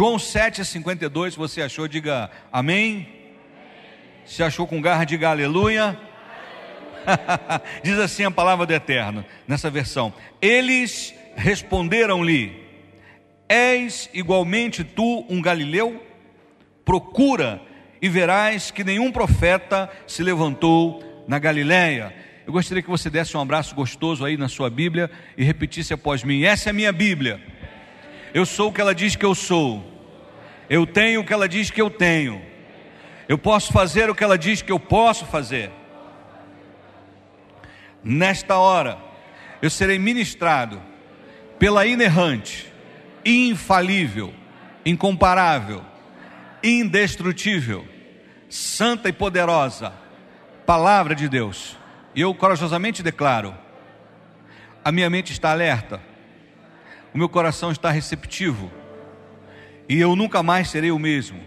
João 0.00 0.16
7,52, 0.16 1.36
você 1.36 1.60
achou, 1.60 1.86
diga 1.86 2.30
amém. 2.50 3.06
Se 4.24 4.42
achou 4.42 4.66
com 4.66 4.80
garra, 4.80 5.04
diga 5.04 5.28
aleluia. 5.28 5.94
Diz 7.84 7.98
assim 7.98 8.24
a 8.24 8.30
palavra 8.30 8.64
do 8.64 8.72
Eterno, 8.72 9.22
nessa 9.46 9.68
versão: 9.68 10.10
Eles 10.40 11.14
responderam-lhe: 11.36 12.66
És 13.46 14.08
igualmente 14.14 14.84
tu 14.84 15.26
um 15.28 15.42
galileu? 15.42 16.02
Procura 16.82 17.60
e 18.00 18.08
verás 18.08 18.70
que 18.70 18.82
nenhum 18.82 19.12
profeta 19.12 19.90
se 20.06 20.22
levantou 20.22 21.24
na 21.28 21.38
Galiléia. 21.38 22.14
Eu 22.46 22.54
gostaria 22.54 22.82
que 22.82 22.88
você 22.88 23.10
desse 23.10 23.36
um 23.36 23.40
abraço 23.42 23.74
gostoso 23.74 24.24
aí 24.24 24.38
na 24.38 24.48
sua 24.48 24.70
Bíblia 24.70 25.10
e 25.36 25.44
repetisse 25.44 25.92
após 25.92 26.24
mim: 26.24 26.44
Essa 26.44 26.70
é 26.70 26.70
a 26.70 26.72
minha 26.72 26.90
Bíblia. 26.90 27.59
Eu 28.32 28.46
sou 28.46 28.68
o 28.68 28.72
que 28.72 28.80
ela 28.80 28.94
diz 28.94 29.16
que 29.16 29.24
eu 29.24 29.34
sou. 29.34 29.84
Eu 30.68 30.86
tenho 30.86 31.20
o 31.20 31.24
que 31.24 31.32
ela 31.32 31.48
diz 31.48 31.70
que 31.70 31.80
eu 31.80 31.90
tenho. 31.90 32.40
Eu 33.28 33.38
posso 33.38 33.72
fazer 33.72 34.08
o 34.08 34.14
que 34.14 34.24
ela 34.24 34.38
diz 34.38 34.62
que 34.62 34.72
eu 34.72 34.78
posso 34.78 35.26
fazer. 35.26 35.70
Nesta 38.02 38.56
hora, 38.56 38.98
eu 39.60 39.68
serei 39.68 39.98
ministrado 39.98 40.80
pela 41.58 41.86
inerrante, 41.86 42.72
infalível, 43.24 44.32
incomparável, 44.84 45.84
indestrutível, 46.62 47.86
santa 48.48 49.08
e 49.08 49.12
poderosa 49.12 49.92
palavra 50.64 51.16
de 51.16 51.28
Deus. 51.28 51.76
E 52.14 52.20
eu 52.20 52.32
corajosamente 52.34 53.02
declaro: 53.02 53.54
a 54.84 54.92
minha 54.92 55.10
mente 55.10 55.32
está 55.32 55.50
alerta, 55.50 56.00
o 57.12 57.18
meu 57.18 57.28
coração 57.28 57.70
está 57.70 57.90
receptivo, 57.90 58.70
e 59.88 60.00
eu 60.00 60.14
nunca 60.14 60.42
mais 60.42 60.70
serei 60.70 60.90
o 60.90 60.98
mesmo. 60.98 61.40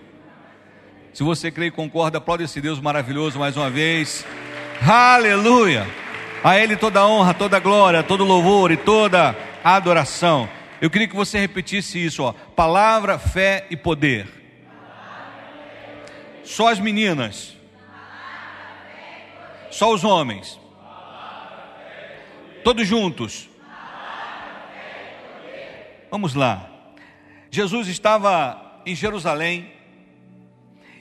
Se 1.14 1.24
você 1.24 1.52
crê 1.52 1.68
e 1.68 1.72
concorda, 1.72 2.18
aplaude 2.18 2.44
esse 2.44 2.60
Deus 2.60 2.80
maravilhoso 2.80 3.38
mais 3.38 3.56
uma 3.56 3.70
vez. 3.70 4.26
Aleluia! 4.82 5.88
A 6.44 6.58
Ele 6.58 6.76
toda 6.76 7.00
a 7.00 7.08
honra, 7.08 7.34
toda 7.34 7.58
a 7.58 7.60
glória, 7.60 8.04
todo 8.04 8.26
louvor 8.26 8.72
e 8.72 8.78
toda 8.78 9.36
a 9.64 9.76
adoração. 9.76 10.50
Eu 10.82 10.90
queria 10.90 11.08
que 11.08 11.16
você 11.16 11.40
repetisse 11.40 12.04
isso, 12.04 12.24
ó. 12.24 12.34
Palavra, 12.34 13.18
fé 13.18 13.66
e 13.70 13.78
poder. 13.78 14.28
Só 16.44 16.68
as 16.68 16.80
meninas. 16.80 17.56
Só 19.72 19.94
os 19.94 20.04
homens. 20.04 20.60
Todos 22.64 22.86
juntos. 22.86 23.48
Vamos 26.14 26.36
lá. 26.36 26.70
Jesus 27.50 27.88
estava 27.88 28.84
em 28.86 28.94
Jerusalém 28.94 29.72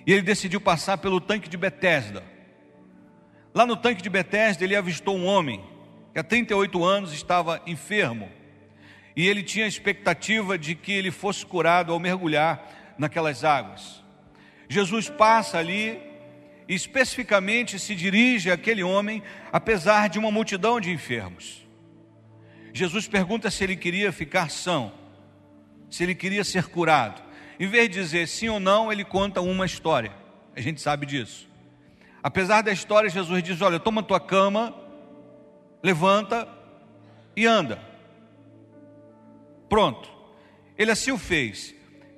e 0.07 0.11
ele 0.11 0.23
decidiu 0.23 0.59
passar 0.59 0.97
pelo 0.97 1.21
tanque 1.21 1.51
de 1.51 1.59
Betesda. 1.59 2.25
Lá 3.53 3.67
no 3.67 3.77
tanque 3.77 4.01
de 4.01 4.09
Betesda, 4.09 4.65
ele 4.65 4.75
avistou 4.75 5.15
um 5.15 5.27
homem 5.27 5.63
que 6.15 6.19
há 6.19 6.25
38 6.25 6.83
anos 6.83 7.13
estava 7.13 7.61
enfermo. 7.67 8.27
E 9.15 9.29
ele 9.29 9.43
tinha 9.43 9.67
a 9.67 9.69
expectativa 9.69 10.57
de 10.57 10.75
que 10.75 10.93
ele 10.93 11.11
fosse 11.11 11.45
curado 11.45 11.93
ao 11.93 12.01
mergulhar 12.01 12.95
naquelas 12.97 13.45
águas. 13.45 14.03
Jesus 14.67 15.11
passa 15.11 15.59
ali 15.59 16.01
e 16.67 16.75
especificamente 16.75 17.79
se 17.79 17.95
dirige 17.95 18.51
àquele 18.51 18.83
homem, 18.83 19.23
apesar 19.53 20.09
de 20.09 20.19
uma 20.19 20.31
multidão 20.31 20.81
de 20.81 20.91
enfermos. 20.91 21.69
Jesus 22.73 23.07
pergunta 23.07 23.51
se 23.51 23.63
ele 23.63 23.77
queria 23.77 24.11
ficar 24.11 24.51
são, 24.51 25.02
se 25.93 26.03
ele 26.03 26.15
queria 26.15 26.43
ser 26.43 26.69
curado. 26.69 27.23
Em 27.61 27.69
vez 27.69 27.87
de 27.91 28.01
dizer 28.01 28.27
sim 28.27 28.49
ou 28.49 28.59
não, 28.59 28.91
ele 28.91 29.05
conta 29.05 29.43
uma 29.43 29.67
história. 29.67 30.11
A 30.57 30.61
gente 30.61 30.81
sabe 30.81 31.05
disso. 31.05 31.47
Apesar 32.23 32.63
da 32.63 32.73
história, 32.73 33.11
Jesus 33.11 33.43
diz: 33.43 33.61
Olha, 33.61 33.79
toma 33.79 34.03
tua 34.03 34.19
cama, 34.19 34.75
levanta 35.83 36.49
e 37.37 37.45
anda. 37.45 37.79
Pronto. 39.69 40.11
Ele 40.79 40.91
assim 40.91 41.13
o 41.13 41.19
fez. 41.19 41.75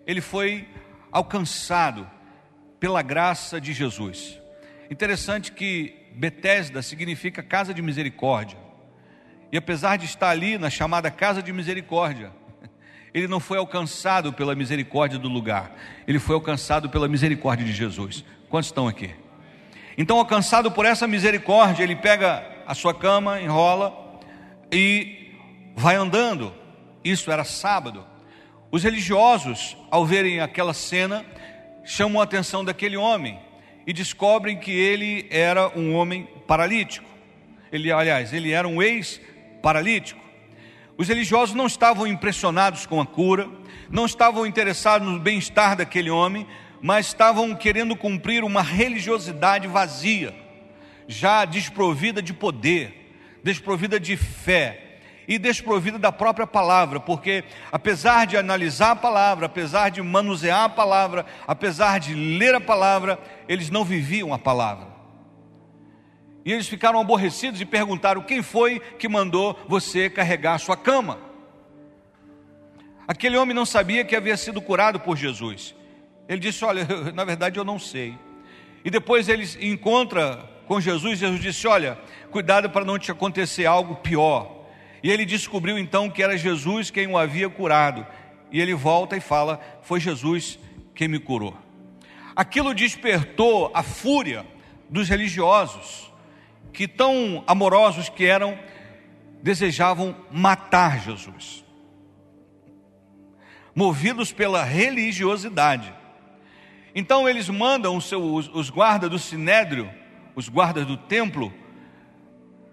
Ele 0.06 0.20
foi 0.20 0.68
alcançado 1.10 2.08
pela 2.78 3.02
graça 3.02 3.60
de 3.60 3.72
Jesus. 3.72 4.38
Interessante 4.88 5.50
que 5.50 6.10
Betesda 6.14 6.80
significa 6.80 7.42
casa 7.42 7.74
de 7.74 7.82
misericórdia. 7.82 8.58
E 9.50 9.56
apesar 9.56 9.96
de 9.96 10.04
estar 10.04 10.30
ali 10.30 10.58
na 10.58 10.70
chamada 10.70 11.10
casa 11.10 11.42
de 11.42 11.52
misericórdia, 11.52 12.32
ele 13.14 13.28
não 13.28 13.38
foi 13.38 13.56
alcançado 13.58 14.32
pela 14.32 14.56
misericórdia 14.56 15.18
do 15.18 15.28
lugar, 15.28 15.72
ele 16.06 16.18
foi 16.18 16.34
alcançado 16.34 16.90
pela 16.90 17.06
misericórdia 17.06 17.64
de 17.64 17.72
Jesus. 17.72 18.24
Quantos 18.50 18.68
estão 18.68 18.88
aqui? 18.88 19.14
Então, 19.96 20.18
alcançado 20.18 20.72
por 20.72 20.84
essa 20.84 21.06
misericórdia, 21.06 21.84
ele 21.84 21.94
pega 21.94 22.44
a 22.66 22.74
sua 22.74 22.92
cama, 22.92 23.40
enrola 23.40 24.20
e 24.72 25.32
vai 25.76 25.94
andando. 25.94 26.52
Isso 27.04 27.30
era 27.30 27.44
sábado. 27.44 28.04
Os 28.72 28.82
religiosos, 28.82 29.76
ao 29.88 30.04
verem 30.04 30.40
aquela 30.40 30.74
cena, 30.74 31.24
chamam 31.84 32.20
a 32.20 32.24
atenção 32.24 32.64
daquele 32.64 32.96
homem 32.96 33.38
e 33.86 33.92
descobrem 33.92 34.58
que 34.58 34.72
ele 34.72 35.28
era 35.30 35.68
um 35.78 35.94
homem 35.94 36.28
paralítico. 36.46 37.06
Ele, 37.70 37.92
aliás, 37.92 38.32
ele 38.32 38.50
era 38.50 38.66
um 38.66 38.82
ex-paralítico. 38.82 40.23
Os 40.96 41.08
religiosos 41.08 41.54
não 41.54 41.66
estavam 41.66 42.06
impressionados 42.06 42.86
com 42.86 43.00
a 43.00 43.06
cura, 43.06 43.48
não 43.90 44.06
estavam 44.06 44.46
interessados 44.46 45.08
no 45.08 45.18
bem-estar 45.18 45.76
daquele 45.76 46.08
homem, 46.08 46.46
mas 46.80 47.06
estavam 47.06 47.54
querendo 47.54 47.96
cumprir 47.96 48.44
uma 48.44 48.62
religiosidade 48.62 49.66
vazia, 49.66 50.34
já 51.08 51.44
desprovida 51.44 52.22
de 52.22 52.32
poder, 52.32 53.12
desprovida 53.42 53.98
de 53.98 54.16
fé 54.16 54.98
e 55.26 55.38
desprovida 55.38 55.98
da 55.98 56.12
própria 56.12 56.46
palavra, 56.46 57.00
porque 57.00 57.42
apesar 57.72 58.26
de 58.26 58.36
analisar 58.36 58.92
a 58.92 58.96
palavra, 58.96 59.46
apesar 59.46 59.88
de 59.88 60.00
manusear 60.00 60.64
a 60.64 60.68
palavra, 60.68 61.26
apesar 61.46 61.98
de 61.98 62.14
ler 62.14 62.54
a 62.54 62.60
palavra, 62.60 63.18
eles 63.48 63.68
não 63.68 63.84
viviam 63.84 64.32
a 64.32 64.38
palavra. 64.38 64.93
E 66.44 66.52
eles 66.52 66.68
ficaram 66.68 67.00
aborrecidos 67.00 67.60
e 67.60 67.64
perguntaram: 67.64 68.22
quem 68.22 68.42
foi 68.42 68.78
que 68.78 69.08
mandou 69.08 69.58
você 69.66 70.10
carregar 70.10 70.54
a 70.54 70.58
sua 70.58 70.76
cama? 70.76 71.18
Aquele 73.06 73.36
homem 73.36 73.54
não 73.54 73.66
sabia 73.66 74.04
que 74.04 74.16
havia 74.16 74.36
sido 74.36 74.60
curado 74.60 75.00
por 75.00 75.16
Jesus. 75.16 75.74
Ele 76.28 76.40
disse: 76.40 76.64
Olha, 76.64 76.86
na 77.14 77.24
verdade 77.24 77.58
eu 77.58 77.64
não 77.64 77.78
sei. 77.78 78.18
E 78.84 78.90
depois 78.90 79.28
ele 79.28 79.46
encontra 79.60 80.48
com 80.66 80.80
Jesus, 80.80 81.18
Jesus 81.18 81.40
disse: 81.40 81.66
Olha, 81.66 81.98
cuidado 82.30 82.68
para 82.70 82.84
não 82.84 82.98
te 82.98 83.10
acontecer 83.10 83.66
algo 83.66 83.96
pior. 83.96 84.64
E 85.02 85.10
ele 85.10 85.26
descobriu 85.26 85.78
então 85.78 86.08
que 86.08 86.22
era 86.22 86.36
Jesus 86.36 86.90
quem 86.90 87.06
o 87.06 87.18
havia 87.18 87.48
curado. 87.48 88.06
E 88.50 88.60
ele 88.60 88.74
volta 88.74 89.16
e 89.16 89.20
fala: 89.20 89.60
Foi 89.82 90.00
Jesus 90.00 90.58
quem 90.94 91.08
me 91.08 91.18
curou. 91.18 91.56
Aquilo 92.34 92.74
despertou 92.74 93.70
a 93.74 93.82
fúria 93.82 94.44
dos 94.88 95.08
religiosos, 95.08 96.10
que 96.74 96.88
tão 96.88 97.44
amorosos 97.46 98.08
que 98.08 98.26
eram, 98.26 98.58
desejavam 99.40 100.16
matar 100.30 101.00
Jesus. 101.00 101.64
Movidos 103.74 104.32
pela 104.32 104.64
religiosidade. 104.64 105.94
Então 106.94 107.28
eles 107.28 107.48
mandam 107.48 107.96
os, 107.96 108.08
seus, 108.08 108.48
os 108.52 108.70
guardas 108.70 109.08
do 109.08 109.18
sinédrio, 109.18 109.90
os 110.34 110.48
guardas 110.48 110.84
do 110.84 110.96
templo, 110.96 111.52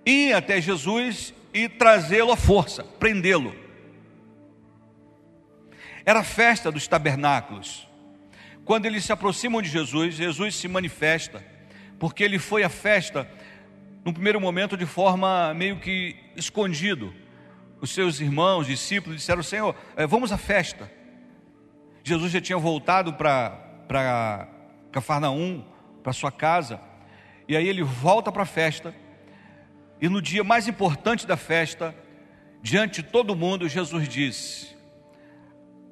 ir 0.05 0.33
até 0.33 0.59
Jesus 0.59 1.33
e 1.53 1.69
trazê-lo 1.69 2.31
à 2.31 2.37
força, 2.37 2.83
prendê-lo. 2.83 3.55
Era 6.05 6.21
a 6.21 6.23
festa 6.23 6.71
dos 6.71 6.87
tabernáculos. 6.87 7.87
Quando 8.65 8.85
eles 8.85 9.03
se 9.03 9.11
aproximam 9.11 9.61
de 9.61 9.69
Jesus, 9.69 10.15
Jesus 10.15 10.55
se 10.55 10.67
manifesta, 10.67 11.43
porque 11.99 12.23
ele 12.23 12.39
foi 12.39 12.63
à 12.63 12.69
festa, 12.69 13.29
no 14.03 14.13
primeiro 14.13 14.41
momento, 14.41 14.75
de 14.75 14.85
forma 14.85 15.53
meio 15.53 15.79
que 15.79 16.15
escondido. 16.35 17.13
Os 17.79 17.91
seus 17.91 18.19
irmãos, 18.19 18.67
discípulos, 18.67 19.17
disseram: 19.17 19.43
Senhor, 19.43 19.75
eh, 19.95 20.07
vamos 20.07 20.31
à 20.31 20.37
festa. 20.37 20.91
Jesus 22.03 22.31
já 22.31 22.41
tinha 22.41 22.57
voltado 22.57 23.13
para 23.13 24.47
Cafarnaum, 24.91 25.63
para 26.01 26.13
sua 26.13 26.31
casa, 26.31 26.79
e 27.47 27.55
aí 27.55 27.67
ele 27.67 27.83
volta 27.83 28.31
para 28.31 28.43
a 28.43 28.45
festa, 28.45 28.93
e 29.99 30.09
no 30.09 30.21
dia 30.21 30.43
mais 30.43 30.67
importante 30.67 31.27
da 31.27 31.37
festa, 31.37 31.95
diante 32.61 33.03
de 33.03 33.09
todo 33.09 33.35
mundo, 33.35 33.69
Jesus 33.69 34.07
disse, 34.07 34.75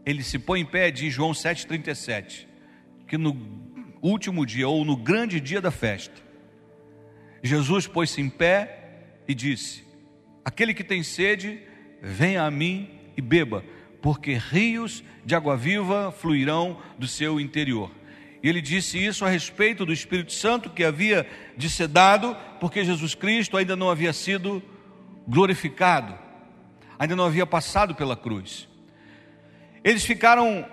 ele 0.06 0.24
se 0.24 0.40
põe 0.40 0.62
em 0.62 0.66
pé, 0.66 0.90
diz 0.90 1.14
João 1.14 1.32
7,37, 1.32 2.48
que 3.08 3.18
no 3.18 3.38
último 4.02 4.46
dia, 4.46 4.68
ou 4.68 4.84
no 4.84 4.96
grande 4.96 5.40
dia 5.40 5.62
da 5.62 5.70
festa, 5.70 6.29
Jesus 7.44 7.88
pôs-se 7.88 8.22
em 8.22 8.30
pé 8.30 8.80
e 9.28 9.34
disse: 9.34 9.84
Aquele 10.44 10.74
que 10.74 10.84
tem 10.84 11.04
sede, 11.04 11.60
venha 12.02 12.44
a 12.44 12.52
mim 12.52 12.90
e 13.16 13.22
beba, 13.22 13.64
porque 14.02 14.34
rios 14.34 15.04
de 15.26 15.36
água 15.36 15.56
viva 15.56 16.12
fluirão 16.12 16.80
do 16.98 17.08
seu 17.08 17.40
interior. 17.40 17.92
E 18.42 18.48
ele 18.48 18.62
disse 18.62 18.98
isso 19.04 19.26
a 19.26 19.30
respeito 19.30 19.86
do 19.86 19.92
Espírito 19.92 20.32
Santo 20.32 20.70
que 20.70 20.84
havia 20.84 21.28
de 21.58 21.70
ser 21.70 21.88
dado, 21.88 22.36
porque 22.60 22.86
Jesus 22.86 23.14
Cristo 23.14 23.58
ainda 23.58 23.76
não 23.76 23.90
havia 23.90 24.14
sido 24.14 24.64
glorificado, 25.28 26.18
ainda 26.98 27.16
não 27.16 27.26
havia 27.26 27.46
passado 27.46 27.94
pela 27.94 28.16
cruz. 28.16 28.68
Eles 29.84 30.06
ficaram 30.06 30.66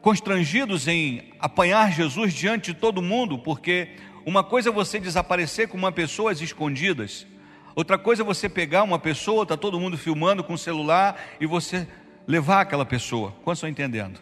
constrangidos 0.00 0.88
em 0.88 1.32
apanhar 1.38 1.92
Jesus 1.92 2.32
diante 2.32 2.72
de 2.72 2.78
todo 2.78 3.02
mundo, 3.02 3.38
porque 3.38 3.96
uma 4.24 4.44
coisa 4.44 4.68
é 4.68 4.72
você 4.72 4.98
desaparecer 4.98 5.68
com 5.68 5.76
uma 5.76 5.92
pessoa 5.92 6.30
às 6.30 6.40
escondidas, 6.40 7.26
outra 7.74 7.98
coisa 7.98 8.22
é 8.22 8.24
você 8.24 8.48
pegar 8.48 8.82
uma 8.82 8.98
pessoa, 8.98 9.44
está 9.44 9.56
todo 9.56 9.80
mundo 9.80 9.96
filmando 9.96 10.44
com 10.44 10.54
o 10.54 10.58
celular 10.58 11.18
e 11.40 11.46
você 11.46 11.88
levar 12.26 12.60
aquela 12.60 12.84
pessoa. 12.84 13.32
Quantos 13.42 13.58
estão 13.58 13.68
entendendo? 13.68 14.20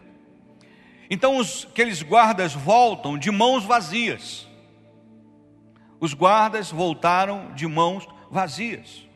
Então 1.11 1.39
os, 1.39 1.67
aqueles 1.71 2.03
guardas 2.03 2.53
voltam 2.53 3.19
de 3.19 3.31
mãos 3.31 3.65
vazias. 3.65 4.47
Os 6.01 6.15
guardas 6.15 6.71
voltaram 6.71 7.53
de 7.55 7.67
mãos 7.67 8.07
vazias. 8.31 9.07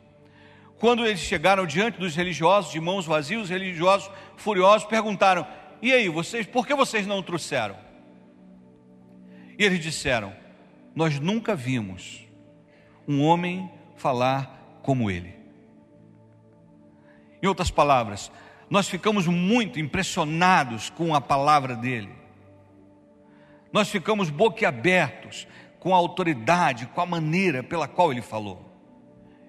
Quando 0.78 1.06
eles 1.06 1.20
chegaram 1.20 1.64
diante 1.64 2.00
dos 2.00 2.16
religiosos 2.16 2.72
de 2.72 2.80
mãos 2.80 3.06
vazias, 3.06 3.42
os 3.42 3.50
religiosos 3.50 4.10
furiosos 4.36 4.86
perguntaram: 4.88 5.46
"E 5.80 5.92
aí, 5.92 6.08
vocês, 6.08 6.44
por 6.44 6.66
que 6.66 6.74
vocês 6.74 7.06
não 7.06 7.22
trouxeram?" 7.22 7.76
E 9.56 9.64
eles 9.64 9.78
disseram: 9.78 10.32
"Nós 10.94 11.18
nunca 11.18 11.54
vimos 11.54 12.26
um 13.06 13.22
homem 13.22 13.70
falar 13.96 14.80
como 14.82 15.10
ele." 15.10 15.34
Em 17.42 17.46
outras 17.46 17.70
palavras, 17.70 18.30
nós 18.70 18.88
ficamos 18.88 19.26
muito 19.26 19.80
impressionados 19.80 20.88
com 20.88 21.14
a 21.14 21.20
palavra 21.20 21.74
dele. 21.74 22.10
Nós 23.72 23.90
ficamos 23.90 24.30
boquiabertos 24.30 25.46
com 25.80 25.92
a 25.92 25.96
autoridade, 25.96 26.86
com 26.86 27.00
a 27.00 27.06
maneira 27.06 27.62
pela 27.62 27.88
qual 27.88 28.12
ele 28.12 28.22
falou. 28.22 28.70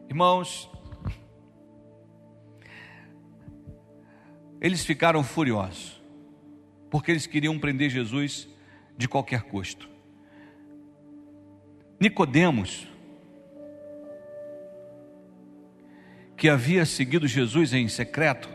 Irmãos, 0.09 0.69
eles 4.59 4.83
ficaram 4.83 5.23
furiosos, 5.23 6.01
porque 6.89 7.11
eles 7.11 7.27
queriam 7.27 7.59
prender 7.59 7.89
Jesus 7.89 8.49
de 8.97 9.07
qualquer 9.07 9.43
custo. 9.43 9.92
Nicodemos, 12.03 12.85
que 16.35 16.49
havia 16.49 16.85
seguido 16.85 17.25
Jesus 17.25 17.71
em 17.71 17.87
secreto, 17.87 18.49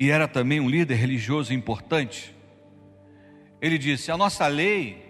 e 0.00 0.10
era 0.10 0.26
também 0.26 0.58
um 0.58 0.68
líder 0.68 0.96
religioso 0.96 1.54
importante, 1.54 2.34
ele 3.62 3.78
disse: 3.78 4.10
A 4.10 4.16
nossa 4.16 4.48
lei, 4.48 5.00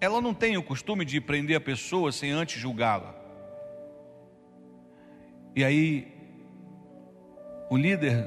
ela 0.00 0.22
não 0.22 0.32
tem 0.32 0.56
o 0.56 0.62
costume 0.62 1.04
de 1.04 1.20
prender 1.20 1.58
a 1.58 1.60
pessoa 1.60 2.10
sem 2.10 2.30
antes 2.30 2.58
julgá-la. 2.58 3.14
E 5.54 5.62
aí, 5.62 6.08
o 7.68 7.76
líder 7.76 8.26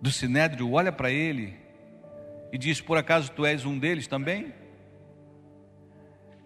do 0.00 0.10
sinédrio 0.10 0.72
olha 0.72 0.90
para 0.90 1.10
ele 1.10 1.59
e 2.52 2.58
diz: 2.58 2.80
Por 2.80 2.96
acaso 2.96 3.30
tu 3.32 3.44
és 3.44 3.64
um 3.64 3.78
deles 3.78 4.06
também? 4.06 4.52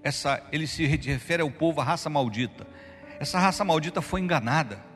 Essa, 0.03 0.43
ele 0.53 0.67
se 0.67 0.87
refere 0.87 1.43
ao 1.43 1.51
povo, 1.51 1.81
a 1.81 1.85
raça 1.85 2.11
maldita. 2.11 2.67
Essa 3.19 3.39
raça 3.39 3.65
maldita 3.65 4.03
foi 4.03 4.21
enganada 4.21 4.95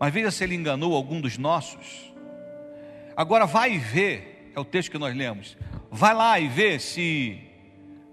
mas 0.00 0.14
veja 0.14 0.30
se 0.30 0.42
ele 0.42 0.54
enganou 0.54 0.96
algum 0.96 1.20
dos 1.20 1.36
nossos. 1.36 2.10
Agora 3.14 3.44
vai 3.44 3.74
e 3.74 3.78
vê, 3.78 4.22
é 4.56 4.58
o 4.58 4.64
texto 4.64 4.90
que 4.90 4.96
nós 4.96 5.14
lemos. 5.14 5.58
Vai 5.90 6.14
lá 6.14 6.40
e 6.40 6.48
vê 6.48 6.78
se 6.78 7.38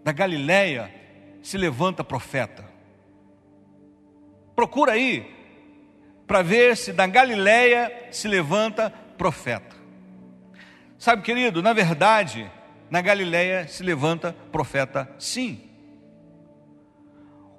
da 0.03 0.11
Galileia 0.11 0.93
se 1.41 1.57
levanta 1.57 2.03
profeta. 2.03 2.65
Procura 4.53 4.91
aí 4.91 5.33
para 6.27 6.41
ver 6.41 6.75
se 6.75 6.91
da 6.91 7.07
Galileia 7.07 8.09
se 8.11 8.27
levanta 8.27 8.89
profeta. 9.17 9.76
Sabe, 10.97 11.21
querido, 11.21 11.61
na 11.61 11.73
verdade, 11.73 12.49
na 12.89 13.01
Galileia 13.01 13.67
se 13.67 13.83
levanta 13.83 14.35
profeta 14.51 15.09
sim. 15.19 15.61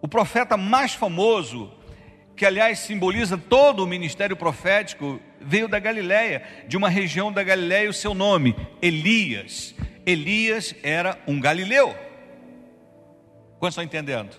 O 0.00 0.08
profeta 0.08 0.56
mais 0.56 0.94
famoso 0.94 1.73
que 2.35 2.46
aliás 2.46 2.79
simboliza 2.79 3.37
todo 3.37 3.82
o 3.82 3.87
ministério 3.87 4.37
profético, 4.37 5.20
veio 5.40 5.67
da 5.67 5.81
Galiléia, 5.81 6.43
de 6.69 6.76
uma 6.76 6.88
região 6.88 7.32
da 7.32 7.43
Galiléia, 7.43 7.90
o 7.90 7.93
seu 7.93 8.14
nome, 8.14 8.55
Elias. 8.81 9.75
Elias 10.06 10.73
era 10.84 11.19
um 11.26 11.41
galileu. 11.41 11.96
Quantos 13.58 13.75
estão 13.75 13.82
entendendo? 13.82 14.37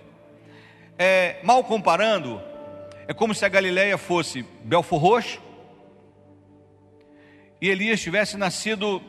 É, 0.97 1.39
mal 1.43 1.61
comparando, 1.61 2.41
é 3.05 3.13
como 3.13 3.35
se 3.35 3.43
a 3.43 3.49
Galiléia 3.49 3.97
fosse 3.97 4.45
Belfor 4.63 4.99
Roxo 4.99 5.48
e 7.61 7.69
Elias 7.69 7.99
tivesse 8.01 8.37
nascido 8.37 9.01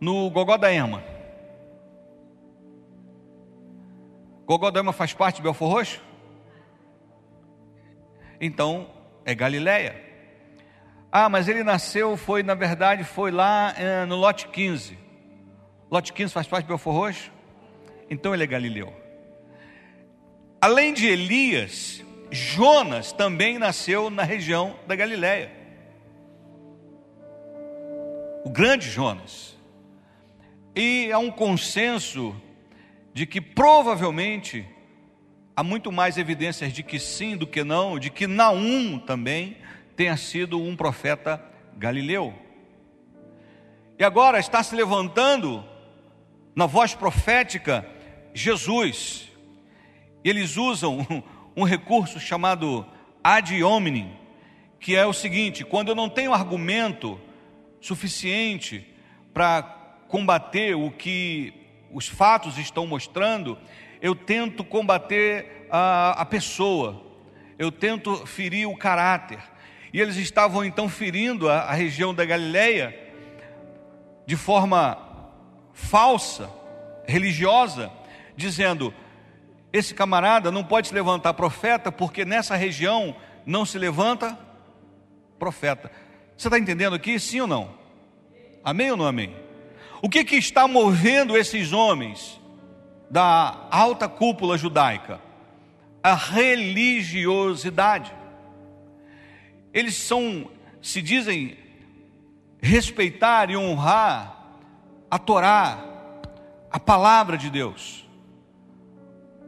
no 0.00 0.30
Gogó 0.30 0.56
da 0.56 0.72
Ema. 0.72 1.02
Gogó 4.46 4.70
da 4.70 4.80
Ema 4.80 4.92
faz 4.92 5.12
parte 5.12 5.36
de 5.36 5.42
Belfor 5.42 5.70
Roxo? 5.70 6.00
então 8.40 8.90
é 9.24 9.34
Galileia. 9.34 10.02
Ah, 11.10 11.28
mas 11.28 11.48
ele 11.48 11.62
nasceu, 11.62 12.16
foi, 12.16 12.42
na 12.42 12.54
verdade, 12.54 13.04
foi 13.04 13.30
lá 13.30 13.72
é, 13.76 14.04
no 14.04 14.16
lote 14.16 14.48
15. 14.48 14.98
Lote 15.90 16.12
15 16.12 16.32
faz 16.32 16.46
parte 16.46 16.64
de 16.64 16.68
Belfor 16.68 16.92
Roxo? 16.92 17.32
Então 18.10 18.34
ele 18.34 18.42
é 18.42 18.46
Galileu. 18.46 18.92
Além 20.60 20.92
de 20.92 21.06
Elias, 21.06 22.04
Jonas 22.30 23.12
também 23.12 23.58
nasceu 23.58 24.10
na 24.10 24.24
região 24.24 24.76
da 24.86 24.96
Galileia. 24.96 25.52
O 28.44 28.50
grande 28.50 28.90
Jonas. 28.90 29.56
E 30.76 31.10
há 31.10 31.18
um 31.18 31.30
consenso 31.30 32.36
de 33.14 33.24
que 33.24 33.40
provavelmente 33.40 34.66
há 35.56 35.62
muito 35.62 35.90
mais 35.90 36.18
evidências 36.18 36.70
de 36.70 36.82
que 36.82 36.98
sim 36.98 37.38
do 37.38 37.46
que 37.46 37.64
não, 37.64 37.98
de 37.98 38.10
que 38.10 38.26
Naum 38.26 38.98
também 38.98 39.56
tenha 39.96 40.14
sido 40.18 40.60
um 40.60 40.76
profeta 40.76 41.42
galileu. 41.78 42.34
E 43.98 44.04
agora 44.04 44.38
está 44.38 44.62
se 44.62 44.76
levantando 44.76 45.64
na 46.54 46.66
voz 46.66 46.94
profética 46.94 47.88
Jesus. 48.34 49.30
Eles 50.22 50.58
usam 50.58 51.06
um, 51.56 51.62
recurso 51.62 52.20
chamado 52.20 52.84
ad 53.22 53.62
hominem, 53.62 54.18
que 54.78 54.94
é 54.94 55.06
o 55.06 55.14
seguinte: 55.14 55.64
quando 55.64 55.88
eu 55.88 55.94
não 55.94 56.10
tenho 56.10 56.34
argumento 56.34 57.18
suficiente 57.84 58.82
para 59.34 59.62
combater 60.08 60.74
o 60.74 60.90
que 60.90 61.52
os 61.92 62.08
fatos 62.08 62.56
estão 62.56 62.86
mostrando, 62.86 63.58
eu 64.00 64.14
tento 64.14 64.64
combater 64.64 65.66
a, 65.70 66.22
a 66.22 66.24
pessoa, 66.24 67.04
eu 67.58 67.70
tento 67.70 68.26
ferir 68.26 68.66
o 68.66 68.74
caráter. 68.74 69.38
E 69.92 70.00
eles 70.00 70.16
estavam 70.16 70.64
então 70.64 70.88
ferindo 70.88 71.46
a, 71.50 71.58
a 71.58 71.74
região 71.74 72.14
da 72.14 72.24
Galileia 72.24 72.98
de 74.24 74.34
forma 74.34 74.96
falsa, 75.74 76.50
religiosa, 77.06 77.92
dizendo: 78.34 78.94
esse 79.74 79.94
camarada 79.94 80.50
não 80.50 80.64
pode 80.64 80.88
se 80.88 80.94
levantar 80.94 81.34
profeta, 81.34 81.92
porque 81.92 82.24
nessa 82.24 82.56
região 82.56 83.14
não 83.44 83.66
se 83.66 83.76
levanta 83.76 84.38
profeta. 85.38 86.03
Você 86.36 86.48
está 86.48 86.58
entendendo 86.58 86.94
aqui? 86.94 87.18
Sim 87.18 87.42
ou 87.42 87.46
não? 87.46 87.70
Amém 88.62 88.90
ou 88.90 88.96
não 88.96 89.06
amém? 89.06 89.34
O 90.02 90.08
que, 90.08 90.24
que 90.24 90.36
está 90.36 90.68
movendo 90.68 91.36
esses 91.36 91.72
homens? 91.72 92.40
da 93.14 93.68
alta 93.70 94.08
cúpula 94.08 94.58
judaica, 94.58 95.20
a 96.02 96.14
religiosidade. 96.14 98.12
Eles 99.72 99.94
são, 99.94 100.50
se 100.82 101.00
dizem 101.00 101.56
respeitar 102.60 103.50
e 103.50 103.56
honrar 103.56 104.36
a 105.08 105.16
Torá, 105.16 105.78
a 106.70 106.80
palavra 106.80 107.38
de 107.38 107.50
Deus. 107.50 108.04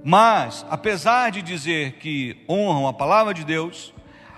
Mas, 0.04 0.64
apesar 0.70 1.32
de 1.32 1.42
dizer 1.42 1.94
que 1.94 2.44
honram 2.48 2.86
a 2.86 2.92
palavra 2.92 3.34
de 3.34 3.44
Deus, 3.44 3.92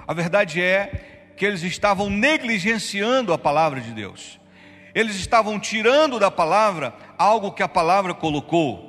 a 0.06 0.14
verdade 0.14 0.62
é 0.62 1.17
que 1.38 1.46
eles 1.46 1.62
estavam 1.62 2.10
negligenciando 2.10 3.32
a 3.32 3.38
palavra 3.38 3.80
de 3.80 3.92
Deus. 3.92 4.40
Eles 4.94 5.16
estavam 5.16 5.58
tirando 5.60 6.18
da 6.18 6.30
palavra 6.30 6.92
algo 7.16 7.52
que 7.52 7.62
a 7.62 7.68
palavra 7.68 8.12
colocou. 8.12 8.88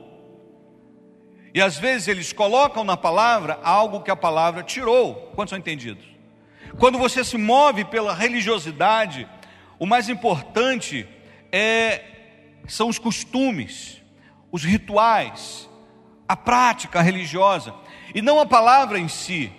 E 1.53 1.61
às 1.61 1.77
vezes 1.77 2.07
eles 2.07 2.33
colocam 2.33 2.83
na 2.83 2.97
palavra 2.97 3.59
algo 3.63 4.01
que 4.01 4.09
a 4.09 4.15
palavra 4.15 4.63
tirou. 4.63 5.31
Quantos 5.35 5.51
são 5.51 5.59
entendidos? 5.59 6.03
Quando 6.77 6.97
você 6.97 7.23
se 7.23 7.37
move 7.37 7.85
pela 7.85 8.13
religiosidade, 8.13 9.27
o 9.77 9.85
mais 9.85 10.09
importante 10.09 11.07
é, 11.51 12.03
são 12.67 12.89
os 12.89 12.99
costumes, 12.99 14.01
os 14.51 14.63
rituais, 14.63 15.69
a 16.27 16.35
prática 16.35 17.01
religiosa, 17.01 17.73
e 18.13 18.21
não 18.21 18.39
a 18.39 18.45
palavra 18.45 18.99
em 18.99 19.07
si. 19.07 19.51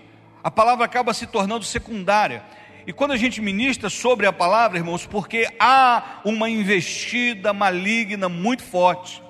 A 0.42 0.50
palavra 0.50 0.84
acaba 0.84 1.12
se 1.12 1.26
tornando 1.26 1.64
secundária. 1.64 2.42
E 2.86 2.92
quando 2.92 3.12
a 3.12 3.16
gente 3.16 3.40
ministra 3.40 3.90
sobre 3.90 4.26
a 4.26 4.32
palavra, 4.32 4.78
irmãos, 4.78 5.06
porque 5.06 5.46
há 5.58 6.20
uma 6.24 6.48
investida 6.48 7.52
maligna 7.52 8.28
muito 8.28 8.62
forte 8.62 9.22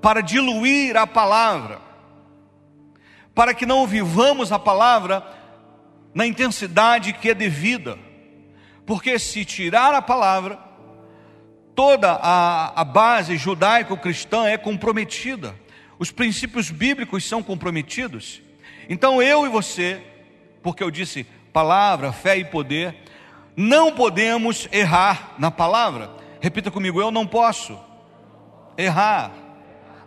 para 0.00 0.20
diluir 0.20 0.96
a 0.96 1.06
palavra, 1.06 1.80
para 3.34 3.54
que 3.54 3.66
não 3.66 3.86
vivamos 3.86 4.52
a 4.52 4.58
palavra 4.58 5.24
na 6.14 6.26
intensidade 6.26 7.12
que 7.12 7.30
é 7.30 7.34
devida. 7.34 7.98
Porque 8.84 9.18
se 9.18 9.44
tirar 9.44 9.94
a 9.94 10.02
palavra, 10.02 10.58
toda 11.74 12.12
a, 12.12 12.80
a 12.80 12.84
base 12.84 13.36
judaico-cristã 13.36 14.46
é 14.46 14.58
comprometida, 14.58 15.54
os 15.98 16.10
princípios 16.10 16.70
bíblicos 16.70 17.24
são 17.24 17.42
comprometidos. 17.42 18.42
Então 18.88 19.22
eu 19.22 19.46
e 19.46 19.48
você, 19.48 20.02
porque 20.62 20.82
eu 20.82 20.90
disse 20.90 21.26
palavra, 21.52 22.12
fé 22.12 22.36
e 22.36 22.44
poder, 22.44 22.94
não 23.56 23.92
podemos 23.92 24.68
errar 24.72 25.34
na 25.38 25.50
palavra. 25.50 26.10
Repita 26.40 26.70
comigo: 26.70 27.00
eu 27.00 27.10
não 27.10 27.26
posso 27.26 27.78
errar 28.76 29.32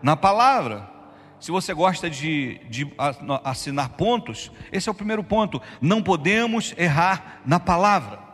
na 0.01 0.15
palavra. 0.15 0.93
Se 1.39 1.51
você 1.51 1.73
gosta 1.73 2.09
de, 2.09 2.59
de 2.69 2.91
assinar 3.43 3.89
pontos, 3.89 4.51
esse 4.71 4.89
é 4.89 4.91
o 4.91 4.95
primeiro 4.95 5.23
ponto. 5.23 5.61
Não 5.79 6.01
podemos 6.01 6.73
errar 6.77 7.41
na 7.45 7.59
palavra 7.59 8.25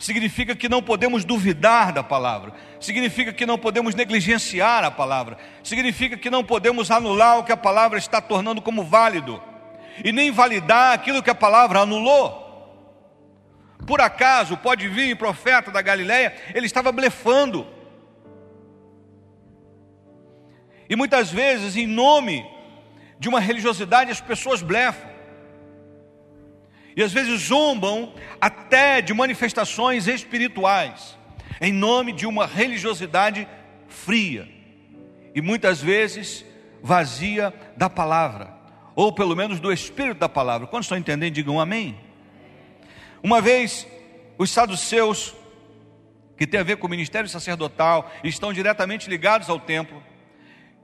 significa 0.00 0.56
que 0.56 0.66
não 0.66 0.82
podemos 0.82 1.26
duvidar 1.26 1.92
da 1.92 2.02
palavra, 2.02 2.54
significa 2.80 3.34
que 3.34 3.44
não 3.44 3.58
podemos 3.58 3.94
negligenciar 3.94 4.82
a 4.82 4.90
palavra, 4.90 5.36
significa 5.62 6.16
que 6.16 6.30
não 6.30 6.42
podemos 6.42 6.90
anular 6.90 7.38
o 7.38 7.44
que 7.44 7.52
a 7.52 7.56
palavra 7.56 7.98
está 7.98 8.18
tornando 8.18 8.62
como 8.62 8.82
válido, 8.82 9.40
e 10.02 10.10
nem 10.10 10.30
validar 10.30 10.94
aquilo 10.94 11.22
que 11.22 11.28
a 11.28 11.34
palavra 11.34 11.80
anulou. 11.80 12.48
Por 13.86 14.00
acaso 14.00 14.56
pode 14.56 14.88
vir 14.88 15.16
profeta 15.16 15.70
da 15.70 15.82
Galileia, 15.82 16.34
ele 16.54 16.66
estava 16.66 16.92
blefando. 16.92 17.66
E 20.88 20.96
muitas 20.96 21.30
vezes, 21.30 21.76
em 21.76 21.86
nome 21.86 22.44
de 23.18 23.28
uma 23.28 23.40
religiosidade, 23.40 24.10
as 24.10 24.20
pessoas 24.20 24.62
blefam 24.62 25.08
e 26.96 27.02
às 27.02 27.12
vezes 27.12 27.40
zombam 27.42 28.12
até 28.40 29.00
de 29.00 29.14
manifestações 29.14 30.08
espirituais, 30.08 31.16
em 31.60 31.72
nome 31.72 32.12
de 32.12 32.26
uma 32.26 32.46
religiosidade 32.46 33.46
fria 33.88 34.48
e 35.34 35.40
muitas 35.40 35.80
vezes 35.80 36.44
vazia 36.82 37.54
da 37.76 37.88
palavra, 37.88 38.52
ou 38.94 39.12
pelo 39.12 39.36
menos 39.36 39.60
do 39.60 39.72
espírito 39.72 40.18
da 40.18 40.28
palavra. 40.28 40.66
Quando 40.66 40.82
estão 40.82 40.98
entendendo, 40.98 41.34
digam 41.34 41.60
amém. 41.60 42.09
Uma 43.22 43.40
vez, 43.40 43.86
os 44.38 44.50
saduceus, 44.50 45.34
que 46.36 46.46
tem 46.46 46.60
a 46.60 46.64
ver 46.64 46.76
com 46.76 46.86
o 46.86 46.90
ministério 46.90 47.28
sacerdotal, 47.28 48.10
estão 48.24 48.52
diretamente 48.52 49.10
ligados 49.10 49.50
ao 49.50 49.60
templo, 49.60 50.02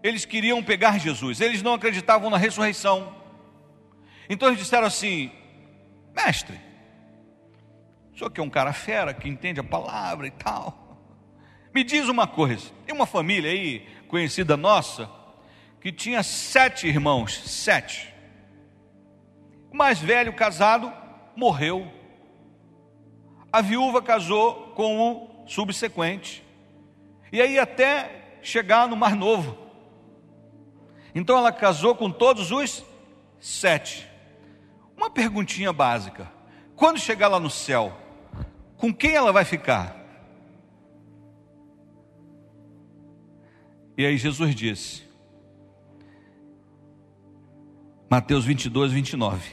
eles 0.02 0.24
queriam 0.24 0.62
pegar 0.62 0.98
Jesus, 0.98 1.40
eles 1.40 1.62
não 1.62 1.74
acreditavam 1.74 2.28
na 2.30 2.36
ressurreição. 2.36 3.16
Então 4.28 4.48
eles 4.48 4.60
disseram 4.60 4.86
assim: 4.86 5.32
Mestre, 6.14 6.60
o 8.12 8.18
senhor 8.18 8.30
que 8.30 8.40
é 8.40 8.42
um 8.42 8.50
cara 8.50 8.72
fera, 8.72 9.14
que 9.14 9.28
entende 9.28 9.60
a 9.60 9.64
palavra 9.64 10.26
e 10.26 10.30
tal. 10.30 10.86
Me 11.74 11.82
diz 11.82 12.08
uma 12.08 12.26
coisa: 12.26 12.70
tem 12.84 12.94
uma 12.94 13.06
família 13.06 13.50
aí, 13.50 13.86
conhecida 14.08 14.56
nossa, 14.56 15.10
que 15.80 15.92
tinha 15.92 16.22
sete 16.22 16.86
irmãos, 16.86 17.38
sete. 17.48 18.14
O 19.70 19.76
mais 19.76 19.98
velho 19.98 20.32
casado 20.32 20.92
morreu. 21.36 21.95
A 23.56 23.62
viúva 23.62 24.02
casou 24.02 24.74
com 24.74 25.00
o 25.00 25.46
subsequente. 25.46 26.44
E 27.32 27.40
aí 27.40 27.58
até 27.58 28.38
chegar 28.42 28.86
no 28.86 28.94
mais 28.94 29.16
novo. 29.16 29.56
Então 31.14 31.38
ela 31.38 31.50
casou 31.50 31.94
com 31.94 32.10
todos 32.10 32.52
os 32.52 32.84
sete. 33.40 34.06
Uma 34.94 35.08
perguntinha 35.08 35.72
básica: 35.72 36.30
quando 36.74 36.98
chegar 36.98 37.28
lá 37.28 37.40
no 37.40 37.48
céu, 37.48 37.96
com 38.76 38.92
quem 38.92 39.14
ela 39.14 39.32
vai 39.32 39.46
ficar? 39.46 40.04
E 43.96 44.04
aí 44.04 44.18
Jesus 44.18 44.54
disse, 44.54 45.02
Mateus 48.10 48.44
22, 48.44 48.92
29: 48.92 49.50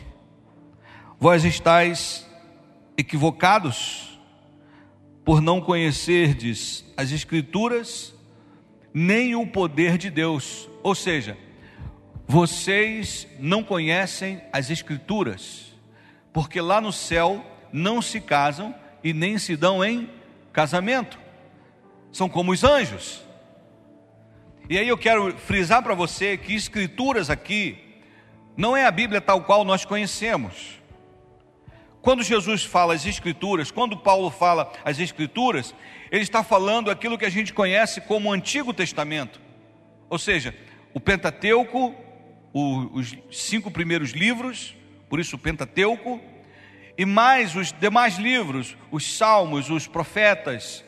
Vós 1.17 1.45
estáis 1.45 2.32
equivocados 2.97 4.19
por 5.23 5.41
não 5.41 5.61
conhecerdes 5.61 6.85
as 6.97 7.11
Escrituras 7.11 8.13
nem 8.93 9.35
o 9.35 9.47
poder 9.47 9.97
de 9.97 10.09
Deus. 10.09 10.69
Ou 10.83 10.93
seja, 10.93 11.37
vocês 12.27 13.27
não 13.39 13.63
conhecem 13.63 14.41
as 14.51 14.69
Escrituras, 14.69 15.73
porque 16.31 16.61
lá 16.61 16.79
no 16.79 16.91
céu 16.91 17.43
não 17.71 18.01
se 18.01 18.21
casam 18.21 18.73
e 19.03 19.13
nem 19.13 19.37
se 19.37 19.55
dão 19.55 19.83
em 19.83 20.09
casamento, 20.51 21.19
são 22.11 22.29
como 22.29 22.51
os 22.51 22.63
anjos. 22.63 23.23
E 24.69 24.77
aí 24.77 24.87
eu 24.87 24.97
quero 24.97 25.35
frisar 25.37 25.83
para 25.83 25.95
você 25.95 26.37
que 26.37 26.53
Escrituras 26.53 27.29
aqui 27.29 27.77
não 28.55 28.77
é 28.77 28.85
a 28.85 28.91
Bíblia 28.91 29.19
tal 29.19 29.41
qual 29.43 29.65
nós 29.65 29.83
conhecemos. 29.83 30.81
Quando 32.03 32.21
Jesus 32.21 32.65
fala 32.65 32.93
as 32.93 33.05
Escrituras, 33.05 33.71
quando 33.71 33.95
Paulo 33.95 34.29
fala 34.29 34.69
as 34.83 34.99
Escrituras, 34.99 35.73
ele 36.11 36.21
está 36.21 36.43
falando 36.43 36.91
aquilo 36.91 37.17
que 37.17 37.23
a 37.23 37.29
gente 37.29 37.53
conhece 37.53 38.01
como 38.01 38.29
Antigo 38.29 38.73
Testamento, 38.73 39.39
ou 40.09 40.19
seja, 40.19 40.53
o 40.93 40.99
Pentateuco, 40.99 41.95
os 42.53 43.17
cinco 43.31 43.71
primeiros 43.71 44.11
livros, 44.11 44.75
por 45.09 45.17
isso 45.17 45.37
o 45.37 45.39
Pentateuco, 45.39 46.19
e 46.97 47.05
mais 47.05 47.55
os 47.55 47.71
demais 47.71 48.17
livros, 48.17 48.75
os 48.91 49.15
Salmos, 49.17 49.69
os 49.69 49.87
Profetas, 49.87 50.83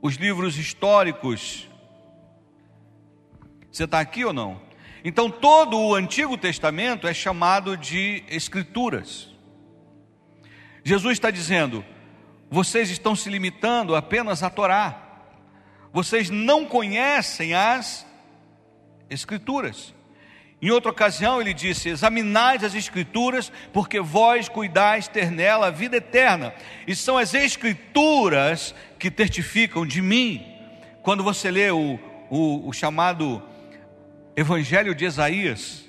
os 0.00 0.14
livros 0.14 0.56
históricos. 0.56 1.68
Você 3.70 3.84
está 3.84 4.00
aqui 4.00 4.24
ou 4.24 4.32
não? 4.32 4.62
Então, 5.06 5.28
todo 5.28 5.78
o 5.78 5.94
Antigo 5.94 6.38
Testamento 6.38 7.06
é 7.06 7.12
chamado 7.12 7.76
de 7.76 8.24
Escrituras. 8.26 9.28
Jesus 10.82 11.12
está 11.12 11.30
dizendo: 11.30 11.84
vocês 12.50 12.88
estão 12.88 13.14
se 13.14 13.28
limitando 13.28 13.94
apenas 13.94 14.42
a 14.42 14.48
Torá, 14.48 14.98
vocês 15.92 16.30
não 16.30 16.64
conhecem 16.64 17.52
as 17.52 18.06
Escrituras. 19.10 19.92
Em 20.62 20.70
outra 20.70 20.90
ocasião 20.90 21.38
ele 21.38 21.52
disse: 21.52 21.90
Examinais 21.90 22.64
as 22.64 22.74
Escrituras, 22.74 23.52
porque 23.74 24.00
vós 24.00 24.48
cuidais 24.48 25.06
ter 25.06 25.30
nela 25.30 25.66
a 25.66 25.70
vida 25.70 25.98
eterna, 25.98 26.54
e 26.86 26.96
são 26.96 27.18
as 27.18 27.34
Escrituras 27.34 28.74
que 28.98 29.10
testificam 29.10 29.84
de 29.84 30.00
mim. 30.00 30.46
Quando 31.02 31.22
você 31.22 31.50
lê 31.50 31.70
o, 31.70 32.00
o, 32.30 32.66
o 32.66 32.72
chamado 32.72 33.42
Evangelho 34.36 34.94
de 34.94 35.04
Isaías, 35.04 35.88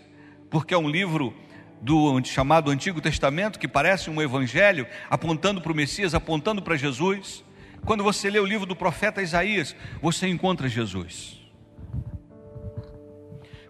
porque 0.50 0.74
é 0.74 0.78
um 0.78 0.88
livro 0.88 1.34
do 1.82 2.24
chamado 2.24 2.70
Antigo 2.70 3.02
Testamento, 3.02 3.58
que 3.58 3.68
parece 3.68 4.10
um 4.10 4.22
evangelho, 4.22 4.88
apontando 5.10 5.62
para 5.62 5.72
o 5.72 5.76
Messias, 5.76 6.14
apontando 6.14 6.62
para 6.62 6.76
Jesus. 6.76 7.44
Quando 7.86 8.04
você 8.04 8.30
lê 8.30 8.40
o 8.40 8.46
livro 8.46 8.66
do 8.66 8.76
profeta 8.76 9.22
Isaías, 9.22 9.76
você 10.02 10.28
encontra 10.28 10.70
Jesus. 10.70 11.40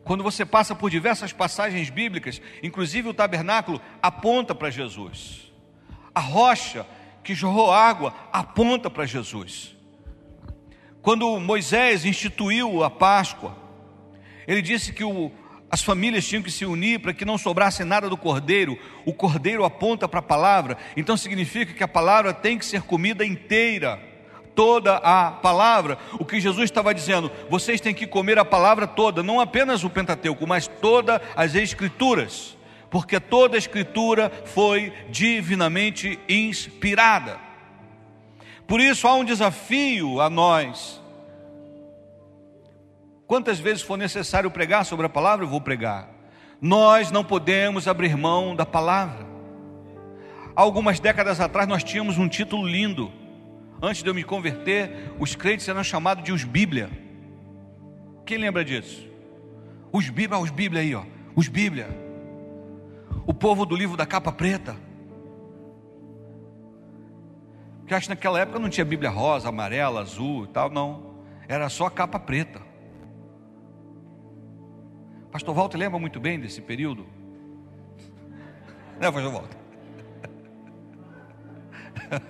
Quando 0.04 0.24
você 0.24 0.46
passa 0.46 0.76
por 0.76 0.90
diversas 0.90 1.34
passagens 1.34 1.90
bíblicas, 1.90 2.42
inclusive 2.62 3.10
o 3.10 3.14
tabernáculo 3.14 3.82
aponta 4.02 4.54
para 4.54 4.70
Jesus. 4.70 5.52
A 6.14 6.20
rocha 6.20 6.86
que 7.24 7.34
jorrou 7.34 7.72
água 7.72 8.14
aponta 8.32 8.90
para 8.90 9.06
Jesus. 9.06 9.76
Quando 11.02 11.40
Moisés 11.40 12.06
instituiu 12.06 12.84
a 12.84 12.90
Páscoa, 12.90 13.65
ele 14.48 14.62
disse 14.62 14.94
que 14.94 15.04
o, 15.04 15.32
as 15.70 15.82
famílias 15.82 16.26
tinham 16.26 16.44
que 16.44 16.52
se 16.52 16.66
unir 16.66 17.00
para 17.00 17.14
que 17.14 17.26
não 17.26 17.38
sobrasse 17.38 17.84
nada 17.84 18.10
do 18.10 18.18
cordeiro. 18.18 18.78
O 19.06 19.14
cordeiro 19.14 19.66
aponta 19.66 20.08
para 20.08 20.20
a 20.20 20.24
palavra, 20.24 20.78
então 20.96 21.18
significa 21.18 21.74
que 21.74 21.84
a 21.84 21.88
palavra 21.88 22.34
tem 22.34 22.58
que 22.58 22.66
ser 22.66 22.82
comida 22.82 23.26
inteira 23.26 24.00
toda 24.56 24.96
a 24.98 25.32
palavra. 25.32 25.98
O 26.14 26.26
que 26.26 26.40
Jesus 26.40 26.64
estava 26.64 26.94
dizendo, 26.94 27.30
vocês 27.50 27.82
têm 27.82 27.94
que 27.94 28.08
comer 28.08 28.40
a 28.40 28.46
palavra 28.46 28.88
toda, 28.88 29.22
não 29.22 29.40
apenas 29.40 29.84
o 29.84 29.90
Pentateuco, 29.90 30.48
mas 30.48 30.66
todas 30.66 31.20
as 31.36 31.54
Escrituras, 31.54 32.58
porque 32.90 33.20
toda 33.20 33.58
a 33.58 33.60
Escritura 33.60 34.32
foi 34.46 34.94
divinamente 35.10 36.18
inspirada. 36.30 37.38
Por 38.66 38.80
isso 38.80 39.08
há 39.08 39.14
um 39.14 39.26
desafio 39.26 40.22
a 40.22 40.30
nós. 40.30 41.02
Quantas 43.28 43.60
vezes 43.60 43.82
for 43.82 43.98
necessário 43.98 44.52
pregar 44.52 44.86
sobre 44.86 45.06
a 45.06 45.10
palavra, 45.10 45.46
eu 45.46 45.50
vou 45.50 45.60
pregar. 45.60 46.10
Nós 46.62 47.12
não 47.12 47.24
podemos 47.24 47.88
abrir 47.88 48.16
mão 48.16 48.56
da 48.56 48.66
palavra. 48.66 49.26
Algumas 50.56 51.00
décadas 51.00 51.40
atrás 51.40 51.68
nós 51.68 51.84
tínhamos 51.84 52.18
um 52.18 52.28
título 52.28 52.68
lindo. 52.68 53.12
Antes 53.82 54.04
de 54.04 54.10
eu 54.10 54.14
me 54.14 54.24
converter, 54.24 55.14
os 55.20 55.36
crentes 55.36 55.68
eram 55.68 55.84
chamados 55.84 56.24
de 56.24 56.32
os 56.32 56.44
Bíblia. 56.44 56.90
Quem 58.26 58.38
lembra 58.38 58.64
disso? 58.64 59.08
Os 59.92 60.10
Bíblia, 60.10 60.40
os 60.40 60.50
Bíblia 60.50 60.82
aí, 60.82 60.96
ó. 60.96 61.04
Os 61.36 61.48
Bíblia. 61.48 61.88
O 63.26 63.34
povo 63.34 63.66
do 63.66 63.76
livro 63.76 63.98
da 63.98 64.06
capa 64.06 64.32
preta. 64.32 64.76
Porque 67.80 67.94
acho 67.94 68.08
que 68.08 68.10
naquela 68.10 68.40
época 68.40 68.60
não 68.60 68.70
tinha 68.70 68.86
Bíblia 68.86 69.10
rosa, 69.10 69.50
amarela, 69.50 70.02
azul 70.02 70.46
e 70.46 70.48
tal, 70.48 70.70
não. 70.70 71.16
Era 71.48 71.70
só 71.70 71.86
a 71.88 71.92
capa 71.92 72.20
preta. 72.20 72.62
Pastor 75.36 75.54
Walter 75.54 75.78
lembra 75.78 76.00
muito 76.00 76.18
bem 76.18 76.40
desse 76.40 76.62
período? 76.62 77.06
Não, 79.02 79.12
Pastor 79.12 79.34
Walter. 79.34 79.58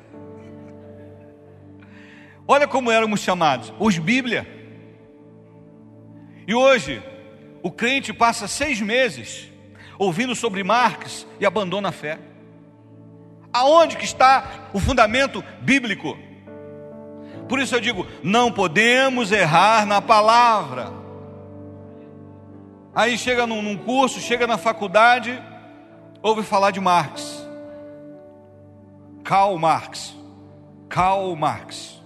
Olha 2.47 2.67
como 2.67 2.89
éramos 2.89 3.19
chamados, 3.19 3.71
os 3.77 3.99
Bíblia. 3.99 4.47
E 6.47 6.55
hoje, 6.55 6.99
o 7.61 7.69
crente 7.69 8.11
passa 8.11 8.47
seis 8.47 8.81
meses 8.81 9.51
ouvindo 9.99 10.33
sobre 10.33 10.63
Marx 10.63 11.27
e 11.39 11.45
abandona 11.45 11.89
a 11.89 11.91
fé. 11.91 12.17
Aonde 13.53 13.97
que 13.97 14.05
está 14.05 14.71
o 14.73 14.79
fundamento 14.79 15.43
bíblico? 15.61 16.17
Por 17.47 17.59
isso 17.59 17.75
eu 17.75 17.79
digo, 17.79 18.07
não 18.23 18.51
podemos 18.51 19.31
errar 19.31 19.85
na 19.85 20.01
palavra. 20.01 21.04
Aí 22.95 23.17
chega 23.17 23.45
num, 23.45 23.61
num 23.61 23.77
curso, 23.77 24.21
chega 24.21 24.47
na 24.47 24.57
faculdade, 24.57 25.37
ouve 26.21 26.43
falar 26.43 26.71
de 26.71 26.79
Marx. 26.79 27.45
Karl 29.21 29.57
Marx. 29.57 30.15
Karl 30.87 31.35
Marx. 31.35 32.01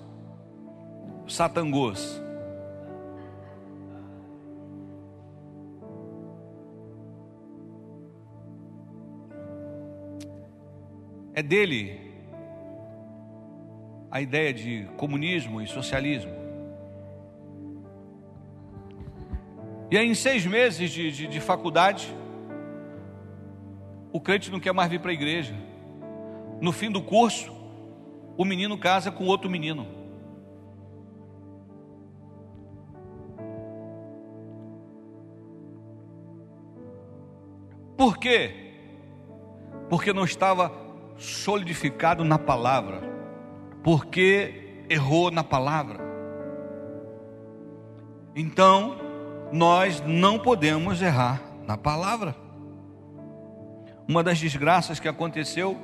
Satangos. 1.28 2.20
É 11.36 11.44
dele 11.44 12.02
a 14.10 14.20
ideia 14.22 14.52
de 14.52 14.88
comunismo 14.98 15.62
e 15.62 15.68
socialismo. 15.68 16.39
E 19.92 19.98
aí, 19.98 20.08
em 20.08 20.14
seis 20.14 20.46
meses 20.46 20.92
de, 20.92 21.12
de, 21.12 21.28
de 21.28 21.40
faculdade, 21.40 22.14
o 24.12 24.22
crente 24.22 24.52
não 24.52 24.60
quer 24.60 24.72
mais 24.72 24.90
vir 24.90 25.00
para 25.00 25.10
a 25.10 25.14
igreja. 25.14 25.56
No 26.62 26.72
fim 26.72 26.92
do 26.92 27.02
curso, 27.02 27.52
o 28.38 28.46
menino 28.46 28.78
casa 28.78 29.12
com 29.12 29.26
outro 29.26 29.50
menino. 29.50 29.88
Por 37.98 38.18
quê? 38.18 38.74
Porque 39.90 40.14
não 40.14 40.24
estava 40.24 40.72
solidificado 41.18 42.24
na 42.24 42.40
palavra, 42.40 43.02
porque 43.84 44.84
errou 44.88 45.30
na 45.32 45.44
palavra. 45.44 46.00
Então, 48.36 49.09
nós 49.52 50.02
não 50.06 50.40
podemos 50.40 51.02
errar 51.02 51.42
na 51.66 51.78
palavra. 51.78 52.36
Uma 54.08 54.24
das 54.24 54.40
desgraças 54.40 55.00
que 55.00 55.08
aconteceu 55.08 55.78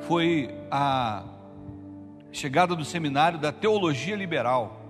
foi 0.00 0.54
a 0.70 1.24
chegada 2.32 2.74
do 2.74 2.84
seminário 2.84 3.38
da 3.38 3.52
teologia 3.52 4.16
liberal, 4.16 4.80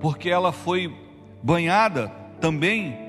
porque 0.00 0.28
ela 0.28 0.52
foi 0.52 0.94
banhada 1.42 2.08
também 2.40 3.04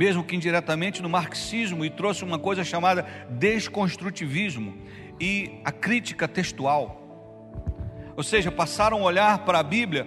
mesmo 0.00 0.24
que 0.24 0.34
indiretamente, 0.34 1.02
no 1.02 1.10
marxismo 1.10 1.84
e 1.84 1.90
trouxe 1.90 2.24
uma 2.24 2.38
coisa 2.38 2.64
chamada 2.64 3.06
desconstrutivismo 3.28 4.78
e 5.20 5.60
a 5.62 5.70
crítica 5.70 6.26
textual. 6.26 7.02
Ou 8.16 8.22
seja, 8.22 8.50
passaram 8.50 9.02
a 9.02 9.02
olhar 9.02 9.38
para 9.44 9.58
a 9.58 9.62
Bíblia 9.62 10.06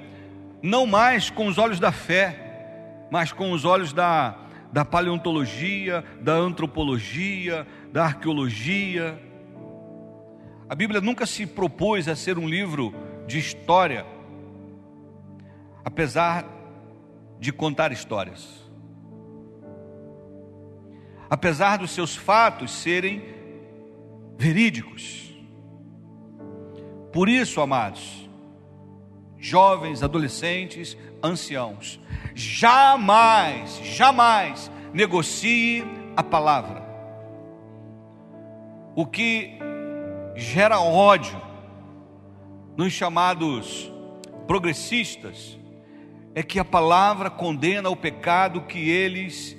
não 0.63 0.87
mais 0.87 1.29
com 1.29 1.45
os 1.45 1.59
olhos 1.59 1.79
da 1.79 1.91
fé, 1.91 3.05
mas 3.11 3.31
com 3.31 3.51
os 3.51 3.65
olhos 3.65 3.93
da, 3.93 4.35
da 4.71 4.83
paleontologia, 4.83 6.03
da 6.19 6.33
antropologia, 6.33 7.67
da 7.91 8.05
arqueologia. 8.05 9.21
A 10.67 10.73
Bíblia 10.73 11.01
nunca 11.01 11.27
se 11.27 11.45
propôs 11.45 12.07
a 12.07 12.15
ser 12.15 12.39
um 12.39 12.49
livro 12.49 12.95
de 13.27 13.37
história, 13.37 14.03
apesar 15.85 16.45
de 17.39 17.53
contar 17.53 17.91
histórias 17.91 18.63
apesar 21.33 21.77
dos 21.77 21.89
seus 21.89 22.15
fatos 22.15 22.71
serem 22.71 23.23
verídicos. 24.37 25.35
Por 27.11 27.27
isso, 27.27 27.59
amados, 27.59 28.22
jovens, 29.43 30.01
adolescentes, 30.01 30.97
anciãos, 31.21 31.99
jamais, 32.33 33.77
jamais 33.83 34.71
negocie 34.93 35.83
a 36.15 36.23
palavra. 36.23 36.81
O 38.95 39.05
que 39.05 39.59
gera 40.33 40.79
ódio 40.79 41.41
nos 42.77 42.93
chamados 42.93 43.91
progressistas 44.47 45.59
é 46.33 46.41
que 46.41 46.57
a 46.57 46.63
palavra 46.63 47.29
condena 47.29 47.89
o 47.89 47.97
pecado 47.97 48.61
que 48.61 48.89
eles 48.89 49.57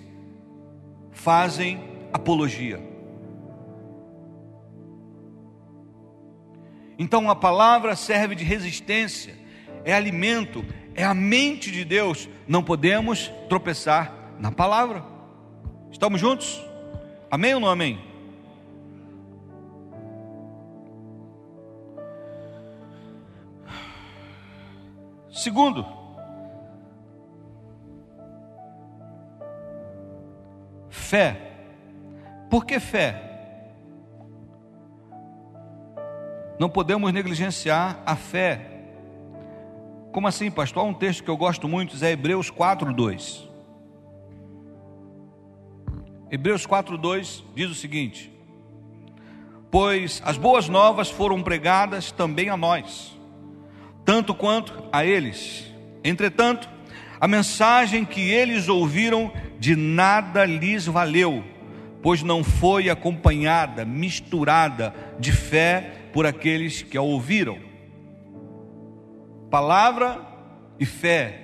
fazem 1.12 1.78
apologia. 2.10 2.80
Então 6.98 7.28
a 7.28 7.36
palavra 7.36 7.94
serve 7.94 8.34
de 8.34 8.44
resistência, 8.44 9.43
é 9.84 9.92
alimento, 9.92 10.64
é 10.94 11.04
a 11.04 11.14
mente 11.14 11.70
de 11.70 11.84
Deus. 11.84 12.28
Não 12.46 12.62
podemos 12.62 13.30
tropeçar 13.48 14.12
na 14.38 14.50
palavra. 14.50 15.04
Estamos 15.90 16.20
juntos? 16.20 16.62
Amém 17.30 17.54
ou 17.54 17.60
não 17.60 17.68
amém? 17.68 17.98
Segundo, 25.30 25.84
Fé. 31.14 31.36
Por 32.50 32.64
que 32.64 32.80
fé? 32.80 33.20
Não 36.58 36.68
podemos 36.68 37.12
negligenciar 37.12 38.02
a 38.06 38.16
fé. 38.16 38.73
Como 40.14 40.28
assim, 40.28 40.48
pastor? 40.48 40.84
Há 40.84 40.86
um 40.86 40.94
texto 40.94 41.24
que 41.24 41.28
eu 41.28 41.36
gosto 41.36 41.66
muito, 41.66 41.96
é 42.04 42.12
Hebreus 42.12 42.48
4:2. 42.48 43.48
Hebreus 46.30 46.64
4:2 46.64 47.42
diz 47.52 47.68
o 47.68 47.74
seguinte: 47.74 48.32
Pois 49.72 50.22
as 50.24 50.36
boas 50.36 50.68
novas 50.68 51.10
foram 51.10 51.42
pregadas 51.42 52.12
também 52.12 52.48
a 52.48 52.56
nós, 52.56 53.18
tanto 54.04 54.32
quanto 54.36 54.84
a 54.92 55.04
eles. 55.04 55.66
Entretanto, 56.04 56.70
a 57.20 57.26
mensagem 57.26 58.04
que 58.04 58.20
eles 58.20 58.68
ouviram 58.68 59.32
de 59.58 59.74
nada 59.74 60.44
lhes 60.44 60.86
valeu, 60.86 61.42
pois 62.00 62.22
não 62.22 62.44
foi 62.44 62.88
acompanhada, 62.88 63.84
misturada 63.84 64.94
de 65.18 65.32
fé 65.32 65.90
por 66.12 66.24
aqueles 66.24 66.82
que 66.82 66.96
a 66.96 67.02
ouviram. 67.02 67.73
Palavra 69.54 70.18
e 70.80 70.84
fé 70.84 71.38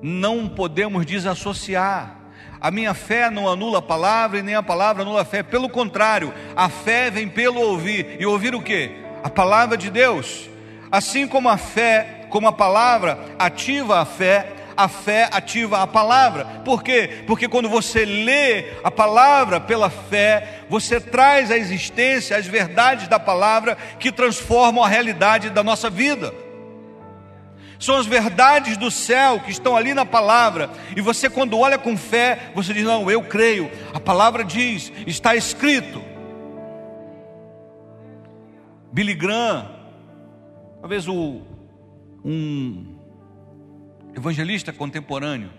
não 0.00 0.48
podemos 0.48 1.04
desassociar. 1.04 2.16
A 2.58 2.70
minha 2.70 2.94
fé 2.94 3.28
não 3.28 3.46
anula 3.46 3.80
a 3.80 3.82
palavra 3.82 4.38
e 4.38 4.42
nem 4.42 4.54
a 4.54 4.62
palavra 4.62 5.02
anula 5.02 5.20
a 5.20 5.24
fé. 5.26 5.42
Pelo 5.42 5.68
contrário, 5.68 6.32
a 6.56 6.70
fé 6.70 7.10
vem 7.10 7.28
pelo 7.28 7.60
ouvir. 7.60 8.16
E 8.18 8.24
ouvir 8.24 8.54
o 8.54 8.62
que? 8.62 8.92
A 9.22 9.28
palavra 9.28 9.76
de 9.76 9.90
Deus. 9.90 10.48
Assim 10.90 11.28
como 11.28 11.50
a 11.50 11.58
fé, 11.58 12.24
como 12.30 12.48
a 12.48 12.52
palavra 12.52 13.18
ativa 13.38 14.00
a 14.00 14.06
fé, 14.06 14.54
a 14.74 14.88
fé 14.88 15.28
ativa 15.30 15.82
a 15.82 15.86
palavra. 15.86 16.46
Por 16.64 16.82
quê? 16.82 17.24
Porque 17.26 17.46
quando 17.46 17.68
você 17.68 18.06
lê 18.06 18.72
a 18.82 18.90
palavra 18.90 19.60
pela 19.60 19.90
fé, 19.90 20.62
você 20.70 20.98
traz 20.98 21.50
à 21.50 21.58
existência 21.58 22.38
as 22.38 22.46
verdades 22.46 23.06
da 23.06 23.20
palavra 23.20 23.76
que 23.98 24.10
transformam 24.10 24.82
a 24.82 24.88
realidade 24.88 25.50
da 25.50 25.62
nossa 25.62 25.90
vida. 25.90 26.47
São 27.78 27.96
as 27.96 28.06
verdades 28.06 28.76
do 28.76 28.90
céu 28.90 29.38
que 29.40 29.50
estão 29.50 29.76
ali 29.76 29.94
na 29.94 30.04
palavra. 30.04 30.70
E 30.96 31.00
você, 31.00 31.30
quando 31.30 31.56
olha 31.58 31.78
com 31.78 31.96
fé, 31.96 32.50
você 32.54 32.74
diz: 32.74 32.84
Não, 32.84 33.10
eu 33.10 33.22
creio. 33.22 33.70
A 33.94 34.00
palavra 34.00 34.44
diz, 34.44 34.92
está 35.06 35.36
escrito. 35.36 36.02
Billy 38.92 39.14
Graham, 39.14 39.70
talvez 40.80 41.06
o, 41.06 41.42
um 42.24 42.96
evangelista 44.16 44.72
contemporâneo, 44.72 45.50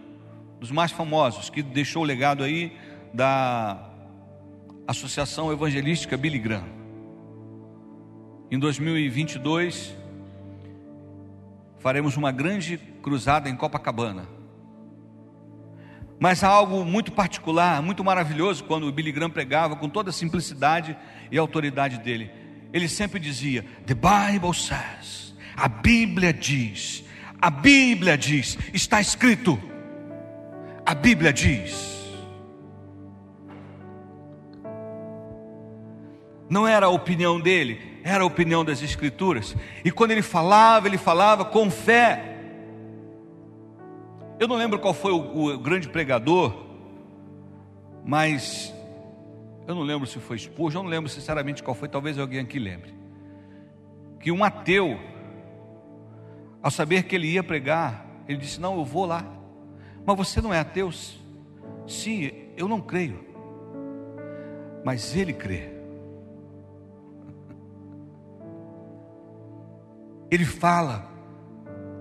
dos 0.60 0.71
mais 0.71 0.91
famosos, 0.91 1.49
que 1.49 1.63
deixou 1.63 2.01
o 2.01 2.05
legado 2.05 2.43
aí 2.43 2.75
da 3.13 3.89
Associação 4.86 5.51
Evangelística 5.53 6.17
Billy 6.17 6.39
Graham. 6.39 6.67
Em 8.51 8.58
2022, 8.58 9.95
faremos 11.80 12.18
uma 12.18 12.32
grande 12.32 12.78
cruzada 13.02 13.50
em 13.50 13.56
Copacabana. 13.56 14.28
Mas 16.20 16.44
há 16.44 16.50
algo 16.50 16.84
muito 16.84 17.13
particular, 17.13 17.82
muito 17.82 18.04
maravilhoso 18.04 18.65
quando 18.65 18.86
o 18.88 18.92
Billy 18.92 19.12
Graham 19.12 19.30
pregava 19.30 19.76
com 19.78 19.88
toda 19.88 20.10
a 20.10 20.13
simplicidade 20.13 20.96
e 21.32 21.38
autoridade 21.38 21.98
dele. 22.00 22.30
Ele 22.74 22.89
sempre 22.89 23.20
dizia: 23.20 23.65
The 23.86 23.96
Bible 23.96 24.54
says, 24.54 25.34
a 25.56 25.70
Bíblia 25.70 26.34
diz, 26.34 27.06
a 27.42 27.50
Bíblia 27.50 28.18
diz, 28.18 28.58
está 28.74 29.00
escrito, 29.00 29.58
a 30.86 30.94
Bíblia 30.94 31.32
diz. 31.32 31.88
Não 36.50 36.68
era 36.68 36.88
a 36.88 36.89
opinião 36.89 37.39
dele, 37.39 37.88
era 38.10 38.24
a 38.24 38.28
opinião 38.28 38.65
das 38.65 38.82
Escrituras. 38.82 39.56
E 39.86 39.91
quando 39.91 40.12
ele 40.12 40.22
falava, 40.22 40.88
ele 40.88 40.98
falava 40.98 41.45
com 41.45 41.69
fé. 41.69 42.38
Eu 44.39 44.48
não 44.48 44.56
lembro 44.56 44.80
qual 44.80 44.93
foi 44.93 45.12
o, 45.12 45.54
o 45.54 45.58
grande 45.60 45.88
pregador, 45.88 46.65
mas 48.04 48.74
eu 49.67 49.76
não 49.76 49.84
lembro 49.84 50.08
se 50.08 50.17
foi 50.17 50.39
Spurgeon, 50.39 50.80
eu 50.80 50.84
não 50.84 50.89
lembro 50.89 51.10
sinceramente 51.10 51.62
qual 51.62 51.76
foi, 51.76 51.88
talvez 51.88 52.17
alguém 52.17 52.39
aqui 52.39 52.58
lembre. 52.58 52.93
Que 54.19 54.32
um 54.32 54.43
ateu, 54.43 55.00
ao 56.63 56.72
saber 56.72 57.04
que 57.04 57.15
ele 57.15 57.28
ia 57.28 57.43
pregar, 57.43 58.06
ele 58.28 58.39
disse: 58.39 58.60
Não, 58.60 58.78
eu 58.78 58.86
vou 58.86 59.06
lá. 59.06 59.24
Mas 60.06 60.17
você 60.17 60.41
não 60.41 60.54
é 60.54 60.60
ateu? 60.60 60.91
Sim, 61.88 62.32
eu 62.58 62.67
não 62.67 62.82
creio. 62.82 63.24
Mas 64.84 65.15
ele 65.15 65.34
crê. 65.34 65.79
Ele 70.32 70.46
fala 70.46 71.10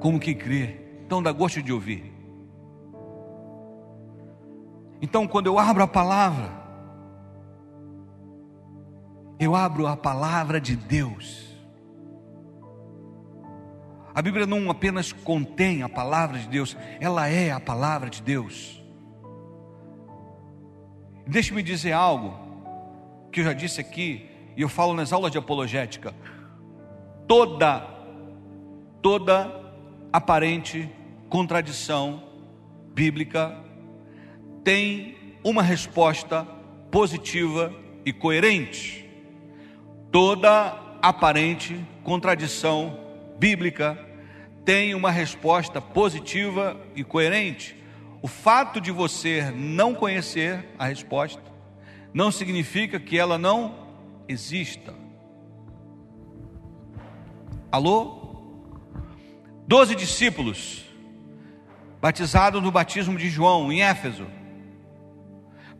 como 0.00 0.20
que 0.20 0.34
crê. 0.34 0.76
Então 1.04 1.22
dá 1.22 1.32
gosto 1.32 1.62
de 1.62 1.72
ouvir. 1.72 2.12
Então 5.00 5.26
quando 5.26 5.46
eu 5.46 5.58
abro 5.58 5.82
a 5.82 5.88
palavra, 5.88 6.50
eu 9.38 9.54
abro 9.54 9.86
a 9.86 9.96
palavra 9.96 10.60
de 10.60 10.76
Deus. 10.76 11.46
A 14.14 14.20
Bíblia 14.20 14.46
não 14.46 14.68
apenas 14.68 15.12
contém 15.12 15.84
a 15.84 15.88
palavra 15.88 16.38
de 16.38 16.48
Deus, 16.48 16.76
ela 16.98 17.28
é 17.28 17.52
a 17.52 17.60
palavra 17.60 18.10
de 18.10 18.20
Deus. 18.20 18.82
Deixe-me 21.24 21.62
dizer 21.62 21.92
algo 21.92 22.34
que 23.30 23.40
eu 23.40 23.44
já 23.44 23.52
disse 23.52 23.80
aqui, 23.80 24.28
e 24.56 24.62
eu 24.62 24.68
falo 24.68 24.92
nas 24.92 25.12
aulas 25.12 25.30
de 25.30 25.38
apologética. 25.38 26.12
Toda 27.28 27.97
toda 29.02 29.50
aparente 30.12 30.88
contradição 31.28 32.22
bíblica 32.94 33.56
tem 34.64 35.16
uma 35.44 35.62
resposta 35.62 36.44
positiva 36.90 37.72
e 38.04 38.12
coerente. 38.12 39.08
Toda 40.10 40.76
aparente 41.00 41.78
contradição 42.02 42.98
bíblica 43.38 43.98
tem 44.64 44.94
uma 44.94 45.10
resposta 45.10 45.80
positiva 45.80 46.76
e 46.94 47.04
coerente. 47.04 47.76
O 48.20 48.26
fato 48.26 48.80
de 48.80 48.90
você 48.90 49.50
não 49.54 49.94
conhecer 49.94 50.66
a 50.78 50.86
resposta 50.86 51.42
não 52.12 52.32
significa 52.32 52.98
que 52.98 53.18
ela 53.18 53.38
não 53.38 53.86
exista. 54.26 54.94
Alô? 57.70 58.17
Doze 59.68 59.94
discípulos, 59.94 60.82
batizados 62.00 62.62
no 62.62 62.70
batismo 62.72 63.18
de 63.18 63.28
João, 63.28 63.70
em 63.70 63.82
Éfeso. 63.82 64.26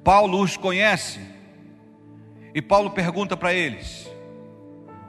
Paulo 0.05 0.43
os 0.43 0.59
conhece, 0.59 1.19
e 2.55 2.61
Paulo 2.61 2.91
pergunta 2.91 3.35
para 3.35 3.55
eles: 3.55 4.07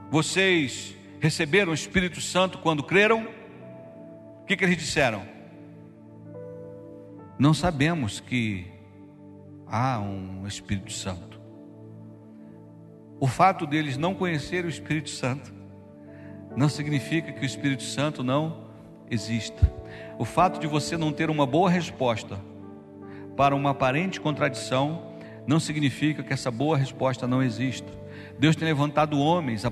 Vocês 0.10 0.96
receberam 1.20 1.72
o 1.72 1.76
Espírito 1.76 2.22
Santo 2.22 2.60
quando 2.60 2.82
creram? 2.82 3.28
O 4.44 4.46
que, 4.46 4.56
que 4.56 4.64
eles 4.64 4.78
disseram? 4.78 5.28
Não 7.38 7.54
sabemos 7.54 8.22
que 8.22 8.66
há 9.68 10.00
um 10.00 10.48
Espírito 10.48 10.94
Santo. 10.94 11.38
O 13.20 13.28
fato 13.28 13.68
deles 13.68 13.98
não 13.98 14.16
conhecer 14.16 14.64
o 14.64 14.70
Espírito 14.70 15.10
Santo 15.10 15.54
não 16.56 16.70
significa 16.70 17.34
que 17.34 17.42
o 17.42 17.46
Espírito 17.46 17.84
Santo 17.84 18.24
não 18.24 18.69
exista. 19.10 19.72
O 20.18 20.26
fato 20.26 20.60
de 20.60 20.68
você 20.68 20.98
não 20.98 21.12
ter 21.12 21.30
uma 21.30 21.46
boa 21.46 21.70
resposta 21.70 22.40
para 23.36 23.56
uma 23.56 23.70
aparente 23.72 24.20
contradição 24.20 25.14
não 25.48 25.60
significa 25.60 26.22
que 26.22 26.34
essa 26.34 26.52
boa 26.52 26.78
resposta 26.78 27.26
não 27.28 27.42
exista. 27.42 27.92
Deus 28.38 28.56
tem 28.56 28.68
levantado 28.68 29.20
homens, 29.20 29.64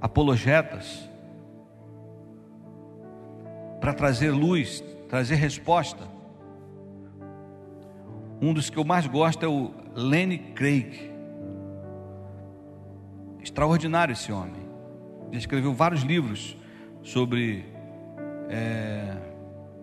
apologetas, 0.00 1.08
para 3.80 3.94
trazer 3.94 4.30
luz, 4.30 4.82
trazer 5.08 5.36
resposta. 5.36 6.08
Um 8.40 8.52
dos 8.52 8.70
que 8.70 8.78
eu 8.78 8.84
mais 8.84 9.06
gosto 9.06 9.44
é 9.44 9.48
o 9.48 9.70
Lenny 9.94 10.38
Craig. 10.38 11.10
Extraordinário 13.42 14.12
esse 14.12 14.32
homem. 14.32 14.68
Ele 15.28 15.38
escreveu 15.38 15.72
vários 15.72 16.02
livros 16.02 16.56
sobre 17.02 17.64
é, 18.50 19.16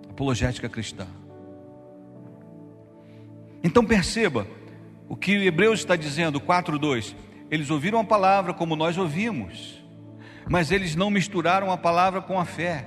apologética 0.10 0.68
cristã. 0.68 1.08
Então 3.64 3.84
perceba 3.84 4.46
o 5.08 5.16
que 5.16 5.32
Hebreus 5.46 5.80
está 5.80 5.96
dizendo, 5.96 6.40
4:2. 6.40 7.16
Eles 7.50 7.70
ouviram 7.70 8.00
a 8.00 8.04
palavra 8.04 8.54
como 8.54 8.76
nós 8.76 8.98
ouvimos, 8.98 9.82
mas 10.50 10.70
eles 10.70 10.96
não 10.96 11.10
misturaram 11.10 11.72
a 11.72 11.78
palavra 11.78 12.22
com 12.22 12.38
a 12.38 12.46
fé. 12.46 12.86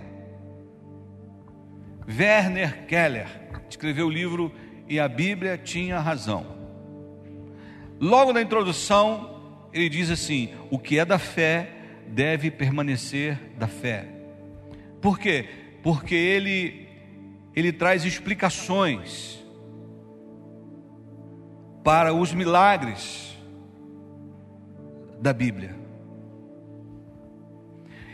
Werner 2.06 2.86
Keller 2.86 3.28
escreveu 3.68 4.06
o 4.06 4.10
livro 4.10 4.52
E 4.86 5.00
a 5.00 5.08
Bíblia 5.08 5.56
tinha 5.56 5.98
razão. 5.98 6.44
Logo 7.98 8.32
na 8.32 8.42
introdução, 8.42 9.68
ele 9.72 9.88
diz 9.88 10.10
assim: 10.10 10.52
O 10.70 10.78
que 10.78 10.98
é 10.98 11.04
da 11.04 11.18
fé 11.18 11.70
deve 12.06 12.50
permanecer 12.50 13.38
da 13.56 13.66
fé. 13.66 14.08
Por 15.00 15.18
quê? 15.18 15.48
Porque 15.82 16.14
ele 16.14 16.88
ele 17.54 17.72
traz 17.72 18.04
explicações 18.04 19.44
para 21.82 22.14
os 22.14 22.32
milagres 22.32 23.36
da 25.20 25.32
Bíblia. 25.32 25.74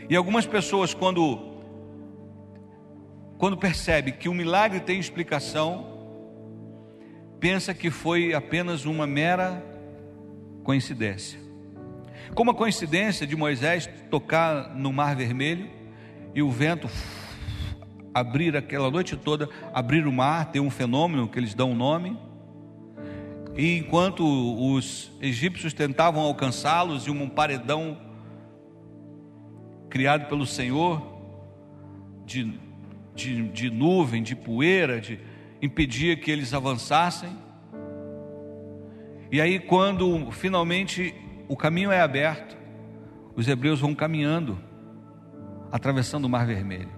E 0.09 0.15
algumas 0.15 0.45
pessoas 0.45 0.93
quando 0.93 1.55
quando 3.37 3.55
percebe 3.55 4.13
que 4.13 4.27
o 4.27 4.33
milagre 4.33 4.79
tem 4.79 4.99
explicação, 4.99 5.85
pensa 7.39 7.71
que 7.73 7.91
foi 7.91 8.33
apenas 8.33 8.85
uma 8.85 9.05
mera 9.05 9.63
coincidência. 10.63 11.39
Como 12.33 12.49
a 12.49 12.55
coincidência 12.55 13.27
de 13.27 13.35
Moisés 13.35 13.87
tocar 14.09 14.73
no 14.75 14.91
Mar 14.91 15.15
Vermelho 15.15 15.69
e 16.33 16.41
o 16.41 16.49
vento 16.49 16.89
abrir 18.19 18.55
aquela 18.55 18.89
noite 18.89 19.15
toda, 19.15 19.49
abrir 19.73 20.05
o 20.07 20.11
mar, 20.11 20.51
tem 20.51 20.61
um 20.61 20.69
fenômeno 20.69 21.27
que 21.27 21.37
eles 21.39 21.53
dão 21.53 21.71
um 21.71 21.75
nome. 21.75 22.17
E 23.55 23.77
enquanto 23.77 24.23
os 24.75 25.11
egípcios 25.21 25.73
tentavam 25.73 26.21
alcançá-los, 26.21 27.07
e 27.07 27.11
um 27.11 27.27
paredão 27.27 27.97
criado 29.89 30.27
pelo 30.27 30.45
Senhor 30.45 31.15
de 32.25 32.67
de, 33.17 33.49
de 33.49 33.69
nuvem, 33.71 34.21
de 34.21 34.35
poeira, 34.35 35.01
de 35.01 35.19
impedia 35.59 36.15
que 36.15 36.29
eles 36.29 36.53
avançassem. 36.53 37.35
E 39.31 39.41
aí, 39.41 39.59
quando 39.59 40.31
finalmente 40.31 41.13
o 41.49 41.57
caminho 41.57 41.91
é 41.91 41.99
aberto, 41.99 42.55
os 43.35 43.47
hebreus 43.47 43.79
vão 43.79 43.93
caminhando, 43.95 44.57
atravessando 45.71 46.25
o 46.25 46.29
Mar 46.29 46.45
Vermelho. 46.45 46.96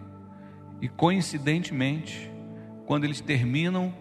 E 0.82 0.88
coincidentemente, 0.88 2.32
quando 2.86 3.04
eles 3.04 3.22
terminam, 3.22 3.94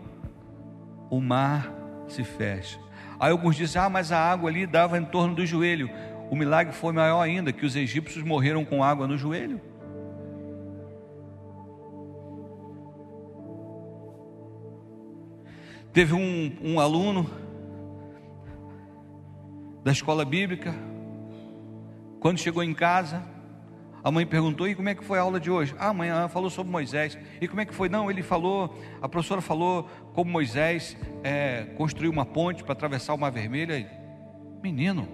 o 1.11 1.21
mar 1.21 1.73
se 2.09 2.23
fecha. 2.25 2.79
Aí 3.19 3.31
alguns 3.31 3.57
dizem: 3.57 3.81
Ah, 3.81 3.89
mas 3.89 4.13
a 4.13 4.19
água 4.19 4.49
ali 4.49 4.67
dava 4.67 4.99
em 4.99 5.05
torno 5.05 5.35
do 5.35 5.45
joelho. 5.45 5.91
O 6.31 6.37
milagre 6.37 6.75
foi 6.75 6.93
maior 6.93 7.21
ainda, 7.21 7.53
que 7.53 7.65
os 7.65 7.75
egípcios 7.75 8.23
morreram 8.23 8.65
com 8.65 8.85
água 8.85 9.07
no 9.07 9.17
joelho. 9.17 9.61
Teve 15.93 16.15
um, 16.15 16.57
um 16.63 16.79
aluno 16.79 17.29
da 19.83 19.91
escola 19.91 20.25
bíblica, 20.25 20.75
quando 22.21 22.39
chegou 22.39 22.63
em 22.63 22.75
casa, 22.75 23.23
a 24.09 24.11
mãe 24.11 24.27
perguntou: 24.27 24.67
e 24.67 24.75
como 24.75 24.89
é 24.89 24.95
que 24.95 25.05
foi 25.05 25.19
a 25.19 25.23
aula 25.23 25.39
de 25.39 25.51
hoje? 25.51 25.75
Ah, 25.79 25.91
a 25.91 25.93
mãe 25.93 26.09
falou 26.31 26.49
sobre 26.49 26.73
Moisés. 26.73 27.19
E 27.43 27.47
como 27.47 27.61
é 27.61 27.67
que 27.67 27.75
foi? 27.75 27.91
Não, 27.91 28.11
ele 28.11 28.23
falou, 28.23 28.75
a 29.03 29.09
professora 29.09 29.43
falou 29.43 29.87
como 30.15 30.31
Moisés 30.31 30.97
é, 31.23 31.65
construiu 31.77 32.11
uma 32.11 32.25
ponte 32.25 32.65
para 32.65 32.73
atravessar 32.73 33.13
o 33.13 33.19
Mar 33.19 33.31
Vermelho. 33.31 33.87
Menino, 34.63 35.07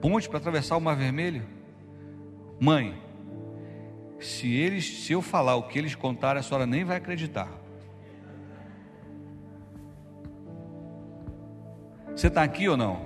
ponte 0.00 0.28
para 0.28 0.38
atravessar 0.38 0.76
o 0.76 0.80
Mar 0.80 0.94
Vermelho? 0.94 1.42
Mãe, 2.60 2.96
se 4.20 4.54
eles, 4.54 5.00
se 5.00 5.12
eu 5.12 5.20
falar 5.20 5.56
o 5.56 5.64
que 5.64 5.76
eles 5.76 5.96
contaram, 5.96 6.38
a 6.38 6.42
senhora 6.44 6.66
nem 6.66 6.84
vai 6.84 6.98
acreditar. 6.98 7.48
Você 12.14 12.28
está 12.28 12.44
aqui 12.44 12.68
ou 12.68 12.76
não? 12.76 13.00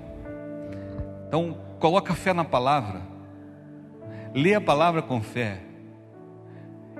Então, 1.27 1.70
coloca 1.81 2.13
fé 2.13 2.31
na 2.31 2.45
palavra. 2.45 3.01
Lê 4.33 4.53
a 4.53 4.61
palavra 4.61 5.01
com 5.01 5.21
fé. 5.21 5.59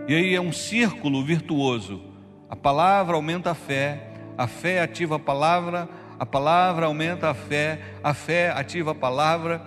E 0.08 0.16
aí 0.16 0.36
é 0.36 0.42
um 0.42 0.52
círculo 0.52 1.24
virtuoso. 1.24 2.02
A 2.50 2.56
palavra 2.56 3.16
aumenta 3.16 3.52
a 3.52 3.56
fé, 3.56 4.10
a 4.38 4.48
fé 4.48 4.82
ativa 4.82 5.16
a 5.16 5.20
palavra, 5.20 5.88
a 6.20 6.26
palavra 6.26 6.88
aumenta 6.88 7.30
a 7.30 7.34
fé, 7.34 7.80
a 8.04 8.14
fé 8.14 8.50
ativa 8.50 8.92
a 8.92 8.96
palavra. 8.96 9.62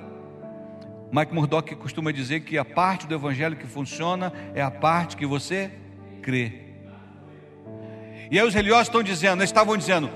Mike 1.12 1.33
Murdock 1.33 1.74
costuma 1.77 2.12
dizer 2.12 2.40
que 2.40 2.59
a 2.59 2.64
parte 2.64 3.07
do 3.07 3.14
evangelho 3.14 3.57
que 3.57 3.66
funciona 3.66 4.33
é 4.53 4.61
a 4.61 4.70
parte 4.70 5.16
que 5.16 5.24
você 5.24 5.70
crê. 6.20 6.64
E 8.31 8.38
aí 8.38 8.44
os 8.44 8.53
religiosos 8.53 8.88
estão 8.88 9.03
dizendo, 9.03 9.44
estavam 9.44 9.77
dizendo: 9.77 10.11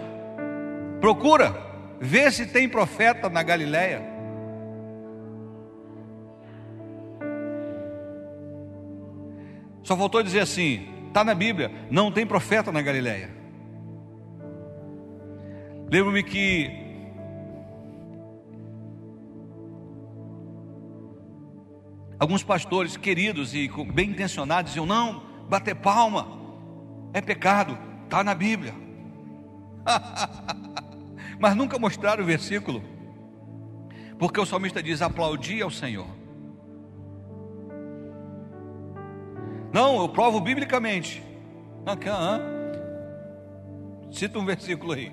procura, 1.00 1.54
vê 2.00 2.28
se 2.32 2.46
tem 2.46 2.68
profeta 2.68 3.30
na 3.30 3.44
Galileia. 3.44 4.17
Só 9.88 9.96
faltou 9.96 10.22
dizer 10.22 10.40
assim: 10.40 10.86
está 11.06 11.24
na 11.24 11.34
Bíblia, 11.34 11.72
não 11.90 12.12
tem 12.12 12.26
profeta 12.26 12.70
na 12.70 12.82
Galileia. 12.82 13.30
Lembro-me 15.90 16.22
que 16.22 16.70
alguns 22.20 22.42
pastores 22.44 22.98
queridos 22.98 23.54
e 23.54 23.66
bem 23.94 24.10
intencionados 24.10 24.72
diziam: 24.72 24.84
não, 24.84 25.22
bater 25.48 25.74
palma 25.74 26.38
é 27.14 27.22
pecado, 27.22 27.78
está 28.04 28.22
na 28.22 28.34
Bíblia. 28.34 28.74
Mas 31.40 31.56
nunca 31.56 31.78
mostraram 31.78 32.22
o 32.22 32.26
versículo, 32.26 32.82
porque 34.18 34.38
o 34.38 34.44
salmista 34.44 34.82
diz: 34.82 35.00
aplaudir 35.00 35.62
ao 35.62 35.70
Senhor. 35.70 36.17
Não, 39.72 40.00
eu 40.00 40.08
provo 40.08 40.40
biblicamente. 40.40 41.22
Cita 44.10 44.38
um 44.38 44.44
versículo 44.44 44.92
aí. 44.92 45.12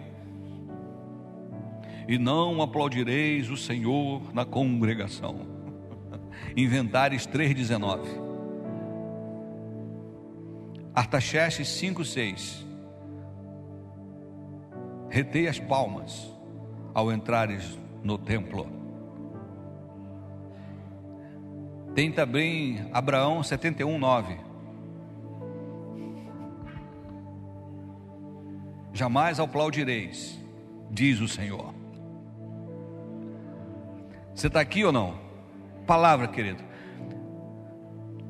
E 2.07 2.17
não 2.17 2.61
aplaudireis 2.61 3.49
o 3.49 3.57
Senhor 3.57 4.21
na 4.33 4.45
congregação. 4.45 5.41
Inventares 6.55 7.27
3,19. 7.27 8.25
Artaxerxes 10.93 11.67
5,6. 11.67 12.63
Retei 15.09 15.47
as 15.47 15.59
palmas 15.59 16.31
ao 16.93 17.11
entrares 17.11 17.77
no 18.03 18.17
templo. 18.17 18.67
Tem 21.93 22.11
também 22.11 22.89
Abraão 22.93 23.41
71, 23.41 23.97
9. 23.97 24.44
Jamais 28.95 29.41
aplaudireis, 29.41 30.39
diz 30.89 31.19
o 31.19 31.27
Senhor. 31.27 31.73
Você 34.33 34.47
está 34.47 34.61
aqui 34.61 34.85
ou 34.85 34.91
não? 34.93 35.19
Palavra, 35.85 36.29
querido. 36.29 36.63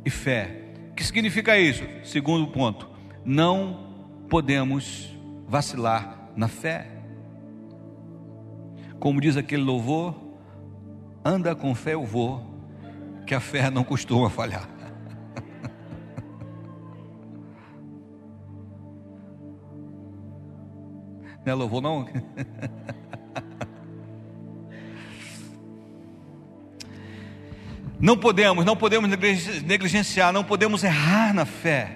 E 0.03 0.09
fé. 0.09 0.63
O 0.89 0.95
que 0.95 1.03
significa 1.03 1.55
isso? 1.55 1.83
Segundo 2.03 2.47
ponto, 2.47 2.89
não 3.23 4.25
podemos 4.27 5.15
vacilar 5.47 6.31
na 6.35 6.47
fé. 6.47 6.87
Como 8.99 9.21
diz 9.21 9.37
aquele 9.37 9.61
louvor, 9.61 10.15
anda 11.23 11.55
com 11.55 11.75
fé 11.75 11.93
eu 11.93 12.03
vou, 12.03 12.43
que 13.27 13.35
a 13.35 13.39
fé 13.39 13.69
não 13.69 13.83
costuma 13.83 14.31
falhar. 14.31 14.67
Não 21.45 21.51
é 21.51 21.55
louvor, 21.55 21.81
não? 21.81 22.07
Não 27.99 28.17
podemos, 28.17 28.65
não 28.65 28.75
podemos 28.75 29.09
negligenciar, 29.63 30.33
não 30.33 30.43
podemos 30.43 30.83
errar 30.83 31.33
na 31.33 31.45
fé. 31.45 31.91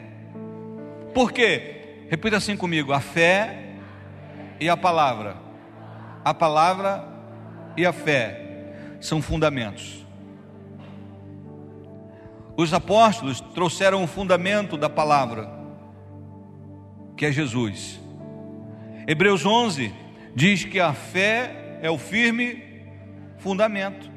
Por 1.13 1.31
quê? 1.31 2.05
Repita 2.09 2.37
assim 2.37 2.55
comigo: 2.55 2.93
a 2.93 2.99
fé 2.99 3.73
e 4.59 4.69
a 4.69 4.77
palavra. 4.77 5.37
A 6.23 6.33
palavra 6.33 7.05
e 7.75 7.85
a 7.85 7.91
fé 7.91 8.71
são 9.01 9.21
fundamentos. 9.21 10.05
Os 12.55 12.73
apóstolos 12.73 13.41
trouxeram 13.41 14.03
o 14.03 14.07
fundamento 14.07 14.77
da 14.77 14.89
palavra, 14.89 15.49
que 17.15 17.25
é 17.25 17.31
Jesus. 17.31 17.99
Hebreus 19.09 19.43
11 19.43 19.91
diz 20.35 20.63
que 20.63 20.79
a 20.79 20.93
fé 20.93 21.79
é 21.81 21.89
o 21.89 21.97
firme 21.97 22.63
fundamento. 23.39 24.07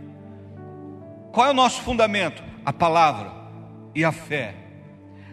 Qual 1.33 1.46
é 1.46 1.50
o 1.50 1.55
nosso 1.55 1.81
fundamento? 1.81 2.44
A 2.62 2.74
palavra 2.74 3.33
e 3.94 4.05
a 4.05 4.12
fé. 4.12 4.55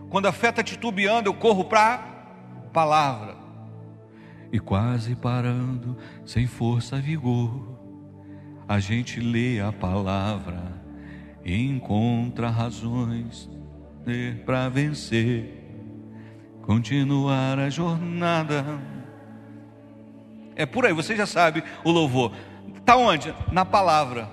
Quando 0.09 0.27
a 0.27 0.31
fé 0.31 0.47
está 0.47 0.63
titubeando, 0.63 1.27
eu 1.29 1.33
corro 1.33 1.65
para 1.65 1.95
a 1.95 2.69
palavra. 2.71 3.35
E 4.49 4.59
quase 4.59 5.13
parando, 5.13 5.97
sem 6.25 6.47
força, 6.47 6.95
vigor, 6.95 7.77
a 8.65 8.79
gente 8.79 9.19
lê 9.19 9.59
a 9.59 9.73
palavra 9.73 10.79
encontra 11.45 12.49
razões 12.49 13.49
para 14.45 14.69
vencer, 14.69 15.49
continuar 16.61 17.59
a 17.59 17.69
jornada. 17.69 18.98
É 20.59 20.65
por 20.65 20.85
aí, 20.85 20.91
você 20.91 21.15
já 21.15 21.25
sabe 21.25 21.63
o 21.85 21.89
louvor. 21.89 22.33
Está 22.75 22.97
onde? 22.97 23.33
Na 23.49 23.63
palavra. 23.63 24.29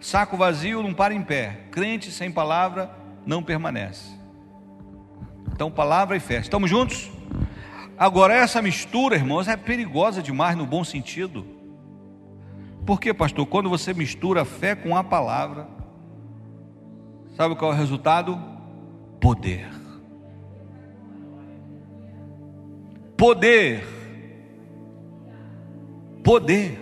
Saco 0.00 0.36
vazio 0.36 0.82
não 0.82 0.92
para 0.92 1.14
em 1.14 1.22
pé. 1.22 1.68
Crente 1.70 2.10
sem 2.10 2.32
palavra 2.32 2.90
não 3.24 3.40
permanece. 3.40 4.18
Então, 5.52 5.70
palavra 5.70 6.16
e 6.16 6.20
fé. 6.20 6.38
Estamos 6.38 6.68
juntos? 6.68 7.08
Agora, 7.96 8.34
essa 8.34 8.60
mistura, 8.60 9.14
irmãos, 9.14 9.46
é 9.46 9.56
perigosa 9.56 10.20
demais 10.20 10.56
no 10.56 10.66
bom 10.66 10.82
sentido. 10.82 11.46
Por 12.84 12.98
quê, 12.98 13.14
pastor? 13.14 13.46
Quando 13.46 13.70
você 13.70 13.94
mistura 13.94 14.42
a 14.42 14.44
fé 14.44 14.74
com 14.74 14.96
a 14.96 15.04
palavra, 15.04 15.68
sabe 17.36 17.54
qual 17.54 17.70
é 17.70 17.74
o 17.76 17.78
resultado? 17.78 18.36
Poder. 19.20 19.73
Poder. 23.16 23.84
Poder. 26.22 26.80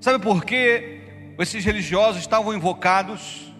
Sabe 0.00 0.18
por 0.18 0.44
quê? 0.44 0.92
esses 1.42 1.64
religiosos 1.64 2.20
estavam 2.20 2.54
invocados 2.54 3.52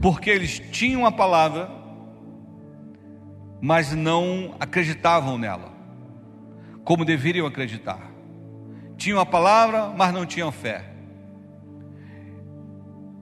porque 0.00 0.30
eles 0.30 0.60
tinham 0.70 1.04
a 1.04 1.10
palavra, 1.10 1.68
mas 3.60 3.92
não 3.92 4.54
acreditavam 4.60 5.36
nela, 5.36 5.72
como 6.84 7.04
deveriam 7.04 7.46
acreditar. 7.46 8.12
Tinham 8.96 9.18
a 9.18 9.26
palavra, 9.26 9.88
mas 9.88 10.12
não 10.12 10.24
tinham 10.24 10.52
fé. 10.52 10.84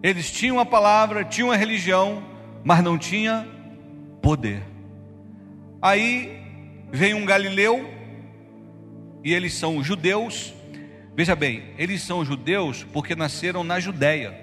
Eles 0.02 0.30
tinham 0.30 0.60
a 0.60 0.66
palavra, 0.66 1.24
tinham 1.24 1.50
a 1.50 1.56
religião, 1.56 2.22
mas 2.62 2.82
não 2.82 2.98
tinha 2.98 3.48
poder. 4.20 4.62
Aí 5.80 6.45
vem 6.90 7.14
um 7.14 7.24
galileu, 7.24 7.88
e 9.22 9.32
eles 9.32 9.54
são 9.54 9.82
judeus. 9.82 10.54
Veja 11.14 11.34
bem, 11.34 11.64
eles 11.78 12.02
são 12.02 12.24
judeus 12.24 12.84
porque 12.92 13.16
nasceram 13.16 13.64
na 13.64 13.80
Judéia. 13.80 14.34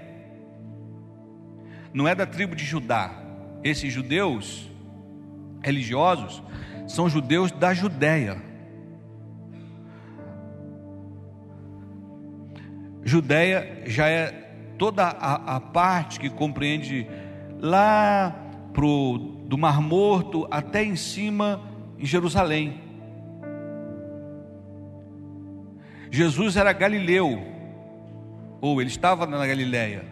Não 1.93 2.07
é 2.07 2.15
da 2.15 2.25
tribo 2.25 2.55
de 2.55 2.65
Judá. 2.65 3.11
Esses 3.63 3.93
judeus 3.93 4.69
religiosos 5.61 6.43
são 6.87 7.07
judeus 7.07 7.51
da 7.51 7.73
Judéia. 7.73 8.41
Judéia 13.05 13.83
já 13.85 14.09
é 14.09 14.31
toda 14.77 15.03
a, 15.03 15.55
a 15.55 15.59
parte 15.59 16.19
que 16.19 16.29
compreende 16.29 17.07
lá 17.59 18.35
pro, 18.73 19.17
do 19.45 19.57
Mar 19.57 19.81
Morto 19.81 20.47
até 20.49 20.83
em 20.83 20.95
cima 20.95 21.61
em 22.03 22.05
Jerusalém. 22.05 22.81
Jesus 26.11 26.57
era 26.57 26.73
galileu, 26.73 27.41
ou 28.59 28.81
ele 28.81 28.89
estava 28.89 29.25
na 29.25 29.47
Galileia, 29.47 30.03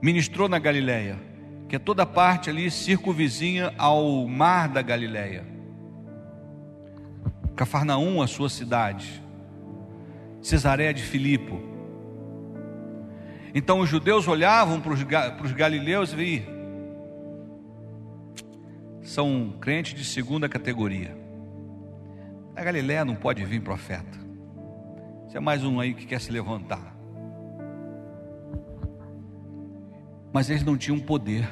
ministrou 0.00 0.48
na 0.48 0.60
Galileia, 0.60 1.18
que 1.68 1.74
é 1.74 1.78
toda 1.78 2.04
a 2.04 2.06
parte 2.06 2.48
ali 2.48 2.70
circunvizinha 2.70 3.74
ao 3.76 4.28
mar 4.28 4.68
da 4.68 4.80
Galileia. 4.80 5.44
Cafarnaum, 7.56 8.22
a 8.22 8.28
sua 8.28 8.48
cidade, 8.48 9.20
Cesareia 10.40 10.94
de 10.94 11.02
Filipe. 11.02 11.60
Então 13.52 13.80
os 13.80 13.88
judeus 13.88 14.28
olhavam 14.28 14.80
para 14.80 14.92
os, 14.92 15.52
galileus 15.52 16.12
e 16.12 16.46
são 19.02 19.54
crentes 19.60 19.94
de 19.94 20.04
segunda 20.04 20.48
categoria. 20.48 21.16
A 22.54 22.62
Galiléia 22.62 23.04
não 23.04 23.14
pode 23.14 23.44
vir 23.44 23.60
profeta. 23.60 24.18
Você 25.26 25.36
é 25.36 25.40
mais 25.40 25.62
um 25.64 25.78
aí 25.78 25.94
que 25.94 26.06
quer 26.06 26.20
se 26.20 26.32
levantar. 26.32 26.96
Mas 30.32 30.50
eles 30.50 30.64
não 30.64 30.76
tinham 30.76 30.98
poder. 30.98 31.48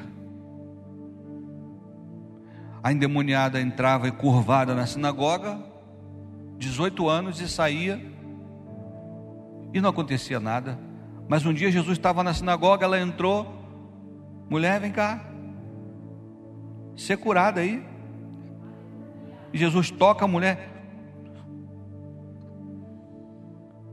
A 2.83 2.91
endemoniada 2.91 3.59
entrava 3.59 4.11
curvada 4.11 4.73
na 4.75 4.85
sinagoga, 4.85 5.59
18 6.57 7.07
anos, 7.09 7.41
e 7.41 7.47
saía, 7.47 8.01
e 9.73 9.81
não 9.81 9.89
acontecia 9.89 10.39
nada. 10.39 10.79
Mas 11.27 11.45
um 11.45 11.53
dia 11.53 11.71
Jesus 11.71 11.97
estava 11.97 12.23
na 12.23 12.33
sinagoga, 12.33 12.85
ela 12.85 12.99
entrou, 12.99 13.53
mulher, 14.49 14.79
vem 14.79 14.91
cá, 14.91 15.25
ser 16.97 17.17
curada 17.17 17.61
aí. 17.61 17.85
Jesus 19.53 19.89
toca 19.91 20.25
a 20.25 20.27
mulher. 20.27 20.73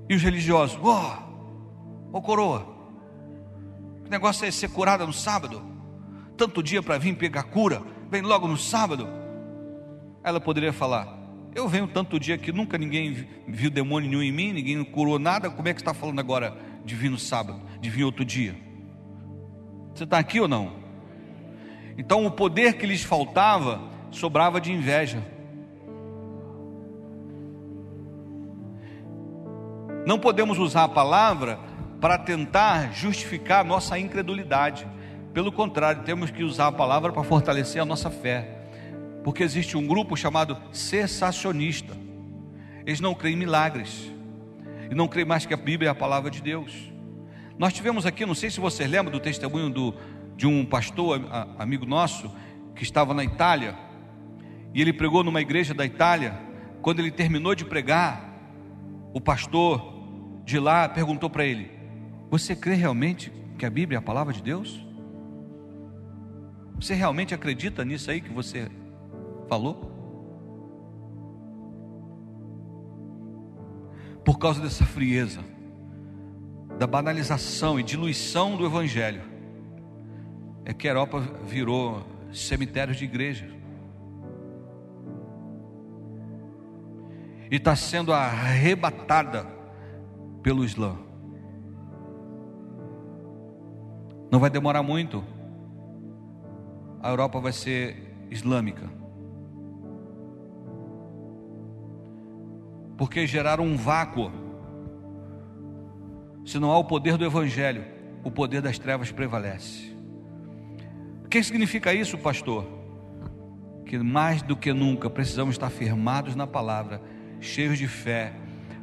E 0.08 0.14
os 0.14 0.22
religiosos, 0.22 0.78
ó, 0.82 1.18
oh, 2.12 2.18
oh, 2.18 2.22
coroa, 2.22 2.66
que 4.04 4.10
negócio 4.10 4.44
é 4.44 4.50
ser 4.50 4.68
curada 4.68 5.06
no 5.06 5.12
sábado? 5.12 5.62
Tanto 6.36 6.62
dia 6.62 6.82
para 6.82 6.98
vir 6.98 7.16
pegar 7.16 7.44
cura, 7.44 7.82
vem 8.10 8.20
logo 8.20 8.46
no 8.46 8.56
sábado. 8.56 9.08
Ela 10.22 10.40
poderia 10.40 10.72
falar: 10.72 11.16
Eu 11.54 11.66
venho 11.68 11.86
tanto 11.86 12.20
dia 12.20 12.36
que 12.36 12.52
nunca 12.52 12.76
ninguém 12.76 13.26
viu 13.48 13.70
demônio 13.70 14.10
nenhum 14.10 14.22
em 14.22 14.32
mim, 14.32 14.52
ninguém 14.52 14.84
curou 14.84 15.18
nada. 15.18 15.48
Como 15.48 15.68
é 15.68 15.72
que 15.72 15.80
está 15.80 15.94
falando 15.94 16.18
agora 16.18 16.54
de 16.84 16.94
vir 16.94 17.10
no 17.10 17.18
sábado, 17.18 17.62
de 17.80 17.88
vir 17.88 18.04
outro 18.04 18.24
dia? 18.24 18.54
Você 19.94 20.04
está 20.04 20.18
aqui 20.18 20.38
ou 20.38 20.48
não? 20.48 20.83
Então 21.96 22.26
o 22.26 22.30
poder 22.30 22.74
que 22.74 22.86
lhes 22.86 23.02
faltava 23.02 23.80
sobrava 24.10 24.60
de 24.60 24.72
inveja. 24.72 25.22
Não 30.06 30.18
podemos 30.18 30.58
usar 30.58 30.84
a 30.84 30.88
palavra 30.88 31.58
para 32.00 32.18
tentar 32.18 32.92
justificar 32.92 33.64
nossa 33.64 33.98
incredulidade. 33.98 34.86
Pelo 35.32 35.50
contrário, 35.50 36.02
temos 36.02 36.30
que 36.30 36.44
usar 36.44 36.66
a 36.66 36.72
palavra 36.72 37.10
para 37.12 37.24
fortalecer 37.24 37.80
a 37.80 37.84
nossa 37.84 38.10
fé. 38.10 38.66
Porque 39.24 39.42
existe 39.42 39.76
um 39.76 39.86
grupo 39.86 40.14
chamado 40.14 40.56
cessacionista. 40.70 41.96
Eles 42.84 43.00
não 43.00 43.14
creem 43.14 43.34
em 43.34 43.38
milagres. 43.38 44.12
E 44.90 44.94
não 44.94 45.08
creem 45.08 45.26
mais 45.26 45.46
que 45.46 45.54
a 45.54 45.56
Bíblia 45.56 45.88
é 45.88 45.92
a 45.92 45.94
palavra 45.94 46.30
de 46.30 46.42
Deus. 46.42 46.92
Nós 47.58 47.72
tivemos 47.72 48.04
aqui, 48.04 48.26
não 48.26 48.34
sei 48.34 48.50
se 48.50 48.60
vocês 48.60 48.90
lembram 48.90 49.12
do 49.12 49.20
testemunho 49.20 49.70
do 49.70 49.94
de 50.36 50.46
um 50.46 50.64
pastor 50.64 51.20
amigo 51.58 51.86
nosso 51.86 52.30
que 52.74 52.82
estava 52.82 53.14
na 53.14 53.24
Itália 53.24 53.76
e 54.74 54.80
ele 54.82 54.92
pregou 54.92 55.22
numa 55.22 55.40
igreja 55.40 55.72
da 55.72 55.86
Itália. 55.86 56.34
Quando 56.82 56.98
ele 56.98 57.12
terminou 57.12 57.54
de 57.54 57.64
pregar, 57.64 58.34
o 59.14 59.20
pastor 59.20 59.94
de 60.44 60.58
lá 60.58 60.88
perguntou 60.88 61.30
para 61.30 61.44
ele: 61.44 61.70
Você 62.28 62.56
crê 62.56 62.74
realmente 62.74 63.32
que 63.56 63.64
a 63.64 63.70
Bíblia 63.70 63.98
é 63.98 64.00
a 64.00 64.02
palavra 64.02 64.32
de 64.32 64.42
Deus? 64.42 64.84
Você 66.74 66.92
realmente 66.92 67.32
acredita 67.32 67.84
nisso 67.84 68.10
aí 68.10 68.20
que 68.20 68.30
você 68.30 68.68
falou? 69.48 69.92
Por 74.24 74.38
causa 74.38 74.60
dessa 74.60 74.84
frieza, 74.84 75.40
da 76.78 76.86
banalização 76.86 77.78
e 77.78 77.82
diluição 77.82 78.56
do 78.56 78.66
Evangelho, 78.66 79.22
é 80.64 80.72
que 80.72 80.88
a 80.88 80.92
Europa 80.92 81.20
virou 81.44 82.02
cemitério 82.32 82.94
de 82.94 83.04
igreja. 83.04 83.46
E 87.50 87.56
está 87.56 87.76
sendo 87.76 88.12
arrebatada 88.12 89.46
pelo 90.42 90.64
Islã. 90.64 90.96
Não 94.30 94.40
vai 94.40 94.50
demorar 94.50 94.82
muito. 94.82 95.22
A 97.00 97.10
Europa 97.10 97.38
vai 97.38 97.52
ser 97.52 98.16
islâmica. 98.30 98.90
Porque 102.96 103.26
geraram 103.26 103.64
um 103.64 103.76
vácuo. 103.76 104.32
Se 106.44 106.58
não 106.58 106.70
há 106.70 106.78
o 106.78 106.84
poder 106.84 107.16
do 107.16 107.24
Evangelho, 107.24 107.84
o 108.24 108.30
poder 108.30 108.62
das 108.62 108.78
trevas 108.78 109.12
prevalece 109.12 109.93
que 111.34 111.42
significa 111.42 111.92
isso, 111.92 112.16
pastor? 112.16 112.64
Que 113.84 113.98
mais 113.98 114.40
do 114.40 114.56
que 114.56 114.72
nunca 114.72 115.10
precisamos 115.10 115.56
estar 115.56 115.68
firmados 115.68 116.36
na 116.36 116.46
palavra, 116.46 117.02
cheios 117.40 117.76
de 117.76 117.88
fé, 117.88 118.32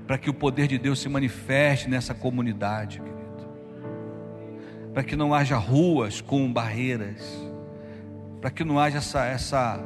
para 0.06 0.18
que 0.18 0.30
o 0.30 0.34
poder 0.34 0.68
de 0.68 0.78
Deus 0.78 1.00
se 1.00 1.08
manifeste 1.08 1.90
nessa 1.90 2.14
comunidade, 2.14 3.00
querido. 3.00 3.50
Para 4.94 5.02
que 5.02 5.16
não 5.16 5.34
haja 5.34 5.56
ruas 5.56 6.20
com 6.20 6.52
barreiras, 6.52 7.26
para 8.42 8.52
que 8.52 8.66
não 8.66 8.78
haja 8.78 8.98
essa, 8.98 9.26
essa, 9.26 9.80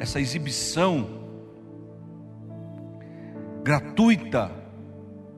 essa 0.00 0.20
exibição 0.20 1.06
gratuita 3.62 4.50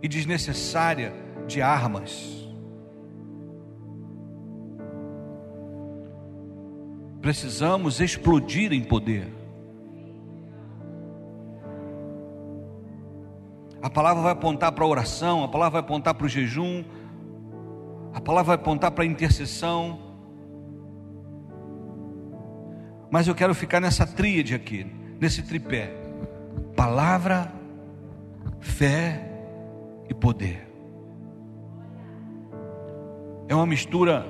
e 0.03 0.09
desnecessária 0.09 1.13
de 1.47 1.61
armas. 1.61 2.48
Precisamos 7.21 8.01
explodir 8.01 8.73
em 8.73 8.83
poder. 8.83 9.27
A 13.83 13.91
palavra 13.91 14.23
vai 14.23 14.33
apontar 14.33 14.73
para 14.73 14.85
a 14.85 14.89
oração, 14.89 15.45
a 15.45 15.49
palavra 15.49 15.81
vai 15.81 15.81
apontar 15.81 16.15
para 16.15 16.27
o 16.27 16.29
jejum, 16.29 16.85
a 18.13 18.21
palavra 18.21 18.45
vai 18.45 18.55
apontar 18.57 18.91
para 18.93 19.05
a 19.05 19.07
intercessão. 19.07 19.99
Mas 23.11 23.27
eu 23.27 23.35
quero 23.35 23.55
ficar 23.55 23.81
nessa 23.81 24.07
tríade 24.07 24.55
aqui, 24.55 24.87
nesse 25.21 25.43
tripé: 25.43 25.93
palavra, 26.77 27.53
fé 28.61 29.29
e 30.09 30.15
poder. 30.15 30.69
É 33.49 33.55
uma 33.55 33.67
mistura 33.67 34.27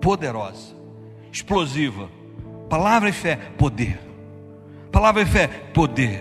poderosa 0.00 0.77
explosiva. 1.32 2.10
Palavra 2.68 3.08
e 3.08 3.12
fé, 3.12 3.36
poder. 3.56 3.98
Palavra 4.92 5.22
e 5.22 5.26
fé, 5.26 5.46
poder. 5.46 6.20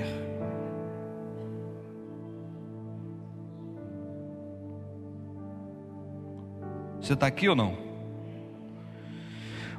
Você 7.02 7.14
está 7.14 7.28
aqui 7.28 7.48
ou 7.48 7.56
não? 7.56 7.78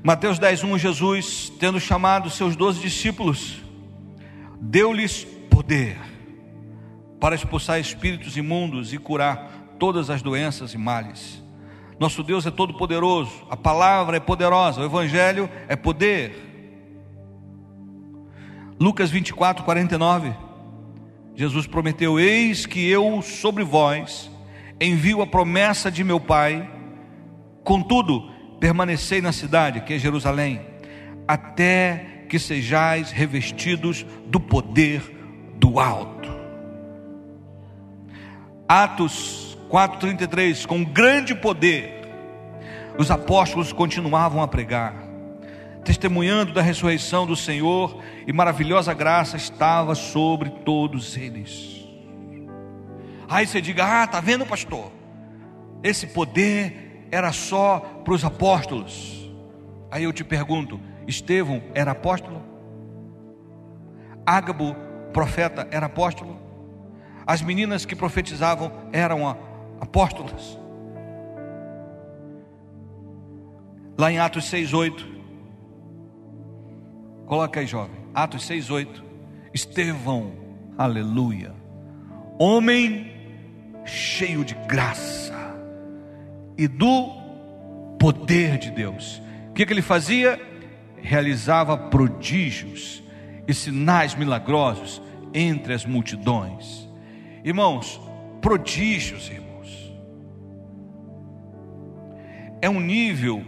Mateus 0.02 0.38
10:1 0.38 0.78
Jesus, 0.78 1.52
tendo 1.58 1.78
chamado 1.78 2.30
seus 2.30 2.56
doze 2.56 2.80
discípulos, 2.80 3.60
deu-lhes 4.60 5.24
poder 5.50 5.98
para 7.20 7.34
expulsar 7.34 7.80
espíritos 7.80 8.36
imundos 8.36 8.92
e 8.92 8.98
curar 8.98 9.74
todas 9.78 10.08
as 10.08 10.22
doenças 10.22 10.72
e 10.72 10.78
males. 10.78 11.42
Nosso 11.98 12.22
Deus 12.22 12.46
é 12.46 12.50
todo 12.50 12.74
poderoso, 12.74 13.32
a 13.50 13.56
palavra 13.56 14.16
é 14.16 14.20
poderosa, 14.20 14.80
o 14.80 14.84
evangelho 14.84 15.50
é 15.66 15.74
poder. 15.74 16.48
Lucas 18.78 19.10
24, 19.10 19.64
49. 19.64 20.32
Jesus 21.34 21.66
prometeu: 21.66 22.18
Eis 22.18 22.66
que 22.66 22.88
eu 22.88 23.20
sobre 23.22 23.64
vós 23.64 24.30
envio 24.80 25.20
a 25.22 25.26
promessa 25.26 25.90
de 25.90 26.04
meu 26.04 26.20
Pai, 26.20 26.70
contudo, 27.64 28.30
permanecei 28.60 29.20
na 29.20 29.32
cidade, 29.32 29.80
que 29.80 29.94
é 29.94 29.98
Jerusalém, 29.98 30.60
até 31.26 32.24
que 32.28 32.38
sejais 32.38 33.10
revestidos 33.10 34.06
do 34.26 34.38
poder 34.38 35.02
do 35.56 35.80
alto. 35.80 36.28
Atos 38.68 39.47
4,33: 39.68 40.66
Com 40.66 40.84
grande 40.84 41.34
poder, 41.34 42.08
os 42.98 43.10
apóstolos 43.10 43.72
continuavam 43.72 44.42
a 44.42 44.48
pregar 44.48 45.08
testemunhando 45.88 46.52
da 46.52 46.60
ressurreição 46.60 47.26
do 47.26 47.34
Senhor, 47.34 48.02
e 48.26 48.32
maravilhosa 48.32 48.92
graça 48.92 49.38
estava 49.38 49.94
sobre 49.94 50.50
todos 50.50 51.16
eles. 51.16 51.82
Aí 53.26 53.46
você 53.46 53.58
diga: 53.58 54.02
Ah, 54.02 54.06
tá 54.06 54.20
vendo, 54.20 54.44
pastor? 54.44 54.92
Esse 55.82 56.06
poder 56.08 57.06
era 57.10 57.32
só 57.32 57.80
para 58.04 58.12
os 58.12 58.22
apóstolos. 58.22 59.30
Aí 59.90 60.04
eu 60.04 60.12
te 60.12 60.22
pergunto: 60.22 60.78
Estevão 61.06 61.62
era 61.74 61.92
apóstolo? 61.92 62.42
Ágabo, 64.26 64.76
profeta, 65.10 65.66
era 65.70 65.86
apóstolo? 65.86 66.38
As 67.26 67.40
meninas 67.40 67.86
que 67.86 67.96
profetizavam 67.96 68.70
eram 68.92 69.26
apóstolas? 69.80 70.58
Lá 73.96 74.12
em 74.12 74.18
Atos 74.18 74.44
6, 74.44 74.72
8, 74.72 75.18
Coloca 77.28 77.60
aí, 77.60 77.66
jovem. 77.66 77.94
Atos 78.14 78.44
6, 78.44 78.70
8. 78.70 79.04
Estevão, 79.52 80.32
aleluia. 80.78 81.54
Homem 82.38 83.12
cheio 83.84 84.46
de 84.46 84.54
graça 84.66 85.34
e 86.56 86.66
do 86.66 87.10
poder 87.98 88.56
de 88.56 88.70
Deus. 88.70 89.20
O 89.50 89.52
que, 89.52 89.66
que 89.66 89.72
ele 89.74 89.82
fazia? 89.82 90.40
Realizava 90.96 91.76
prodígios 91.76 93.02
e 93.46 93.52
sinais 93.52 94.14
milagrosos 94.14 95.02
entre 95.34 95.74
as 95.74 95.84
multidões. 95.84 96.88
Irmãos, 97.44 98.00
prodígios, 98.40 99.28
irmãos, 99.28 99.47
é 102.60 102.68
um 102.68 102.80
nível 102.80 103.44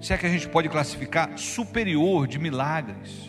se 0.00 0.12
é 0.12 0.18
que 0.18 0.26
a 0.26 0.28
gente 0.28 0.48
pode 0.48 0.68
classificar, 0.68 1.36
superior 1.36 2.26
de 2.26 2.38
milagres. 2.38 3.28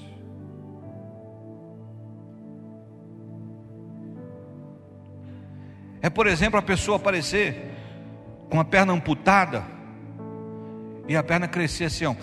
É, 6.02 6.10
por 6.10 6.28
exemplo, 6.28 6.60
a 6.60 6.62
pessoa 6.62 6.98
aparecer 6.98 7.72
com 8.50 8.60
a 8.60 8.64
perna 8.64 8.94
amputada 8.94 9.66
e 11.08 11.18
a 11.18 11.24
perna 11.24 11.48
crescer 11.48 11.86
assim, 11.86 12.06
ó. 12.06 12.16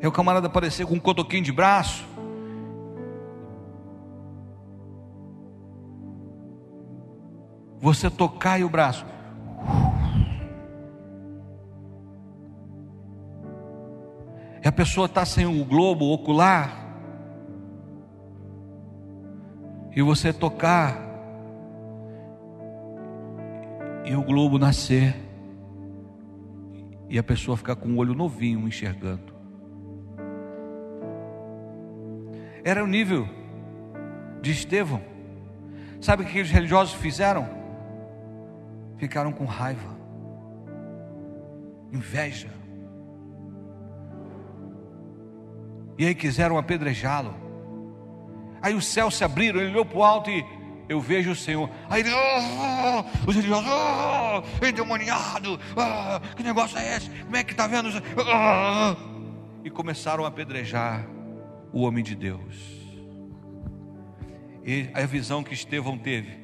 É 0.00 0.08
o 0.08 0.12
camarada 0.12 0.46
aparecer 0.46 0.86
com 0.86 0.94
um 0.94 1.00
cotoquinho 1.00 1.44
de 1.44 1.52
braço 1.52 2.04
você 7.82 8.08
tocar 8.08 8.60
e 8.60 8.64
o 8.64 8.68
braço. 8.68 9.04
E 14.64 14.68
a 14.68 14.70
pessoa 14.70 15.06
está 15.06 15.26
sem 15.26 15.44
o 15.44 15.64
globo 15.64 16.12
ocular. 16.12 16.78
E 19.90 20.00
você 20.00 20.32
tocar. 20.32 20.96
E 24.04 24.14
o 24.14 24.22
globo 24.22 24.60
nascer. 24.60 25.16
E 27.08 27.18
a 27.18 27.22
pessoa 27.22 27.56
ficar 27.56 27.74
com 27.74 27.88
o 27.88 27.96
olho 27.96 28.14
novinho 28.14 28.68
enxergando. 28.68 29.34
Era 32.62 32.84
o 32.84 32.86
nível 32.86 33.28
de 34.40 34.52
Estevão. 34.52 35.02
Sabe 36.00 36.22
o 36.22 36.26
que 36.26 36.40
os 36.40 36.48
religiosos 36.48 36.94
fizeram? 36.94 37.61
Ficaram 39.02 39.32
com 39.32 39.44
raiva, 39.44 39.98
inveja. 41.92 42.48
E 45.98 46.06
aí 46.06 46.14
quiseram 46.14 46.56
apedrejá-lo. 46.56 47.34
Aí 48.62 48.74
os 48.74 48.86
céus 48.86 49.16
se 49.16 49.24
abriram, 49.24 49.60
ele 49.60 49.72
olhou 49.72 49.84
para 49.84 49.98
o 49.98 50.04
alto 50.04 50.30
e 50.30 50.46
eu 50.88 51.00
vejo 51.00 51.32
o 51.32 51.34
Senhor. 51.34 51.68
Aí 51.90 52.02
ele, 52.02 52.10
oh, 52.14 53.28
os 53.28 53.34
religiosos, 53.34 53.68
oh, 53.68 54.64
endemoniado, 54.64 55.58
oh, 55.74 56.34
que 56.36 56.44
negócio 56.44 56.78
é 56.78 56.96
esse? 56.96 57.10
Como 57.10 57.36
é 57.36 57.42
que 57.42 57.50
está 57.50 57.66
vendo? 57.66 57.88
Oh, 57.88 59.64
e 59.64 59.70
começaram 59.70 60.24
a 60.24 60.28
apedrejar 60.28 61.04
o 61.72 61.82
homem 61.82 62.04
de 62.04 62.14
Deus. 62.14 62.54
E 64.64 64.88
a 64.94 65.04
visão 65.06 65.42
que 65.42 65.54
Estevão 65.54 65.98
teve, 65.98 66.38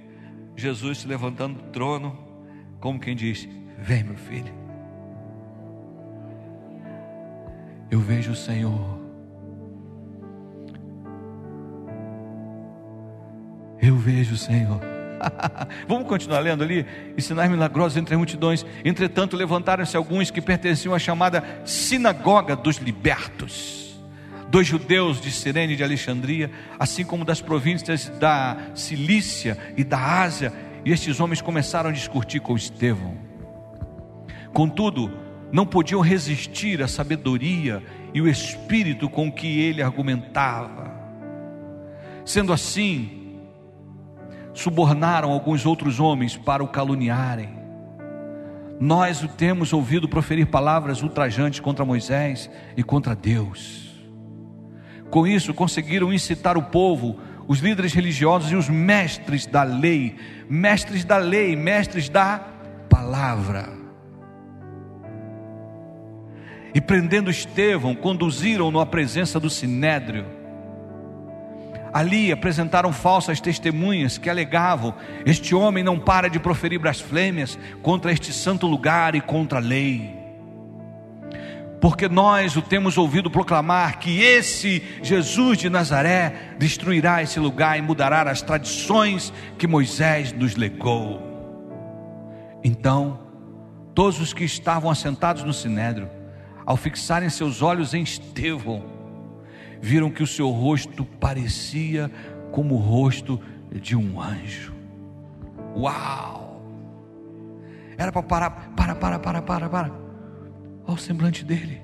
Jesus 0.57 0.99
se 0.99 1.07
levantando 1.07 1.63
do 1.63 1.71
trono, 1.71 2.27
como 2.81 2.99
quem 2.99 3.14
diz: 3.14 3.49
Vem, 3.79 4.05
meu 4.05 4.16
filho. 4.16 4.53
Eu 7.91 8.01
vejo 8.01 8.33
o 8.33 8.37
Senhor. 8.37 8.99
Eu 13.81 13.97
vejo 13.97 14.35
o 14.35 14.39
Senhor. 14.39 14.81
Vamos 15.89 16.07
continuar 16.07 16.41
lendo 16.41 16.62
ali? 16.62 16.85
E 17.16 17.22
sinais 17.22 17.51
milagrosos 17.51 17.97
entre 17.97 18.14
as 18.14 18.18
multidões. 18.18 18.64
Entretanto, 18.85 19.37
levantaram-se 19.37 19.97
alguns 19.97 20.31
que 20.31 20.41
pertenciam 20.41 20.95
à 20.95 20.99
chamada 20.99 21.43
Sinagoga 21.64 22.55
dos 22.55 22.76
Libertos, 22.76 23.99
dos 24.51 24.66
judeus 24.66 25.20
de 25.20 25.31
Sirene 25.31 25.72
e 25.74 25.76
de 25.76 25.85
Alexandria, 25.85 26.51
assim 26.79 27.05
como 27.05 27.24
das 27.24 27.41
províncias 27.41 28.09
da 28.18 28.57
Cilícia 28.74 29.57
e 29.76 29.85
da 29.85 30.20
Ásia 30.20 30.53
e 30.89 30.91
estes 30.91 31.20
homens 31.20 31.43
começaram 31.43 31.91
a 31.91 31.93
discutir 31.93 32.41
com 32.41 32.57
Estevão. 32.57 33.14
Contudo, 34.55 35.12
não 35.53 35.66
podiam 35.66 36.01
resistir 36.01 36.82
à 36.82 36.89
sabedoria 36.89 37.82
e 38.14 38.22
o 38.22 38.26
espírito 38.26 39.07
com 39.07 39.30
que 39.30 39.61
ele 39.61 39.82
argumentava. 39.82 40.91
Sendo 42.24 42.55
assim, 42.55 43.36
subornaram 44.55 45.30
alguns 45.30 45.66
outros 45.66 46.01
homens 46.01 46.39
para 46.39 46.64
o 46.64 46.68
caluniarem. 46.68 47.51
Nós 48.80 49.22
o 49.22 49.28
temos 49.28 49.74
ouvido 49.74 50.09
proferir 50.09 50.47
palavras 50.47 51.03
ultrajantes 51.03 51.61
contra 51.61 51.84
Moisés 51.84 52.51
e 52.78 52.82
contra 52.82 53.14
Deus. 53.14 53.95
Com 55.11 55.26
isso, 55.26 55.53
conseguiram 55.53 56.14
incitar 56.14 56.57
o 56.57 56.62
povo 56.62 57.18
os 57.49 57.61
líderes 57.61 57.95
religiosos 57.95 58.53
e 58.53 58.55
os 58.55 58.69
mestres 58.69 59.47
da 59.47 59.63
lei, 59.63 60.15
mestres 60.51 61.03
da 61.03 61.17
lei, 61.17 61.57
mestres 61.57 62.11
da 62.11 62.45
palavra. 62.91 63.71
E 66.75 66.81
prendendo 66.81 67.31
Estevão, 67.31 67.95
conduziram-no 67.95 68.79
à 68.79 68.85
presença 68.85 69.41
do 69.41 69.49
sinédrio. 69.49 70.27
Ali 71.91 72.31
apresentaram 72.31 72.93
falsas 72.93 73.41
testemunhas 73.41 74.19
que 74.19 74.29
alegavam: 74.29 74.95
este 75.25 75.55
homem 75.55 75.83
não 75.83 75.99
para 75.99 76.29
de 76.29 76.39
proferir 76.39 76.79
blasfêmias 76.79 77.59
contra 77.83 78.13
este 78.13 78.31
santo 78.31 78.67
lugar 78.67 79.15
e 79.15 79.23
contra 79.23 79.59
a 79.59 79.63
lei 79.63 80.18
porque 81.81 82.09
nós 82.09 82.57
o 82.57 82.62
temos 82.62 82.99
ouvido 82.99 83.31
proclamar 83.31 83.99
que 83.99 84.20
esse 84.20 84.83
Jesus 85.03 85.59
de 85.59 85.70
Nazaré 85.70 86.55
destruirá 86.59 87.22
esse 87.22 87.39
lugar 87.39 87.79
e 87.79 87.83
mudará 87.83 88.22
as 88.22 88.43
tradições 88.43 89.33
que 89.57 89.66
Moisés 89.66 90.33
nos 90.33 90.57
legou. 90.57 91.22
Então, 92.64 93.20
todos 93.95 94.20
os 94.20 94.33
que 94.33 94.45
estavam 94.45 94.91
assentados 94.91 95.45
no 95.45 95.53
sinédrio, 95.53 96.11
ao 96.66 96.76
fixarem 96.76 97.31
seus 97.31 97.62
olhos 97.62 97.95
em 97.95 98.03
Estevão, 98.03 98.85
viram 99.81 100.11
que 100.11 100.22
o 100.22 100.26
seu 100.26 100.51
rosto 100.51 101.05
parecia 101.05 102.11
como 102.51 102.74
o 102.74 102.79
rosto 102.79 103.41
de 103.72 103.95
um 103.95 104.20
anjo. 104.20 104.74
Uau! 105.76 106.61
Era 107.97 108.11
para 108.11 108.22
parar, 108.22 108.72
para, 108.76 108.95
para, 108.95 109.18
para, 109.18 109.43
para, 109.43 109.68
para. 109.68 110.08
Olha 110.89 110.95
o 110.95 110.99
semblante 110.99 111.45
dele. 111.45 111.82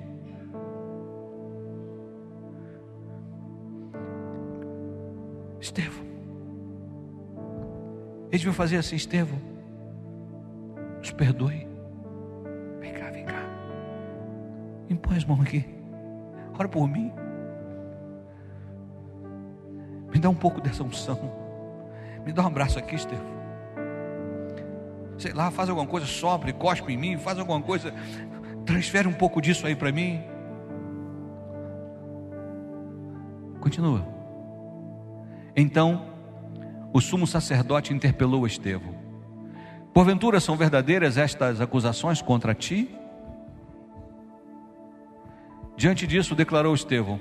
Estevão. 5.61 6.03
Eles 8.31 8.43
vão 8.43 8.53
fazer 8.53 8.77
assim, 8.77 8.95
Estevão. 8.95 9.39
Nos 10.97 11.11
perdoe. 11.11 11.67
Vem 12.79 12.93
cá, 12.93 13.11
vem 13.11 13.25
cá. 13.25 13.43
Impõe 14.89 15.17
as 15.17 15.23
mãos 15.23 15.41
aqui. 15.41 15.63
Ora 16.57 16.67
por 16.67 16.87
mim. 16.87 17.13
Me 20.11 20.19
dá 20.19 20.29
um 20.29 20.35
pouco 20.35 20.59
dessa 20.59 20.83
unção. 20.83 21.31
Me 22.25 22.33
dá 22.33 22.41
um 22.41 22.47
abraço 22.47 22.79
aqui, 22.79 22.95
Estevão. 22.95 23.35
Sei 25.19 25.31
lá, 25.31 25.51
faz 25.51 25.69
alguma 25.69 25.87
coisa, 25.87 26.07
sopra, 26.07 26.51
cospe 26.51 26.91
em 26.91 26.97
mim, 26.97 27.17
faz 27.17 27.39
alguma 27.39 27.61
coisa, 27.61 27.93
transfere 28.65 29.07
um 29.07 29.13
pouco 29.13 29.41
disso 29.41 29.67
aí 29.67 29.75
para 29.75 29.91
mim. 29.91 30.21
Continua. 33.59 34.05
Então, 35.55 36.05
o 36.91 36.99
sumo 36.99 37.25
sacerdote 37.25 37.93
interpelou 37.93 38.45
Estevão: 38.45 38.95
Porventura 39.93 40.39
são 40.39 40.57
verdadeiras 40.57 41.17
estas 41.17 41.61
acusações 41.61 42.21
contra 42.21 42.53
ti? 42.53 42.93
Diante 45.77 46.07
disso, 46.07 46.35
declarou 46.35 46.73
Estevão: 46.73 47.19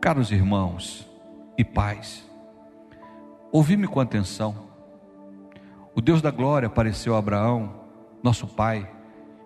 Caros 0.00 0.30
irmãos 0.30 1.08
e 1.56 1.64
pais, 1.64 2.28
ouvi-me 3.52 3.86
com 3.86 4.00
atenção. 4.00 4.70
O 5.94 6.00
Deus 6.00 6.22
da 6.22 6.30
glória 6.30 6.66
apareceu 6.66 7.14
a 7.14 7.18
Abraão, 7.18 7.74
nosso 8.22 8.46
pai, 8.46 8.88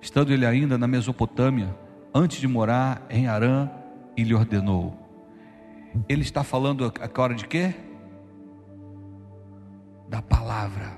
estando 0.05 0.33
ele 0.33 0.45
ainda 0.45 0.77
na 0.77 0.87
Mesopotâmia, 0.87 1.75
antes 2.15 2.39
de 2.39 2.47
morar 2.47 3.07
em 3.09 3.27
Arã, 3.27 3.71
e 4.15 4.23
lhe 4.23 4.35
ordenou: 4.35 4.97
ele 6.09 6.21
está 6.21 6.45
falando 6.45 6.93
a 7.01 7.23
hora 7.23 7.35
de 7.35 7.47
quê? 7.47 7.75
Da 10.07 10.21
palavra. 10.21 10.93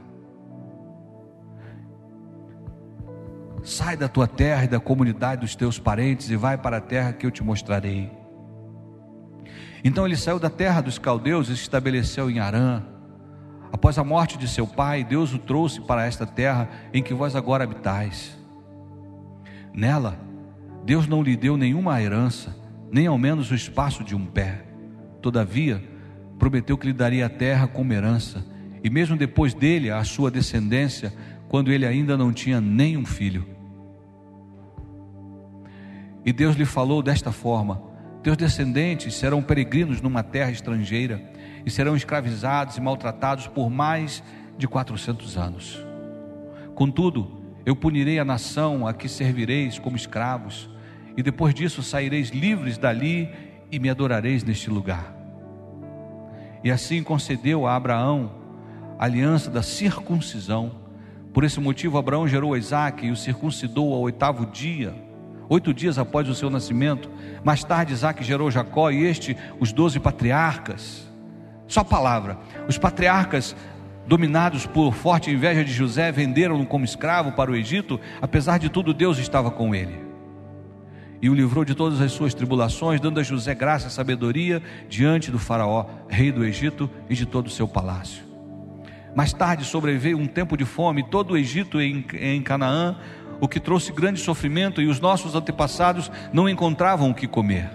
Sai 3.63 3.97
da 3.97 4.09
tua 4.09 4.27
terra 4.27 4.65
e 4.65 4.69
da 4.69 4.81
comunidade 4.81 5.43
dos 5.43 5.55
teus 5.55 5.79
parentes 5.79 6.29
e 6.29 6.37
vai 6.37 6.59
para 6.59 6.79
a 6.79 6.81
terra 6.81 7.13
que 7.13 7.25
eu 7.25 7.31
te 7.31 7.45
mostrarei. 7.45 8.11
Então 9.85 10.05
ele 10.05 10.17
saiu 10.17 10.41
da 10.41 10.51
terra 10.51 10.81
dos 10.81 10.99
caldeus 10.99 11.49
e 11.49 11.57
se 11.57 11.63
estabeleceu 11.63 12.29
em 12.29 12.41
Arã. 12.41 12.83
Após 13.73 13.99
a 13.99 14.05
morte 14.05 14.37
de 14.37 14.49
seu 14.49 14.67
pai, 14.67 15.05
Deus 15.05 15.33
o 15.33 15.39
trouxe 15.39 15.81
para 15.81 16.05
esta 16.05 16.27
terra 16.27 16.69
em 16.93 17.03
que 17.03 17.15
vós 17.15 17.37
agora 17.37 17.63
habitais. 17.63 18.46
Nela, 19.77 20.19
Deus 20.87 21.07
não 21.07 21.23
lhe 21.23 21.37
deu 21.37 21.55
nenhuma 21.59 22.01
herança, 22.01 22.57
nem 22.91 23.07
ao 23.07 23.19
menos 23.19 23.51
o 23.51 23.55
espaço 23.55 24.03
de 24.03 24.17
um 24.17 24.25
pé. 24.25 24.65
Todavia, 25.21 25.85
prometeu 26.39 26.79
que 26.79 26.87
lhe 26.87 26.95
daria 26.95 27.27
a 27.27 27.29
terra 27.29 27.69
como 27.69 27.93
herança, 27.93 28.43
e 28.83 28.89
mesmo 28.89 29.19
depois 29.19 29.53
dele, 29.53 29.91
a 29.91 30.03
sua 30.03 30.31
descendência, 30.31 31.13
quando 31.47 31.71
ele 31.71 31.85
ainda 31.85 32.17
não 32.17 32.33
tinha 32.33 32.59
nenhum 32.59 33.05
filho. 33.05 33.47
E 36.25 36.33
Deus 36.33 36.57
lhe 36.57 36.65
falou 36.65 37.03
desta 37.03 37.31
forma: 37.31 37.83
Teus 38.23 38.37
descendentes 38.37 39.15
serão 39.15 39.43
peregrinos 39.43 40.01
numa 40.01 40.23
terra 40.23 40.51
estrangeira, 40.51 41.23
e 41.67 41.71
serão 41.71 41.95
escravizados 41.95 42.79
e 42.79 42.81
maltratados 42.81 43.47
por 43.47 43.69
mais 43.69 44.23
de 44.57 44.67
quatrocentos 44.67 45.37
anos. 45.37 45.85
Contudo, 46.75 47.36
eu 47.67 47.75
punirei 47.75 48.21
a 48.21 48.25
nação 48.25 48.87
a 48.87 48.95
que 48.95 49.09
servireis 49.09 49.77
como 49.77 49.97
escravos, 49.97 50.71
e 51.17 51.23
depois 51.23 51.53
disso 51.53 51.83
saireis 51.83 52.31
livres 52.31 52.79
dali 52.79 53.29
e 53.73 53.81
me 53.81 53.91
adorareis 53.91 54.45
neste 54.45 54.71
lugar. 54.71 55.13
E 56.63 56.71
assim 56.71 57.03
concedeu 57.03 57.67
a 57.67 57.75
Abraão 57.75 58.31
a 58.99 59.05
aliança 59.05 59.51
da 59.51 59.63
circuncisão. 59.63 60.73
Por 61.33 61.45
esse 61.45 61.61
motivo, 61.61 61.99
Abraão 61.99 62.27
gerou 62.27 62.57
Isaac 62.57 63.05
e 63.05 63.11
o 63.11 63.17
circuncidou 63.17 63.93
ao 63.93 64.01
oitavo 64.01 64.47
dia, 64.47 64.95
oito 65.49 65.75
dias 65.75 65.99
após 65.99 66.29
o 66.29 66.35
seu 66.35 66.49
nascimento. 66.49 67.11
Mais 67.45 67.63
tarde, 67.63 67.93
Isaac 67.93 68.23
gerou 68.25 68.51
Jacó 68.51 68.91
e 68.91 69.05
este, 69.05 69.37
os 69.61 69.73
doze 69.73 70.01
patriarcas. 70.01 71.07
Só 71.67 71.83
palavra: 71.83 72.39
os 72.69 72.79
patriarcas 72.79 73.57
dominados 74.07 74.67
por 74.67 74.95
forte 74.95 75.31
inveja 75.31 75.65
de 75.65 75.73
José, 75.73 76.13
venderam-no 76.13 76.67
como 76.67 76.85
escravo 76.85 77.33
para 77.33 77.51
o 77.51 77.57
Egito, 77.57 78.01
apesar 78.21 78.59
de 78.59 78.69
tudo, 78.69 78.95
Deus 78.95 79.19
estava 79.19 79.51
com 79.51 79.75
ele 79.75 80.07
e 81.21 81.31
o 81.31 81.35
livrou 81.35 81.65
de 81.65 81.75
todas 81.75 82.01
as 82.01 82.13
suas 82.13 82.35
tribulações, 82.35 83.01
dando 83.01 83.21
a 83.21 83.23
José 83.23 83.55
graça 83.55 83.89
e 83.89 83.91
sabedoria 83.91 84.63
diante 84.89 85.31
do 85.31 85.39
Faraó, 85.39 85.87
rei 86.09 86.31
do 86.31 86.45
Egito 86.45 86.91
e 87.09 87.15
de 87.15 87.27
todo 87.27 87.47
o 87.47 87.51
seu 87.51 87.67
palácio. 87.67 88.25
Mais 89.15 89.33
tarde 89.33 89.65
sobreveio 89.65 90.19
um 90.19 90.27
tempo 90.27 90.57
de 90.57 90.65
fome, 90.65 91.03
todo 91.03 91.33
o 91.33 91.37
Egito 91.37 91.81
em, 91.81 92.05
em 92.21 92.43
Canaã, 92.43 92.99
o 93.41 93.49
que 93.49 93.61
trouxe 93.61 93.93
grande 93.93 94.21
sofrimento, 94.21 94.81
e 94.81 94.87
os 94.87 95.01
nossos 95.01 95.35
antepassados 95.35 96.11
não 96.33 96.49
encontravam 96.49 97.11
o 97.11 97.15
que 97.15 97.27
comer. 97.27 97.71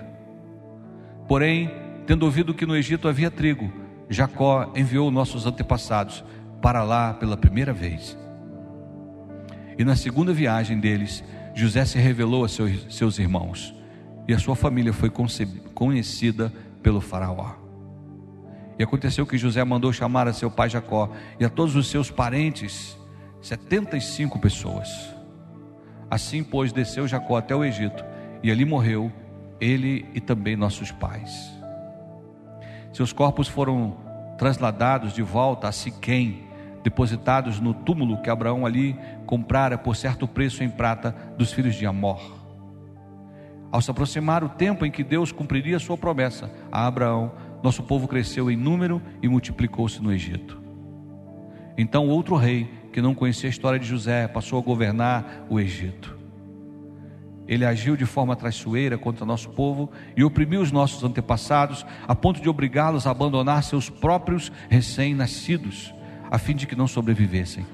Porém, 1.28 1.72
tendo 2.06 2.24
ouvido 2.24 2.54
que 2.54 2.66
no 2.66 2.76
Egito 2.76 3.08
havia 3.08 3.32
trigo, 3.32 3.72
Jacó 4.12 4.72
enviou 4.76 5.10
nossos 5.10 5.46
antepassados 5.46 6.24
para 6.62 6.84
lá 6.84 7.14
pela 7.14 7.38
primeira 7.38 7.72
vez. 7.72 8.18
E 9.78 9.86
na 9.86 9.96
segunda 9.96 10.34
viagem 10.34 10.80
deles, 10.80 11.24
José 11.56 11.86
se 11.86 11.98
revelou 11.98 12.44
a 12.44 12.50
seus, 12.50 12.94
seus 12.94 13.18
irmãos 13.18 13.74
e 14.28 14.34
a 14.34 14.38
sua 14.40 14.56
família 14.56 14.92
foi 14.92 15.10
conhecida 15.74 16.52
pelo 16.84 17.00
Faraó. 17.00 17.56
E 18.78 18.84
aconteceu 18.84 19.26
que 19.26 19.38
José 19.38 19.64
mandou 19.64 19.94
chamar 19.94 20.28
a 20.28 20.34
seu 20.34 20.52
pai 20.52 20.70
Jacó 20.70 21.12
e 21.40 21.46
a 21.46 21.50
todos 21.50 21.76
os 21.76 21.88
seus 21.88 22.12
parentes, 22.12 22.98
75 23.42 24.40
pessoas. 24.40 24.90
Assim, 26.10 26.44
pois, 26.44 26.74
desceu 26.74 27.08
Jacó 27.08 27.38
até 27.38 27.56
o 27.56 27.64
Egito 27.64 28.04
e 28.44 28.52
ali 28.52 28.66
morreu, 28.66 29.12
ele 29.60 30.06
e 30.14 30.20
também 30.20 30.58
nossos 30.58 30.92
pais. 30.92 31.61
Seus 32.92 33.14
corpos 33.14 33.48
foram 33.48 33.96
trasladados 34.38 35.14
de 35.14 35.22
volta 35.22 35.68
a 35.68 35.72
Siquém, 35.72 36.44
depositados 36.84 37.60
no 37.60 37.74
túmulo 37.74 38.22
que 38.22 38.30
Abraão 38.30 38.66
ali 38.66 38.98
comprara 39.26 39.78
por 39.78 39.96
certo 39.96 40.28
preço 40.28 40.64
em 40.64 40.70
prata 40.70 41.16
dos 41.38 41.54
filhos 41.54 41.76
de 41.76 41.86
Amor. 41.86 42.20
Ao 43.72 43.82
se 43.82 43.90
aproximar 43.90 44.44
o 44.44 44.50
tempo 44.50 44.86
em 44.86 44.92
que 44.92 45.04
Deus 45.04 45.32
cumpriria 45.32 45.80
sua 45.80 45.98
promessa 45.98 46.52
a 46.72 46.86
Abraão, 46.86 47.32
nosso 47.64 47.84
povo 47.84 48.08
cresceu 48.08 48.50
em 48.52 48.58
número 48.58 49.02
e 49.22 49.28
multiplicou-se 49.30 50.02
no 50.02 50.12
Egito. 50.12 50.60
Então 51.78 52.08
outro 52.08 52.36
rei, 52.36 52.70
que 52.92 53.02
não 53.02 53.16
conhecia 53.16 53.48
a 53.48 53.52
história 53.52 53.80
de 53.80 53.86
José, 53.86 54.28
passou 54.28 54.60
a 54.60 54.62
governar 54.62 55.46
o 55.50 55.60
Egito. 55.60 56.21
Ele 57.52 57.66
agiu 57.66 57.98
de 57.98 58.06
forma 58.06 58.34
traiçoeira 58.34 58.98
contra 58.98 59.26
nosso 59.26 59.50
povo 59.50 59.92
e 60.16 60.24
oprimiu 60.24 60.62
os 60.62 60.72
nossos 60.72 61.04
antepassados, 61.04 61.86
a 62.08 62.16
ponto 62.16 62.42
de 62.42 62.48
obrigá-los 62.48 63.06
a 63.06 63.12
abandonar 63.12 63.62
seus 63.62 63.90
próprios 63.90 64.50
recém-nascidos, 64.70 65.94
a 66.32 66.38
fim 66.38 66.56
de 66.56 66.66
que 66.66 66.78
não 66.78 66.88
sobrevivessem. 66.88 67.66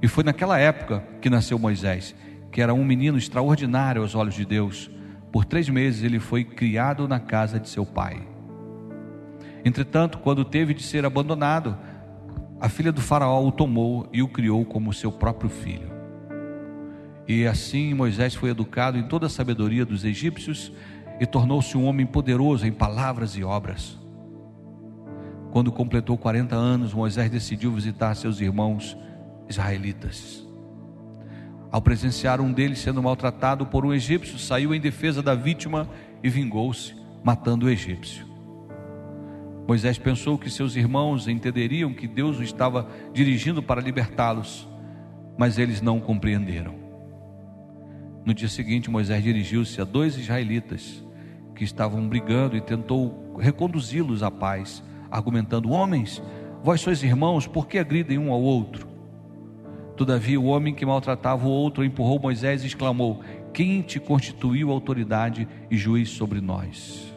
E 0.00 0.06
foi 0.06 0.22
naquela 0.22 0.56
época 0.56 1.02
que 1.20 1.28
nasceu 1.28 1.58
Moisés, 1.58 2.14
que 2.52 2.62
era 2.62 2.72
um 2.72 2.84
menino 2.84 3.18
extraordinário 3.18 4.02
aos 4.02 4.14
olhos 4.14 4.36
de 4.36 4.44
Deus. 4.44 4.88
Por 5.32 5.44
três 5.44 5.68
meses 5.68 6.04
ele 6.04 6.20
foi 6.20 6.44
criado 6.44 7.08
na 7.08 7.18
casa 7.18 7.58
de 7.58 7.68
seu 7.68 7.84
pai. 7.84 8.24
Entretanto, 9.64 10.18
quando 10.18 10.44
teve 10.44 10.74
de 10.74 10.84
ser 10.84 11.04
abandonado, 11.04 11.76
a 12.60 12.68
filha 12.68 12.92
do 12.92 13.00
Faraó 13.00 13.44
o 13.44 13.50
tomou 13.50 14.08
e 14.12 14.22
o 14.22 14.28
criou 14.28 14.64
como 14.64 14.92
seu 14.92 15.10
próprio 15.10 15.50
filho. 15.50 15.89
E 17.32 17.46
assim 17.46 17.94
Moisés 17.94 18.34
foi 18.34 18.50
educado 18.50 18.98
em 18.98 19.04
toda 19.04 19.26
a 19.26 19.30
sabedoria 19.30 19.86
dos 19.86 20.04
egípcios 20.04 20.72
e 21.20 21.24
tornou-se 21.24 21.78
um 21.78 21.84
homem 21.84 22.04
poderoso 22.04 22.66
em 22.66 22.72
palavras 22.72 23.36
e 23.36 23.44
obras. 23.44 23.96
Quando 25.52 25.70
completou 25.70 26.18
40 26.18 26.56
anos, 26.56 26.92
Moisés 26.92 27.30
decidiu 27.30 27.70
visitar 27.70 28.16
seus 28.16 28.40
irmãos 28.40 28.98
israelitas. 29.48 30.44
Ao 31.70 31.80
presenciar 31.80 32.40
um 32.40 32.52
deles 32.52 32.80
sendo 32.80 33.00
maltratado 33.00 33.64
por 33.64 33.86
um 33.86 33.94
egípcio, 33.94 34.36
saiu 34.36 34.74
em 34.74 34.80
defesa 34.80 35.22
da 35.22 35.36
vítima 35.36 35.88
e 36.24 36.28
vingou-se, 36.28 36.96
matando 37.22 37.66
o 37.66 37.70
egípcio. 37.70 38.26
Moisés 39.68 39.98
pensou 39.98 40.36
que 40.36 40.50
seus 40.50 40.74
irmãos 40.74 41.28
entenderiam 41.28 41.94
que 41.94 42.08
Deus 42.08 42.40
o 42.40 42.42
estava 42.42 42.88
dirigindo 43.12 43.62
para 43.62 43.80
libertá-los, 43.80 44.68
mas 45.38 45.58
eles 45.58 45.80
não 45.80 46.00
compreenderam. 46.00 46.79
No 48.24 48.34
dia 48.34 48.48
seguinte, 48.48 48.90
Moisés 48.90 49.22
dirigiu-se 49.22 49.80
a 49.80 49.84
dois 49.84 50.16
israelitas 50.18 51.02
que 51.54 51.64
estavam 51.64 52.06
brigando 52.08 52.56
e 52.56 52.60
tentou 52.60 53.36
reconduzi-los 53.38 54.22
à 54.22 54.30
paz, 54.30 54.82
argumentando: 55.10 55.70
Homens, 55.70 56.22
vós 56.62 56.80
sois 56.80 57.02
irmãos, 57.02 57.46
por 57.46 57.66
que 57.66 57.78
agridem 57.78 58.18
um 58.18 58.30
ao 58.30 58.40
outro? 58.40 58.88
Todavia, 59.96 60.40
o 60.40 60.46
homem 60.46 60.74
que 60.74 60.86
maltratava 60.86 61.46
o 61.46 61.50
outro 61.50 61.84
empurrou 61.84 62.18
Moisés 62.18 62.62
e 62.62 62.66
exclamou: 62.66 63.20
Quem 63.52 63.82
te 63.82 63.98
constituiu 63.98 64.70
autoridade 64.70 65.48
e 65.70 65.76
juiz 65.76 66.10
sobre 66.10 66.40
nós? 66.40 67.14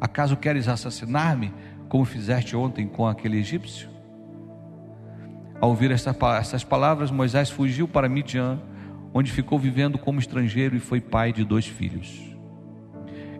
Acaso 0.00 0.36
queres 0.36 0.68
assassinar-me, 0.68 1.52
como 1.88 2.04
fizeste 2.04 2.54
ontem 2.54 2.86
com 2.86 3.06
aquele 3.06 3.38
egípcio? 3.38 3.88
Ao 5.60 5.70
ouvir 5.70 5.90
essas 5.90 6.62
palavras, 6.62 7.10
Moisés 7.10 7.50
fugiu 7.50 7.88
para 7.88 8.08
Midian, 8.08 8.60
onde 9.12 9.32
ficou 9.32 9.58
vivendo 9.58 9.98
como 9.98 10.18
estrangeiro 10.20 10.76
e 10.76 10.80
foi 10.80 11.00
pai 11.00 11.32
de 11.32 11.44
dois 11.44 11.66
filhos. 11.66 12.36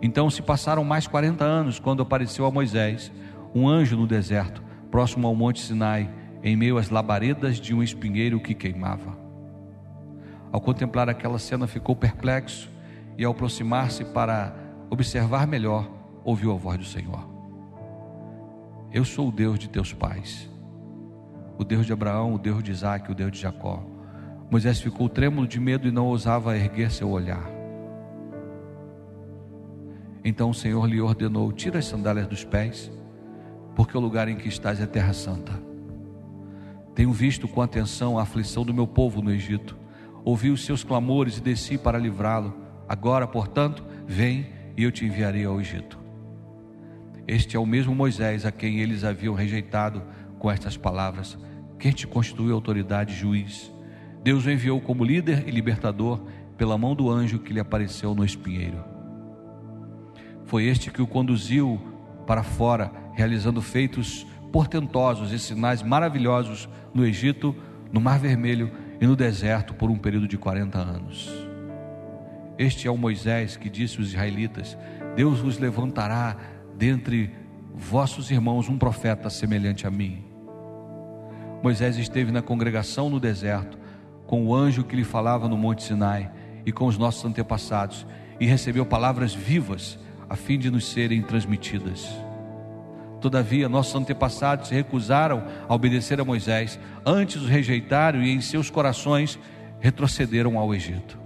Então 0.01 0.29
se 0.29 0.41
passaram 0.41 0.83
mais 0.83 1.07
40 1.07 1.43
anos 1.43 1.79
quando 1.79 2.01
apareceu 2.01 2.45
a 2.45 2.51
Moisés 2.51 3.11
um 3.53 3.67
anjo 3.67 3.97
no 3.97 4.07
deserto, 4.07 4.63
próximo 4.91 5.27
ao 5.27 5.35
monte 5.35 5.61
Sinai, 5.61 6.09
em 6.43 6.55
meio 6.55 6.77
às 6.77 6.89
labaredas 6.89 7.59
de 7.59 7.73
um 7.73 7.83
espinheiro 7.83 8.39
que 8.39 8.53
queimava. 8.53 9.17
Ao 10.51 10.61
contemplar 10.61 11.09
aquela 11.09 11.37
cena, 11.37 11.67
ficou 11.67 11.95
perplexo 11.95 12.69
e, 13.17 13.25
ao 13.25 13.31
aproximar-se 13.31 14.05
para 14.05 14.55
observar 14.89 15.45
melhor, 15.45 15.89
ouviu 16.23 16.51
a 16.51 16.55
voz 16.55 16.77
do 16.77 16.85
Senhor: 16.85 17.29
Eu 18.91 19.03
sou 19.03 19.27
o 19.27 19.31
Deus 19.31 19.59
de 19.59 19.69
teus 19.69 19.93
pais, 19.93 20.49
o 21.57 21.63
Deus 21.63 21.85
de 21.85 21.93
Abraão, 21.93 22.33
o 22.33 22.39
Deus 22.39 22.63
de 22.63 22.71
Isaac, 22.71 23.11
o 23.11 23.15
Deus 23.15 23.31
de 23.31 23.39
Jacó. 23.39 23.83
Moisés 24.49 24.81
ficou 24.81 25.07
trêmulo 25.07 25.47
de 25.47 25.59
medo 25.59 25.87
e 25.87 25.91
não 25.91 26.07
ousava 26.07 26.57
erguer 26.57 26.89
seu 26.89 27.09
olhar. 27.09 27.47
Então 30.23 30.49
o 30.49 30.53
Senhor 30.53 30.85
lhe 30.87 30.99
ordenou: 30.99 31.51
Tira 31.51 31.77
as 31.79 31.85
sandálias 31.85 32.27
dos 32.27 32.43
pés, 32.43 32.91
porque 33.75 33.95
o 33.95 34.01
lugar 34.01 34.27
em 34.27 34.35
que 34.35 34.47
estás 34.47 34.81
é 34.81 34.87
terra 34.87 35.13
santa. 35.13 35.53
Tenho 36.95 37.13
visto 37.13 37.47
com 37.47 37.61
atenção 37.61 38.17
a 38.17 38.23
aflição 38.23 38.65
do 38.65 38.73
meu 38.73 38.87
povo 38.87 39.21
no 39.21 39.31
Egito. 39.31 39.77
Ouvi 40.25 40.49
os 40.49 40.65
seus 40.65 40.83
clamores 40.83 41.37
e 41.37 41.41
desci 41.41 41.77
para 41.77 41.97
livrá-lo. 41.97 42.53
Agora, 42.87 43.27
portanto, 43.27 43.85
vem 44.05 44.47
e 44.75 44.83
eu 44.83 44.91
te 44.91 45.05
enviarei 45.05 45.45
ao 45.45 45.61
Egito. 45.61 45.97
Este 47.27 47.55
é 47.55 47.59
o 47.59 47.65
mesmo 47.65 47.93
Moisés 47.93 48.45
a 48.45 48.51
quem 48.51 48.79
eles 48.79 49.03
haviam 49.03 49.35
rejeitado 49.35 50.01
com 50.39 50.49
estas 50.49 50.75
palavras: 50.75 51.37
Quem 51.77 51.91
te 51.91 52.07
constituiu 52.07 52.55
autoridade 52.55 53.13
juiz? 53.13 53.71
Deus 54.23 54.45
o 54.45 54.51
enviou 54.51 54.81
como 54.81 55.03
líder 55.03 55.47
e 55.47 55.51
libertador 55.51 56.21
pela 56.57 56.77
mão 56.77 56.93
do 56.93 57.09
anjo 57.09 57.39
que 57.39 57.53
lhe 57.53 57.59
apareceu 57.59 58.13
no 58.13 58.25
espinheiro. 58.25 58.83
Foi 60.43 60.65
este 60.65 60.91
que 60.91 61.01
o 61.01 61.07
conduziu 61.07 61.79
para 62.25 62.43
fora, 62.43 62.91
realizando 63.13 63.61
feitos 63.61 64.25
portentosos 64.51 65.31
e 65.31 65.39
sinais 65.39 65.81
maravilhosos 65.81 66.67
no 66.93 67.05
Egito, 67.05 67.55
no 67.91 68.01
Mar 68.01 68.19
Vermelho 68.19 68.71
e 68.99 69.07
no 69.07 69.15
deserto 69.15 69.73
por 69.73 69.89
um 69.89 69.97
período 69.97 70.27
de 70.27 70.37
40 70.37 70.77
anos. 70.77 71.49
Este 72.57 72.87
é 72.87 72.91
o 72.91 72.97
Moisés 72.97 73.55
que 73.55 73.69
disse 73.69 73.97
aos 73.99 74.09
israelitas: 74.09 74.77
Deus 75.15 75.39
vos 75.39 75.57
levantará 75.57 76.35
dentre 76.77 77.31
vossos 77.73 78.29
irmãos 78.29 78.67
um 78.67 78.77
profeta 78.77 79.29
semelhante 79.29 79.87
a 79.87 79.91
mim. 79.91 80.25
Moisés 81.63 81.97
esteve 81.97 82.31
na 82.31 82.41
congregação 82.41 83.09
no 83.09 83.19
deserto, 83.19 83.77
com 84.29 84.45
o 84.45 84.53
anjo 84.53 84.83
que 84.83 84.95
lhe 84.95 85.03
falava 85.03 85.49
no 85.49 85.57
Monte 85.57 85.81
Sinai 85.81 86.29
e 86.63 86.71
com 86.71 86.85
os 86.85 86.99
nossos 86.99 87.25
antepassados, 87.25 88.05
e 88.39 88.45
recebeu 88.45 88.85
palavras 88.85 89.33
vivas 89.33 89.97
a 90.29 90.35
fim 90.35 90.59
de 90.59 90.69
nos 90.69 90.85
serem 90.85 91.23
transmitidas. 91.23 92.07
Todavia, 93.19 93.67
nossos 93.67 93.95
antepassados 93.95 94.67
se 94.67 94.75
recusaram 94.75 95.43
a 95.67 95.73
obedecer 95.73 96.21
a 96.21 96.23
Moisés, 96.23 96.79
antes 97.03 97.41
o 97.41 97.47
rejeitaram 97.47 98.21
e 98.21 98.29
em 98.29 98.39
seus 98.39 98.69
corações 98.69 99.39
retrocederam 99.79 100.59
ao 100.59 100.75
Egito. 100.75 101.17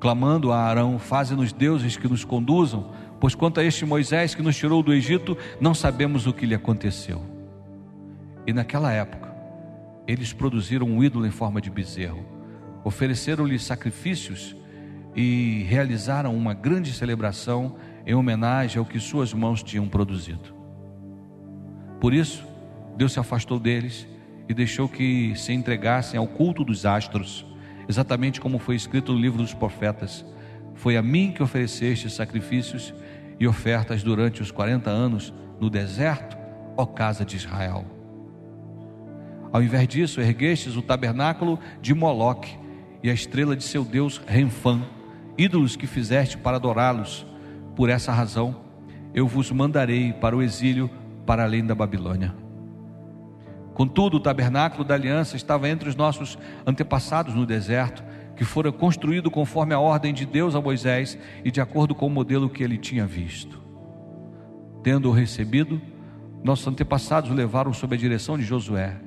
Clamando 0.00 0.50
a 0.50 0.58
Arão: 0.58 0.98
Faze-nos 0.98 1.52
deuses 1.52 1.96
que 1.96 2.08
nos 2.08 2.24
conduzam, 2.24 2.90
pois 3.20 3.36
quanto 3.36 3.60
a 3.60 3.64
este 3.64 3.86
Moisés 3.86 4.34
que 4.34 4.42
nos 4.42 4.56
tirou 4.56 4.82
do 4.82 4.92
Egito, 4.92 5.38
não 5.60 5.72
sabemos 5.72 6.26
o 6.26 6.32
que 6.32 6.46
lhe 6.46 6.54
aconteceu. 6.56 7.22
E 8.44 8.52
naquela 8.52 8.90
época, 8.90 9.33
eles 10.06 10.32
produziram 10.32 10.86
um 10.86 11.02
ídolo 11.02 11.26
em 11.26 11.30
forma 11.30 11.60
de 11.60 11.70
bezerro, 11.70 12.24
ofereceram-lhe 12.84 13.58
sacrifícios 13.58 14.56
e 15.16 15.64
realizaram 15.68 16.36
uma 16.36 16.52
grande 16.52 16.92
celebração 16.92 17.76
em 18.06 18.14
homenagem 18.14 18.78
ao 18.78 18.84
que 18.84 19.00
suas 19.00 19.32
mãos 19.32 19.62
tinham 19.62 19.88
produzido. 19.88 20.54
Por 22.00 22.12
isso, 22.12 22.44
Deus 22.96 23.12
se 23.12 23.20
afastou 23.20 23.58
deles 23.58 24.06
e 24.48 24.52
deixou 24.52 24.88
que 24.88 25.34
se 25.36 25.52
entregassem 25.52 26.18
ao 26.18 26.26
culto 26.26 26.64
dos 26.64 26.84
astros, 26.84 27.46
exatamente 27.88 28.40
como 28.40 28.58
foi 28.58 28.76
escrito 28.76 29.12
no 29.12 29.18
livro 29.18 29.38
dos 29.38 29.54
profetas. 29.54 30.24
Foi 30.74 30.96
a 30.96 31.02
mim 31.02 31.32
que 31.32 31.42
ofereceste 31.42 32.10
sacrifícios 32.10 32.92
e 33.38 33.46
ofertas 33.46 34.02
durante 34.02 34.42
os 34.42 34.50
40 34.50 34.90
anos 34.90 35.32
no 35.60 35.70
deserto, 35.70 36.36
ó 36.76 36.84
casa 36.84 37.24
de 37.24 37.36
Israel. 37.36 38.03
Ao 39.54 39.62
invés 39.62 39.86
disso, 39.86 40.20
erguestes 40.20 40.74
o 40.74 40.82
tabernáculo 40.82 41.60
de 41.80 41.94
Moloque 41.94 42.58
e 43.04 43.08
a 43.08 43.14
estrela 43.14 43.54
de 43.54 43.62
seu 43.62 43.84
deus 43.84 44.20
Renfã, 44.26 44.82
ídolos 45.38 45.76
que 45.76 45.86
fizeste 45.86 46.36
para 46.36 46.56
adorá-los 46.56 47.24
por 47.76 47.88
essa 47.88 48.10
razão, 48.10 48.56
eu 49.14 49.28
vos 49.28 49.52
mandarei 49.52 50.12
para 50.12 50.36
o 50.36 50.42
exílio 50.42 50.90
para 51.24 51.44
além 51.44 51.64
da 51.64 51.72
Babilônia. 51.72 52.34
Contudo, 53.74 54.16
o 54.16 54.20
tabernáculo 54.20 54.82
da 54.82 54.94
aliança 54.94 55.36
estava 55.36 55.68
entre 55.68 55.88
os 55.88 55.94
nossos 55.94 56.36
antepassados 56.66 57.32
no 57.32 57.46
deserto, 57.46 58.02
que 58.34 58.44
fora 58.44 58.72
construído 58.72 59.30
conforme 59.30 59.72
a 59.72 59.78
ordem 59.78 60.12
de 60.12 60.26
Deus 60.26 60.56
a 60.56 60.60
Moisés 60.60 61.16
e 61.44 61.52
de 61.52 61.60
acordo 61.60 61.94
com 61.94 62.08
o 62.08 62.10
modelo 62.10 62.50
que 62.50 62.64
ele 62.64 62.76
tinha 62.76 63.06
visto. 63.06 63.62
Tendo-o 64.82 65.12
recebido, 65.12 65.80
nossos 66.42 66.66
antepassados 66.66 67.30
o 67.30 67.34
levaram 67.34 67.72
sob 67.72 67.94
a 67.94 67.98
direção 67.98 68.36
de 68.36 68.42
Josué, 68.42 69.03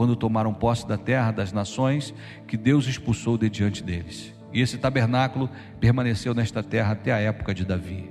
quando 0.00 0.16
tomaram 0.16 0.54
posse 0.54 0.88
da 0.88 0.96
terra 0.96 1.30
das 1.30 1.52
nações 1.52 2.14
que 2.48 2.56
Deus 2.56 2.86
expulsou 2.86 3.36
de 3.36 3.50
diante 3.50 3.84
deles. 3.84 4.32
E 4.50 4.62
esse 4.62 4.78
tabernáculo 4.78 5.50
permaneceu 5.78 6.32
nesta 6.32 6.62
terra 6.62 6.92
até 6.92 7.12
a 7.12 7.18
época 7.18 7.52
de 7.52 7.66
Davi, 7.66 8.10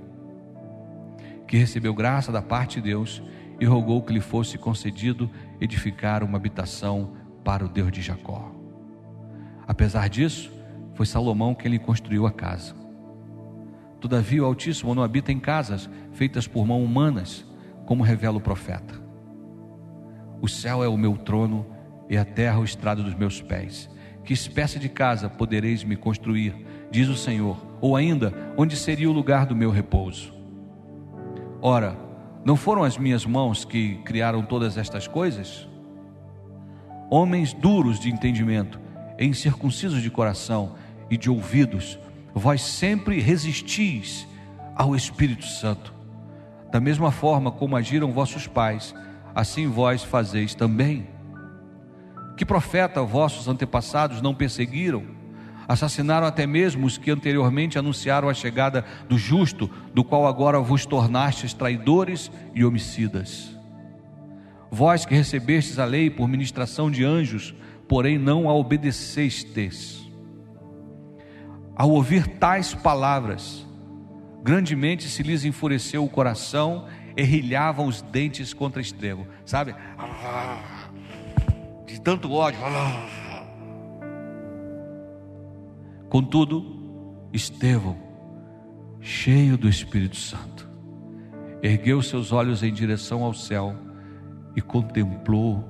que 1.47 1.57
recebeu 1.57 1.91
graça 1.95 2.31
da 2.31 2.43
parte 2.43 2.75
de 2.75 2.89
Deus 2.89 3.23
e 3.59 3.65
rogou 3.65 4.03
que 4.03 4.13
lhe 4.13 4.19
fosse 4.19 4.55
concedido 4.55 5.31
edificar 5.59 6.23
uma 6.23 6.37
habitação 6.37 7.13
para 7.43 7.65
o 7.65 7.67
Deus 7.67 7.91
de 7.91 8.03
Jacó. 8.03 8.51
Apesar 9.67 10.09
disso, 10.09 10.51
foi 10.93 11.07
Salomão 11.07 11.55
quem 11.55 11.71
lhe 11.71 11.79
construiu 11.79 12.27
a 12.27 12.31
casa. 12.31 12.75
Todavia, 13.99 14.43
o 14.43 14.45
Altíssimo 14.45 14.93
não 14.93 15.01
habita 15.01 15.31
em 15.31 15.39
casas 15.39 15.89
feitas 16.11 16.45
por 16.45 16.67
mãos 16.67 16.85
humanas, 16.85 17.43
como 17.87 18.03
revela 18.03 18.37
o 18.37 18.41
profeta. 18.41 18.93
O 20.39 20.47
céu 20.47 20.83
é 20.83 20.87
o 20.87 20.95
meu 20.95 21.17
trono 21.17 21.78
e 22.09 22.17
a 22.17 22.25
terra 22.25 22.59
o 22.59 22.65
estrado 22.65 23.03
dos 23.03 23.13
meus 23.13 23.41
pés. 23.41 23.89
Que 24.23 24.33
espécie 24.33 24.79
de 24.79 24.89
casa 24.89 25.29
podereis 25.29 25.83
me 25.83 25.95
construir? 25.95 26.55
Diz 26.91 27.07
o 27.07 27.15
Senhor. 27.15 27.57
Ou 27.79 27.95
ainda, 27.95 28.33
onde 28.57 28.75
seria 28.75 29.09
o 29.09 29.13
lugar 29.13 29.45
do 29.45 29.55
meu 29.55 29.69
repouso? 29.69 30.33
Ora, 31.61 31.95
não 32.43 32.55
foram 32.55 32.83
as 32.83 32.97
minhas 32.97 33.25
mãos 33.25 33.63
que 33.63 33.95
criaram 34.05 34.41
todas 34.41 34.77
estas 34.77 35.07
coisas? 35.07 35.67
Homens 37.09 37.53
duros 37.53 37.99
de 37.99 38.09
entendimento, 38.09 38.79
incircuncisos 39.19 40.01
de 40.01 40.09
coração 40.09 40.75
e 41.09 41.17
de 41.17 41.29
ouvidos, 41.29 41.99
vós 42.33 42.61
sempre 42.61 43.19
resistis 43.19 44.27
ao 44.75 44.95
Espírito 44.95 45.45
Santo. 45.45 45.93
Da 46.71 46.79
mesma 46.79 47.11
forma 47.11 47.51
como 47.51 47.75
agiram 47.75 48.11
vossos 48.11 48.47
pais, 48.47 48.93
assim 49.33 49.67
vós 49.67 50.03
fazeis 50.03 50.53
também. 50.53 51.07
Que 52.39 52.45
profeta 52.45 53.03
vossos 53.03 53.49
antepassados 53.49 54.21
não 54.21 54.33
perseguiram? 54.33 55.03
Assassinaram 55.67 56.25
até 56.25 56.47
mesmo 56.47 56.87
os 56.87 56.97
que 56.97 57.11
anteriormente 57.11 57.77
anunciaram 57.77 58.29
a 58.29 58.33
chegada 58.33 58.85
do 59.09 59.17
justo, 59.17 59.69
do 59.93 60.05
qual 60.05 60.25
agora 60.25 60.57
vos 60.61 60.85
tornastes 60.85 61.53
traidores 61.53 62.31
e 62.55 62.63
homicidas. 62.63 63.53
Vós 64.71 65.05
que 65.05 65.13
recebestes 65.13 65.79
a 65.79 65.83
lei 65.83 66.09
por 66.09 66.29
ministração 66.29 66.89
de 66.89 67.03
anjos, 67.03 67.53
porém 67.89 68.17
não 68.17 68.49
a 68.49 68.53
obedecestes. 68.53 70.09
Ao 71.75 71.89
ouvir 71.89 72.25
tais 72.25 72.73
palavras, 72.73 73.67
grandemente 74.41 75.09
se 75.09 75.23
lhes 75.23 75.43
enfureceu 75.43 76.05
o 76.05 76.09
coração, 76.09 76.87
errilhavam 77.17 77.85
os 77.85 78.01
dentes 78.01 78.53
contra 78.53 78.81
Estrego, 78.81 79.27
sabe? 79.43 79.75
Ah, 79.97 80.78
de 81.99 82.03
tanto 82.03 82.31
ódio. 82.31 82.59
Contudo, 86.09 86.65
Estevão, 87.31 87.97
cheio 88.99 89.57
do 89.57 89.69
Espírito 89.69 90.15
Santo, 90.15 90.67
ergueu 91.61 92.01
seus 92.01 92.31
olhos 92.31 92.63
em 92.63 92.73
direção 92.73 93.23
ao 93.23 93.33
céu 93.33 93.75
e 94.55 94.61
contemplou 94.61 95.63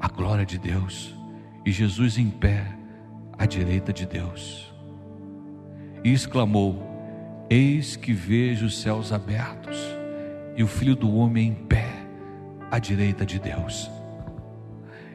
a 0.00 0.08
glória 0.08 0.44
de 0.44 0.58
Deus 0.58 1.14
e 1.64 1.70
Jesus 1.70 2.18
em 2.18 2.28
pé 2.28 2.66
à 3.38 3.46
direita 3.46 3.92
de 3.92 4.06
Deus. 4.06 4.74
E 6.02 6.12
exclamou: 6.12 6.82
Eis 7.48 7.94
que 7.94 8.12
vejo 8.12 8.66
os 8.66 8.80
céus 8.80 9.12
abertos 9.12 9.78
e 10.56 10.62
o 10.62 10.66
Filho 10.66 10.96
do 10.96 11.14
Homem 11.14 11.48
em 11.48 11.54
pé 11.54 11.88
à 12.70 12.78
direita 12.78 13.24
de 13.24 13.38
Deus. 13.38 13.90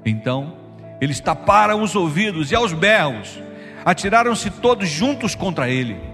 Então 0.05 0.57
eles 0.99 1.19
taparam 1.19 1.81
os 1.81 1.95
ouvidos 1.95 2.51
e 2.51 2.55
aos 2.55 2.73
berros 2.73 3.41
atiraram-se 3.83 4.49
todos 4.49 4.87
juntos 4.87 5.33
contra 5.33 5.69
ele 5.69 6.11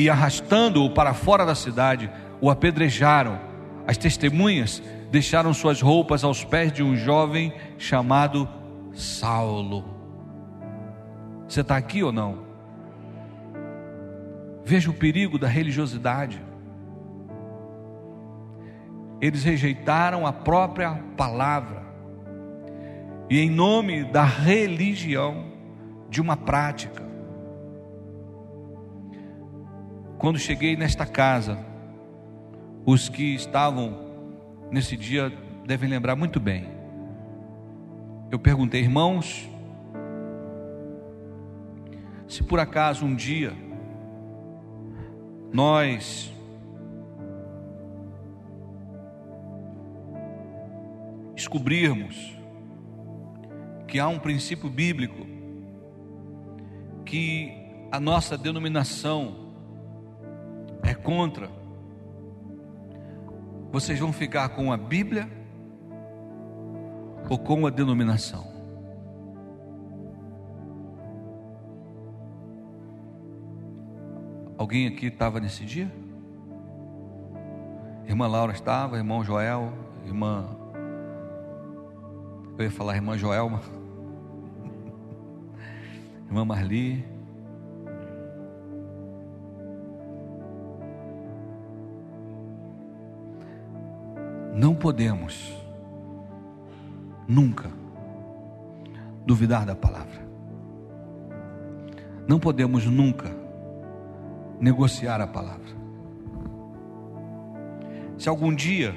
e 0.00 0.08
arrastando-o 0.08 0.90
para 0.90 1.12
fora 1.12 1.44
da 1.44 1.54
cidade, 1.54 2.10
o 2.40 2.50
apedrejaram. 2.50 3.38
As 3.86 3.98
testemunhas 3.98 4.82
deixaram 5.10 5.52
suas 5.52 5.80
roupas 5.82 6.24
aos 6.24 6.42
pés 6.42 6.72
de 6.72 6.82
um 6.82 6.96
jovem 6.96 7.52
chamado 7.76 8.48
Saulo. 8.94 9.84
Você 11.46 11.60
está 11.60 11.76
aqui 11.76 12.02
ou 12.02 12.12
não? 12.12 12.38
Veja 14.64 14.88
o 14.88 14.94
perigo 14.94 15.38
da 15.38 15.48
religiosidade. 15.48 16.40
Eles 19.20 19.44
rejeitaram 19.44 20.26
a 20.26 20.32
própria 20.32 20.94
palavra, 21.16 21.82
e 23.30 23.38
em 23.38 23.48
nome 23.48 24.02
da 24.02 24.24
religião, 24.24 25.44
de 26.10 26.20
uma 26.20 26.36
prática. 26.36 27.08
Quando 30.18 30.36
cheguei 30.36 30.76
nesta 30.76 31.06
casa, 31.06 31.64
os 32.84 33.08
que 33.08 33.36
estavam 33.36 33.96
nesse 34.68 34.96
dia 34.96 35.32
devem 35.64 35.88
lembrar 35.88 36.16
muito 36.16 36.40
bem. 36.40 36.66
Eu 38.32 38.38
perguntei, 38.40 38.80
irmãos, 38.80 39.48
se 42.26 42.42
por 42.42 42.58
acaso 42.58 43.06
um 43.06 43.14
dia 43.14 43.52
nós 45.52 46.32
descobrirmos 51.36 52.39
que 53.90 53.98
há 53.98 54.06
um 54.06 54.20
princípio 54.20 54.70
bíblico 54.70 55.26
que 57.04 57.52
a 57.90 57.98
nossa 57.98 58.38
denominação 58.38 59.52
é 60.80 60.94
contra, 60.94 61.50
vocês 63.72 63.98
vão 63.98 64.12
ficar 64.12 64.50
com 64.50 64.72
a 64.72 64.76
Bíblia 64.76 65.28
ou 67.28 67.36
com 67.36 67.66
a 67.66 67.70
denominação? 67.70 68.48
Alguém 74.56 74.86
aqui 74.86 75.06
estava 75.06 75.40
nesse 75.40 75.64
dia? 75.64 75.90
Irmã 78.06 78.28
Laura 78.28 78.52
estava, 78.52 78.98
irmão 78.98 79.24
Joel, 79.24 79.72
irmã. 80.06 80.48
Eu 82.56 82.64
ia 82.66 82.70
falar 82.70 82.94
irmã 82.94 83.18
Joelma 83.18 83.79
irmã 86.30 86.44
Marli. 86.44 87.04
Não 94.54 94.76
podemos 94.76 95.52
nunca 97.26 97.68
duvidar 99.26 99.66
da 99.66 99.74
palavra. 99.74 100.20
Não 102.28 102.38
podemos 102.38 102.86
nunca 102.86 103.28
negociar 104.60 105.20
a 105.20 105.26
palavra. 105.26 105.80
Se 108.16 108.28
algum 108.28 108.54
dia 108.54 108.94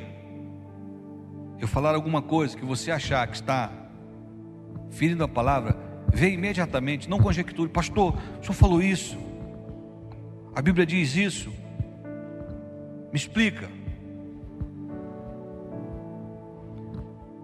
eu 1.60 1.68
falar 1.68 1.96
alguma 1.96 2.22
coisa 2.22 2.56
que 2.56 2.66
você 2.66 2.92
achar 2.92 3.26
que 3.26 3.36
está 3.36 3.72
ferindo 4.92 5.24
a 5.24 5.28
palavra, 5.28 5.83
vê 6.24 6.30
imediatamente, 6.32 7.10
não 7.10 7.20
conjecture, 7.20 7.68
pastor, 7.68 8.16
o 8.40 8.42
senhor 8.42 8.54
falou 8.54 8.82
isso, 8.82 9.18
a 10.56 10.62
Bíblia 10.62 10.86
diz 10.86 11.18
isso, 11.18 11.50
me 13.12 13.18
explica. 13.18 13.70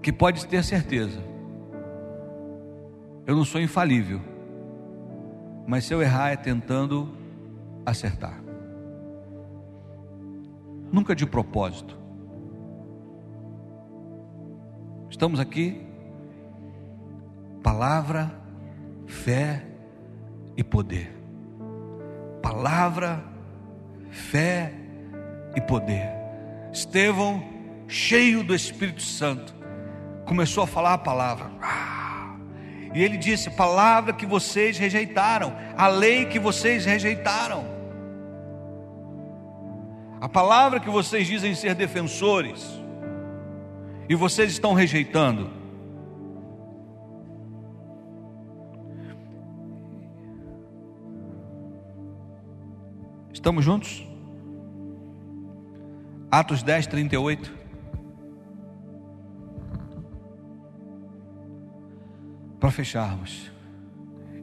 Que 0.01 0.13
pode 0.13 0.47
ter 0.47 0.63
certeza, 0.63 1.21
eu 3.27 3.36
não 3.36 3.43
sou 3.43 3.59
infalível, 3.59 4.21
mas 5.67 5.84
se 5.84 5.93
eu 5.93 6.01
errar 6.01 6.30
é 6.30 6.38
tentando 6.38 7.13
acertar, 7.86 8.41
nunca 10.89 11.13
de 11.13 11.25
propósito. 11.25 11.99
Estamos 15.09 15.38
aqui, 15.38 15.86
palavra 17.61 18.38
fé 19.10 19.64
e 20.55 20.64
poder. 20.64 21.12
Palavra, 22.41 23.24
fé 24.10 24.72
e 25.55 25.60
poder. 25.60 26.10
Estevão, 26.72 27.43
cheio 27.88 28.43
do 28.43 28.53
Espírito 28.53 29.01
Santo, 29.01 29.53
começou 30.26 30.64
a 30.64 30.68
falar 30.68 30.93
a 30.93 30.97
palavra. 30.97 31.51
Ah! 31.62 32.36
E 32.93 33.03
ele 33.03 33.18
disse: 33.18 33.49
Palavra 33.49 34.14
que 34.14 34.26
vocês 34.26 34.78
rejeitaram, 34.78 35.53
a 35.76 35.88
lei 35.88 36.26
que 36.26 36.39
vocês 36.39 36.86
rejeitaram, 36.86 37.66
a 40.22 40.30
palavra 40.30 40.80
que 40.80 40.89
vocês 40.89 41.28
dizem 41.28 41.55
ser 41.55 41.74
defensores, 41.74 42.80
e 44.07 44.16
vocês 44.16 44.51
estão 44.51 44.74
rejeitando. 44.74 45.59
Estamos 53.39 53.63
juntos? 53.63 54.05
Atos 56.29 56.61
10, 56.61 56.87
38. 56.87 57.53
Para 62.59 62.69
fecharmos. 62.69 63.49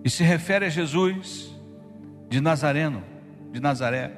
E 0.02 0.08
se 0.08 0.24
refere 0.24 0.64
a 0.64 0.70
Jesus 0.70 1.54
de 2.30 2.40
Nazareno, 2.40 3.04
de 3.52 3.60
Nazaré, 3.60 4.12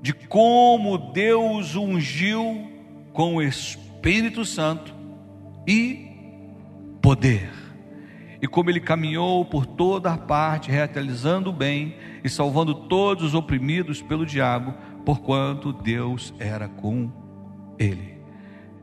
de 0.00 0.14
como 0.14 1.12
Deus 1.12 1.74
ungiu 1.74 2.72
com 3.12 3.34
o 3.34 3.42
Espírito 3.42 4.46
Santo 4.46 4.94
e 5.66 6.08
poder 7.02 7.63
e 8.44 8.46
como 8.46 8.68
ele 8.68 8.78
caminhou 8.78 9.42
por 9.42 9.64
toda 9.64 10.12
a 10.12 10.18
parte, 10.18 10.70
realizando 10.70 11.48
o 11.48 11.52
bem 11.52 11.96
e 12.22 12.28
salvando 12.28 12.74
todos 12.74 13.24
os 13.24 13.34
oprimidos 13.34 14.02
pelo 14.02 14.26
diabo, 14.26 14.74
porquanto 15.02 15.72
Deus 15.72 16.34
era 16.38 16.68
com 16.68 17.10
ele. 17.78 18.18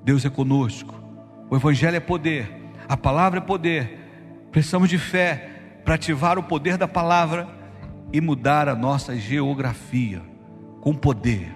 Deus 0.04 0.26
é 0.26 0.32
conosco. 0.32 0.96
O 1.48 1.56
Evangelho 1.56 1.96
é 1.96 2.00
poder, 2.00 2.52
a 2.90 2.98
palavra 2.98 3.38
é 3.38 3.42
poder. 3.44 4.00
Precisamos 4.52 4.90
de 4.90 4.98
fé 4.98 5.78
para 5.86 5.94
ativar 5.94 6.40
o 6.40 6.44
poder 6.44 6.76
da 6.76 6.88
palavra 6.88 7.48
e 8.12 8.20
mudar 8.20 8.68
a 8.68 8.74
nossa 8.74 9.16
geografia 9.16 10.24
com 10.80 10.96
poder, 10.96 11.54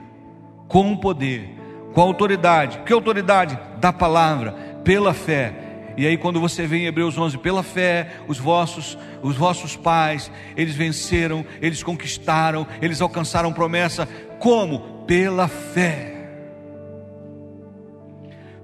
com 0.68 0.96
poder, 0.96 1.58
com 1.92 2.02
autoridade. 2.02 2.82
Que 2.86 2.94
autoridade? 2.94 3.58
Da 3.80 3.92
palavra, 3.92 4.52
pela 4.84 5.12
fé 5.12 5.65
e 5.98 6.06
aí 6.06 6.18
quando 6.18 6.40
você 6.40 6.68
vê 6.68 6.78
em 6.78 6.86
Hebreus 6.86 7.18
11, 7.18 7.38
pela 7.38 7.64
fé, 7.64 8.18
os 8.28 8.38
vossos, 8.38 8.98
os 9.22 9.36
vossos 9.36 9.76
pais, 9.78 10.30
eles 10.56 10.76
venceram, 10.76 11.46
eles 11.62 11.82
conquistaram, 11.82 12.68
eles 12.82 13.02
alcançaram 13.02 13.54
promessa, 13.54 14.08
como? 14.40 15.06
Pela 15.06 15.48
fé. 15.48 16.14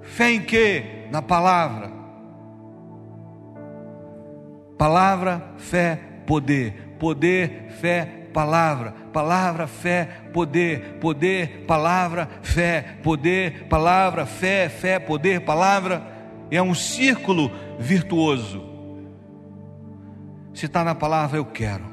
Fé 0.01 0.31
em 0.31 0.41
quê? 0.41 1.07
Na 1.09 1.21
palavra. 1.21 1.91
Palavra, 4.77 5.53
fé, 5.57 5.99
poder. 6.25 6.95
Poder, 6.99 7.67
fé, 7.79 8.05
palavra. 8.33 8.93
Palavra, 9.13 9.67
fé, 9.67 10.09
poder. 10.33 10.97
Poder, 10.99 11.65
palavra, 11.65 12.27
fé. 12.41 12.97
Poder, 13.01 13.67
palavra, 13.69 14.25
fé, 14.25 14.67
fé, 14.67 14.99
poder, 14.99 15.41
palavra 15.41 16.10
é 16.51 16.61
um 16.61 16.75
círculo 16.75 17.49
virtuoso. 17.79 18.61
Se 20.53 20.65
está 20.65 20.83
na 20.83 20.93
palavra, 20.93 21.37
eu 21.37 21.45
quero. 21.45 21.85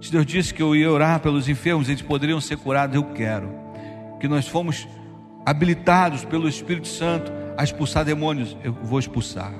Se 0.00 0.12
Deus 0.12 0.24
disse 0.24 0.54
que 0.54 0.62
eu 0.62 0.76
ia 0.76 0.90
orar 0.90 1.18
pelos 1.20 1.48
enfermos, 1.48 1.88
eles 1.88 2.02
poderiam 2.02 2.40
ser 2.40 2.56
curados, 2.56 2.94
eu 2.94 3.04
quero. 3.12 3.50
Que 4.20 4.28
nós 4.28 4.46
fomos 4.46 4.86
habilitados 5.44 6.24
pelo 6.24 6.48
Espírito 6.48 6.86
Santo 6.86 7.32
a 7.56 7.64
expulsar 7.64 8.04
demônios, 8.04 8.56
eu 8.62 8.72
vou 8.72 9.00
expulsar. 9.00 9.52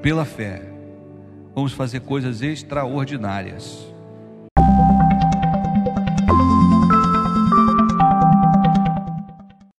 Pela 0.00 0.24
fé, 0.24 0.62
vamos 1.54 1.72
fazer 1.72 2.00
coisas 2.00 2.40
extraordinárias. 2.40 3.92